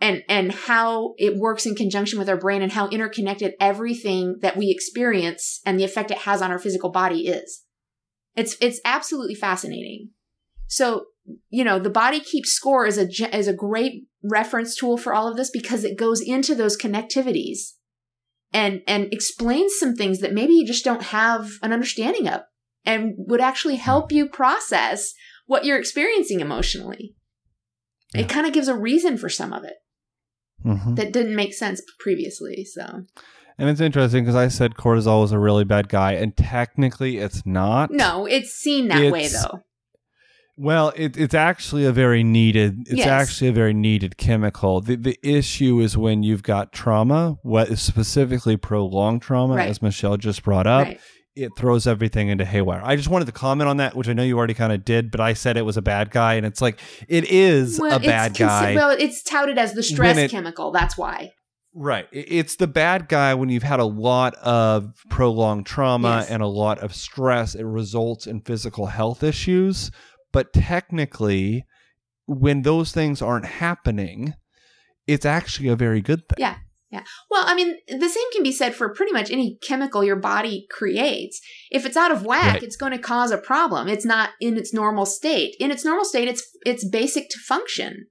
and 0.00 0.22
and 0.28 0.52
how 0.52 1.14
it 1.16 1.36
works 1.36 1.66
in 1.66 1.74
conjunction 1.74 2.18
with 2.18 2.28
our 2.28 2.36
brain 2.36 2.62
and 2.62 2.72
how 2.72 2.88
interconnected 2.88 3.54
everything 3.60 4.36
that 4.42 4.56
we 4.56 4.70
experience 4.70 5.60
and 5.64 5.78
the 5.78 5.84
effect 5.84 6.10
it 6.10 6.18
has 6.18 6.42
on 6.42 6.50
our 6.50 6.58
physical 6.58 6.90
body 6.90 7.26
is. 7.28 7.64
It's 8.34 8.56
it's 8.60 8.80
absolutely 8.84 9.34
fascinating. 9.34 10.10
So 10.66 11.06
you 11.48 11.64
know 11.64 11.78
the 11.78 11.90
body 11.90 12.20
keeps 12.20 12.52
score 12.52 12.86
is 12.86 12.98
a 12.98 13.36
is 13.36 13.48
a 13.48 13.54
great 13.54 14.06
reference 14.22 14.76
tool 14.76 14.96
for 14.96 15.14
all 15.14 15.28
of 15.28 15.36
this 15.36 15.50
because 15.50 15.84
it 15.84 15.98
goes 15.98 16.20
into 16.20 16.54
those 16.54 16.76
connectivities 16.76 17.72
and 18.52 18.82
and 18.86 19.12
explains 19.12 19.72
some 19.78 19.94
things 19.94 20.20
that 20.20 20.34
maybe 20.34 20.52
you 20.52 20.66
just 20.66 20.84
don't 20.84 21.04
have 21.04 21.50
an 21.62 21.72
understanding 21.72 22.28
of 22.28 22.42
and 22.84 23.14
would 23.16 23.40
actually 23.40 23.76
hmm. 23.76 23.82
help 23.82 24.12
you 24.12 24.28
process 24.28 25.14
what 25.46 25.64
you're 25.64 25.78
experiencing 25.78 26.40
emotionally. 26.40 27.14
Yeah. 28.14 28.22
it 28.22 28.28
kind 28.28 28.46
of 28.46 28.52
gives 28.52 28.68
a 28.68 28.76
reason 28.76 29.16
for 29.16 29.28
some 29.28 29.52
of 29.52 29.64
it 29.64 29.74
mhm. 30.64 30.96
that 30.96 31.12
didn't 31.12 31.36
make 31.36 31.54
sense 31.54 31.80
previously. 31.98 32.64
So 32.64 33.04
And 33.58 33.68
it's 33.70 33.80
interesting 33.80 34.24
because 34.24 34.34
I 34.36 34.48
said 34.48 34.74
cortisol 34.74 35.22
was 35.22 35.32
a 35.32 35.38
really 35.38 35.64
bad 35.64 35.88
guy, 35.88 36.12
and 36.12 36.36
technically 36.36 37.18
it's 37.18 37.44
not. 37.46 37.90
no, 37.90 38.26
it's 38.26 38.50
seen 38.52 38.88
that 38.88 39.12
way 39.12 39.28
though. 39.28 39.60
Well, 40.58 40.90
it, 40.96 41.18
it's 41.18 41.34
actually 41.34 41.84
a 41.84 41.92
very 41.92 42.24
needed. 42.24 42.86
It's 42.88 42.98
Yes. 42.98 43.06
actually 43.08 43.48
a 43.48 43.52
very 43.52 43.74
needed 43.74 44.16
chemical. 44.16 44.80
The 44.80 44.96
the 44.96 45.18
issue 45.22 45.80
is 45.80 45.98
when 45.98 46.22
you've 46.22 46.42
got 46.42 46.72
trauma, 46.72 47.36
what 47.42 47.68
is 47.68 47.82
specifically 47.82 48.56
prolonged 48.56 49.20
trauma, 49.20 49.54
Right. 49.56 49.68
as 49.68 49.82
Michelle 49.82 50.16
just 50.16 50.42
brought 50.42 50.66
up. 50.66 50.86
right. 50.86 51.00
It 51.36 51.52
throws 51.56 51.86
everything 51.86 52.28
into 52.28 52.44
haywire. 52.46 52.80
I 52.82 52.96
just 52.96 53.08
wanted 53.08 53.26
to 53.26 53.32
comment 53.32 53.68
on 53.68 53.76
that, 53.76 53.94
which 53.94 54.08
I 54.08 54.14
know 54.14 54.22
you 54.22 54.38
already 54.38 54.54
kind 54.54 54.72
of 54.72 54.84
did, 54.86 55.10
but 55.10 55.20
I 55.20 55.34
said 55.34 55.56
it 55.58 55.62
was 55.66 55.76
a 55.76 55.82
bad 55.82 56.10
guy, 56.10 56.34
and 56.34 56.46
it's 56.46 56.62
like 56.62 56.80
it 57.08 57.24
is 57.30 57.78
Well, 57.78 57.96
a 57.96 58.00
bad 58.00 58.32
consi- 58.32 58.38
guy. 58.38 58.74
Well, 58.74 58.90
it's 58.98 59.22
touted 59.22 59.58
as 59.58 59.74
the 59.74 59.82
stress 59.82 60.16
it- 60.16 60.30
chemical. 60.30 60.72
That's 60.72 60.96
why. 60.96 61.32
Right. 61.78 62.06
It's 62.10 62.56
the 62.56 62.66
bad 62.66 63.06
guy 63.06 63.34
when 63.34 63.50
you've 63.50 63.62
had 63.62 63.80
a 63.80 63.84
lot 63.84 64.34
of 64.36 64.94
prolonged 65.10 65.66
trauma 65.66 66.20
Yes. 66.20 66.30
and 66.30 66.42
a 66.42 66.46
lot 66.46 66.78
of 66.78 66.94
stress. 66.94 67.54
It 67.54 67.64
results 67.64 68.26
in 68.26 68.40
physical 68.40 68.86
health 68.86 69.22
issues. 69.22 69.90
But 70.32 70.54
technically, 70.54 71.66
when 72.24 72.62
those 72.62 72.92
things 72.92 73.20
aren't 73.20 73.44
happening, 73.44 74.32
it's 75.06 75.26
actually 75.26 75.68
a 75.68 75.76
very 75.76 76.00
good 76.00 76.20
thing. 76.28 76.36
Yeah. 76.38 76.56
Well, 77.30 77.42
I 77.46 77.54
mean, 77.54 77.76
the 77.88 78.08
same 78.08 78.32
can 78.32 78.42
be 78.42 78.52
said 78.52 78.74
for 78.74 78.92
pretty 78.94 79.12
much 79.12 79.30
any 79.30 79.58
chemical 79.62 80.04
your 80.04 80.16
body 80.16 80.66
creates. 80.70 81.40
If 81.70 81.84
it's 81.86 81.96
out 81.96 82.10
of 82.12 82.24
whack, 82.24 82.54
Right. 82.54 82.62
it's 82.62 82.76
going 82.76 82.92
to 82.92 82.98
cause 82.98 83.30
a 83.30 83.38
problem. 83.38 83.88
It's 83.88 84.04
not 84.04 84.30
in 84.40 84.56
its 84.56 84.72
normal 84.74 85.06
state. 85.06 85.54
In 85.58 85.70
its 85.70 85.84
normal 85.84 86.04
state, 86.04 86.28
it's 86.28 86.42
it's 86.64 86.88
basic 86.88 87.28
to 87.30 87.38
function. 87.38 88.06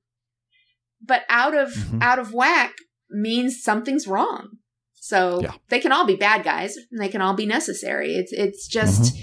But 1.01 1.23
out 1.29 1.55
of 1.55 1.73
Mhm. 1.73 2.01
out 2.01 2.19
of 2.19 2.33
whack 2.33 2.75
means 3.09 3.61
something's 3.61 4.07
wrong. 4.07 4.57
So 4.95 5.39
Yeah. 5.41 5.53
they 5.69 5.79
can 5.79 5.91
all 5.91 6.05
be 6.05 6.15
bad 6.15 6.43
guys 6.43 6.75
and 6.91 6.99
they 6.99 7.09
can 7.09 7.21
all 7.21 7.35
be 7.35 7.45
necessary. 7.45 8.15
It's 8.15 8.31
it's 8.33 8.67
just 8.67 9.15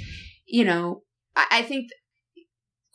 you 0.47 0.65
know, 0.65 1.03
I, 1.35 1.47
I 1.51 1.63
think 1.63 1.89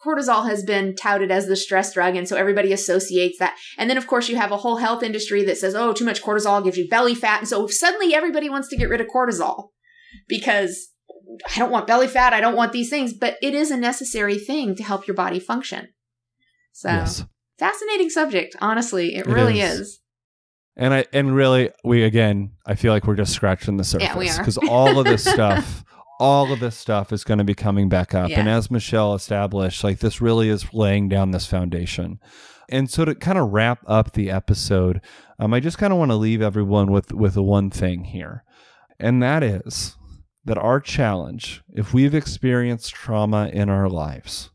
cortisol 0.05 0.47
has 0.47 0.63
been 0.63 0.95
touted 0.95 1.31
as 1.31 1.47
the 1.47 1.55
stress 1.55 1.93
drug, 1.93 2.15
and 2.15 2.27
so 2.27 2.35
everybody 2.35 2.71
associates 2.71 3.39
that. 3.39 3.55
And 3.77 3.89
then, 3.89 3.97
of 3.97 4.07
course, 4.07 4.29
you 4.29 4.35
have 4.35 4.51
a 4.51 4.57
whole 4.57 4.77
health 4.77 5.03
industry 5.03 5.43
that 5.43 5.57
says, 5.57 5.75
"Oh, 5.75 5.93
too 5.93 6.05
much 6.05 6.21
cortisol 6.21 6.63
gives 6.63 6.77
you 6.77 6.87
belly 6.87 7.15
fat," 7.15 7.39
and 7.39 7.47
so 7.47 7.67
suddenly 7.67 8.13
everybody 8.13 8.49
wants 8.49 8.67
to 8.69 8.77
get 8.77 8.89
rid 8.89 9.01
of 9.01 9.07
cortisol 9.07 9.69
because 10.27 10.89
I 11.55 11.59
don't 11.59 11.71
want 11.71 11.87
belly 11.87 12.07
fat. 12.07 12.33
I 12.33 12.41
don't 12.41 12.55
want 12.55 12.71
these 12.71 12.89
things, 12.89 13.13
but 13.13 13.37
it 13.41 13.53
is 13.53 13.71
a 13.71 13.77
necessary 13.77 14.37
thing 14.37 14.75
to 14.75 14.83
help 14.83 15.07
your 15.07 15.15
body 15.15 15.39
function. 15.39 15.89
So 16.73 16.89
Yes. 16.89 17.25
fascinating 17.59 18.09
subject. 18.09 18.55
Honestly, 18.61 19.15
it, 19.15 19.27
It 19.27 19.31
really 19.31 19.59
is. 19.59 19.79
is. 19.79 19.99
And 20.79 20.93
I 20.93 21.05
and 21.11 21.35
really 21.35 21.71
we 21.83 22.03
again 22.03 22.51
I 22.65 22.75
feel 22.75 22.93
like 22.93 23.07
we're 23.07 23.15
just 23.15 23.33
scratching 23.33 23.77
the 23.77 23.83
surface 23.83 24.09
Yeah, 24.15 24.37
because 24.37 24.57
all 24.59 24.99
of 24.99 25.07
this 25.07 25.23
stuff 25.33 25.83
all 26.19 26.51
of 26.51 26.59
this 26.59 26.75
stuff 26.77 27.11
is 27.13 27.23
going 27.23 27.37
to 27.37 27.43
be 27.43 27.53
coming 27.55 27.89
back 27.89 28.13
up 28.15 28.29
Yeah. 28.29 28.39
and 28.39 28.49
as 28.49 28.71
Michelle 28.71 29.13
established 29.13 29.83
like 29.83 29.99
this 29.99 30.19
really 30.21 30.49
is 30.49 30.73
laying 30.73 31.09
down 31.09 31.31
this 31.31 31.45
foundation. 31.45 32.19
And 32.69 32.89
so 32.89 33.05
to 33.05 33.15
kind 33.15 33.37
of 33.37 33.51
wrap 33.53 33.79
up 33.87 34.11
the 34.13 34.29
episode, 34.29 34.99
um, 35.39 35.53
I 35.53 35.59
just 35.59 35.77
kind 35.77 35.93
of 35.93 35.99
want 35.99 36.11
to 36.11 36.15
leave 36.15 36.41
everyone 36.41 36.91
with 36.91 37.13
with 37.13 37.33
the 37.35 37.43
one 37.43 37.69
thing 37.69 38.05
here. 38.05 38.43
And 38.99 39.21
that 39.23 39.43
is 39.43 39.95
that 40.43 40.57
our 40.57 40.79
challenge, 40.79 41.61
if 41.73 41.93
we've 41.93 42.15
experienced 42.15 42.93
trauma 42.93 43.49
in 43.53 43.69
our 43.69 43.89
lives, 43.89 44.49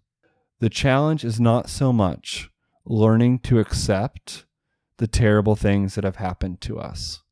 the 0.61 0.69
challenge 0.71 1.25
is 1.25 1.41
not 1.41 1.69
so 1.71 1.93
much 1.93 2.51
learning 2.85 3.39
to 3.41 3.59
accept 3.61 4.45
the 4.99 5.07
terrible 5.07 5.57
things 5.57 5.95
that 5.95 6.05
have 6.05 6.17
happened 6.17 6.61
to 6.61 6.79
us, 6.79 7.23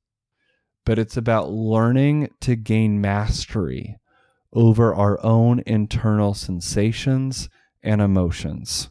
but 0.84 0.98
it's 0.98 1.16
about 1.16 1.50
learning 1.50 2.28
to 2.40 2.56
gain 2.56 3.00
mastery 3.00 3.96
over 4.52 4.94
our 4.94 5.22
own 5.24 5.62
internal 5.66 6.34
sensations 6.34 7.48
and 7.82 8.00
emotions, 8.00 8.90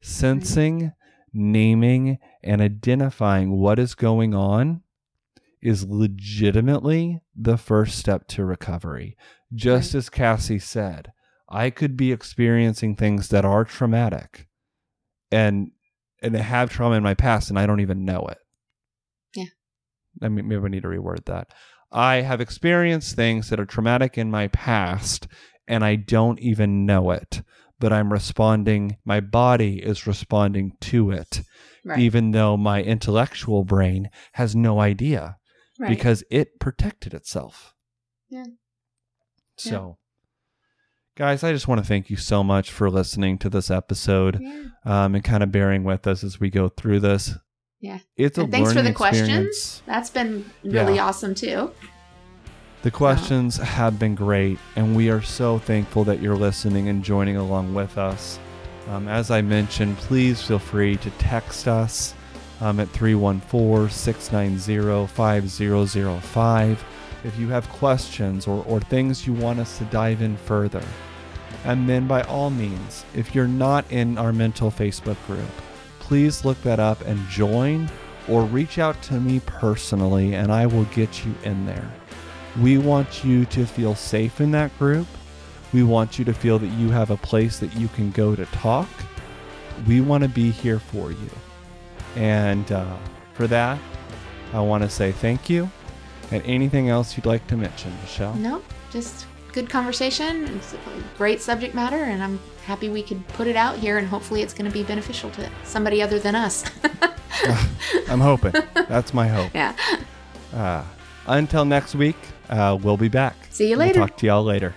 sensing, 0.00 0.92
naming, 1.32 2.18
and 2.42 2.60
identifying 2.60 3.50
what 3.58 3.78
is 3.78 3.94
going 3.94 4.34
on 4.34 4.82
is 5.60 5.86
legitimately 5.86 7.20
the 7.34 7.56
first 7.56 7.98
step 7.98 8.28
to 8.28 8.44
recovery. 8.44 9.16
Just 9.52 9.94
as 9.94 10.10
Cassie 10.10 10.58
said, 10.58 11.12
I 11.48 11.70
could 11.70 11.96
be 11.96 12.12
experiencing 12.12 12.94
things 12.96 13.28
that 13.28 13.44
are 13.44 13.64
traumatic 13.64 14.48
and 15.30 15.70
and 16.22 16.34
have 16.34 16.70
trauma 16.70 16.96
in 16.96 17.02
my 17.02 17.14
past 17.14 17.50
and 17.50 17.58
I 17.58 17.66
don't 17.66 17.80
even 17.80 18.04
know 18.04 18.26
it. 18.28 18.38
Yeah. 19.34 19.44
I 20.22 20.28
mean, 20.28 20.48
maybe 20.48 20.64
I 20.64 20.68
need 20.68 20.82
to 20.82 20.88
reword 20.88 21.26
that. 21.26 21.52
I 21.94 22.22
have 22.22 22.40
experienced 22.40 23.14
things 23.14 23.48
that 23.48 23.60
are 23.60 23.64
traumatic 23.64 24.18
in 24.18 24.30
my 24.30 24.48
past 24.48 25.28
and 25.68 25.84
I 25.84 25.94
don't 25.94 26.40
even 26.40 26.84
know 26.84 27.12
it, 27.12 27.42
but 27.78 27.92
I'm 27.92 28.12
responding, 28.12 28.96
my 29.04 29.20
body 29.20 29.82
is 29.82 30.06
responding 30.06 30.72
to 30.82 31.10
it, 31.12 31.42
Right. 31.84 31.98
even 32.00 32.32
though 32.32 32.56
my 32.56 32.82
intellectual 32.82 33.64
brain 33.64 34.10
has 34.32 34.56
no 34.56 34.80
idea 34.80 35.36
right. 35.78 35.88
because 35.88 36.24
it 36.30 36.58
protected 36.58 37.14
itself. 37.14 37.74
Yeah. 38.28 38.46
So, 39.56 39.98
guys, 41.16 41.44
I 41.44 41.52
just 41.52 41.68
want 41.68 41.80
to 41.80 41.86
thank 41.86 42.10
you 42.10 42.16
so 42.16 42.42
much 42.42 42.72
for 42.72 42.90
listening 42.90 43.38
to 43.38 43.48
this 43.48 43.70
episode 43.70 44.40
yeah. 44.40 44.64
um, 44.84 45.14
and 45.14 45.22
kind 45.22 45.42
of 45.42 45.52
bearing 45.52 45.84
with 45.84 46.06
us 46.06 46.24
as 46.24 46.40
we 46.40 46.50
go 46.50 46.68
through 46.68 47.00
this. 47.00 47.34
Yeah. 47.84 47.98
It's 48.16 48.38
a 48.38 48.44
And 48.44 48.50
thanks 48.50 48.72
for 48.72 48.80
the 48.80 48.94
questions. 48.94 49.28
experience. 49.28 49.82
That's 49.84 50.08
been 50.08 50.46
really 50.64 50.94
Yeah. 50.94 51.04
awesome 51.04 51.34
too. 51.34 51.70
The 52.82 52.90
questions 52.90 53.58
have 53.58 53.98
been 53.98 54.14
great, 54.14 54.58
and 54.74 54.96
we 54.96 55.10
are 55.10 55.20
so 55.20 55.58
thankful 55.58 56.02
that 56.04 56.22
you're 56.22 56.36
listening 56.36 56.88
and 56.88 57.04
joining 57.04 57.36
along 57.36 57.74
with 57.74 57.98
us. 57.98 58.38
Um, 58.90 59.06
as 59.06 59.30
I 59.30 59.42
mentioned, 59.42 59.98
please 59.98 60.40
feel 60.42 60.58
free 60.58 60.96
to 60.96 61.10
text 61.18 61.68
us 61.68 62.14
um, 62.62 62.80
at 62.80 62.88
314 62.88 63.90
690 63.90 65.06
5005 65.06 66.84
if 67.24 67.38
you 67.38 67.48
have 67.48 67.68
questions 67.70 68.46
or, 68.46 68.64
or 68.66 68.80
things 68.80 69.26
you 69.26 69.34
want 69.34 69.58
us 69.60 69.76
to 69.78 69.84
dive 69.84 70.22
in 70.22 70.36
further. 70.38 70.82
And 71.66 71.86
then, 71.88 72.06
by 72.06 72.22
all 72.22 72.48
means, 72.50 73.04
if 73.14 73.34
you're 73.34 73.46
not 73.48 73.90
in 73.90 74.16
our 74.18 74.32
mental 74.32 74.70
Facebook 74.70 75.16
group, 75.26 75.48
please 76.04 76.44
look 76.44 76.60
that 76.62 76.78
up 76.78 77.00
and 77.06 77.18
join 77.28 77.90
or 78.28 78.42
reach 78.44 78.78
out 78.78 79.00
to 79.02 79.14
me 79.14 79.40
personally, 79.40 80.34
and 80.34 80.52
I 80.52 80.66
will 80.66 80.84
get 80.84 81.24
you 81.24 81.34
in 81.44 81.64
there. 81.64 81.90
We 82.60 82.78
want 82.78 83.24
you 83.24 83.46
to 83.46 83.66
feel 83.66 83.94
safe 83.94 84.40
in 84.40 84.50
that 84.52 84.76
group. 84.78 85.06
We 85.72 85.82
want 85.82 86.18
you 86.18 86.24
to 86.26 86.34
feel 86.34 86.58
that 86.58 86.68
you 86.68 86.90
have 86.90 87.10
a 87.10 87.16
place 87.16 87.58
that 87.58 87.74
you 87.74 87.88
can 87.88 88.10
go 88.10 88.36
to 88.36 88.44
talk. 88.46 88.88
We 89.88 90.02
want 90.02 90.22
to 90.24 90.28
be 90.28 90.50
here 90.50 90.78
for 90.78 91.10
you. 91.10 91.30
And 92.16 92.70
uh, 92.70 92.96
for 93.32 93.46
that, 93.46 93.78
I 94.52 94.60
want 94.60 94.84
to 94.84 94.90
say 94.90 95.10
thank 95.10 95.48
you. 95.48 95.70
And 96.30 96.42
anything 96.44 96.90
else 96.90 97.16
you'd 97.16 97.26
like 97.26 97.46
to 97.48 97.56
mention, 97.56 97.92
Michelle? 98.02 98.34
No, 98.34 98.62
just 98.90 99.26
good 99.54 99.70
conversation. 99.70 100.44
It's 100.56 100.74
a 100.74 100.78
great 101.16 101.40
subject 101.40 101.74
matter, 101.74 101.96
and 101.96 102.22
I'm 102.22 102.40
happy 102.66 102.88
we 102.88 103.02
could 103.02 103.26
put 103.28 103.46
it 103.46 103.54
out 103.56 103.76
here, 103.78 103.98
and 103.98 104.06
hopefully 104.08 104.42
it's 104.42 104.52
going 104.52 104.68
to 104.70 104.74
be 104.74 104.82
beneficial 104.82 105.30
to 105.30 105.48
somebody 105.62 106.02
other 106.02 106.18
than 106.18 106.34
us. 106.34 106.64
I'm 108.08 108.20
hoping. 108.20 108.52
That's 108.74 109.14
my 109.14 109.28
hope. 109.28 109.52
yeah. 109.54 109.74
Uh, 110.52 110.82
until 111.26 111.64
next 111.64 111.94
week, 111.94 112.16
uh, 112.50 112.76
we'll 112.82 112.96
be 112.96 113.08
back. 113.08 113.36
See 113.50 113.70
you 113.70 113.78
We'll 113.78 113.86
later. 113.86 114.00
talk 114.00 114.16
to 114.18 114.26
y'all 114.26 114.44
later. 114.44 114.74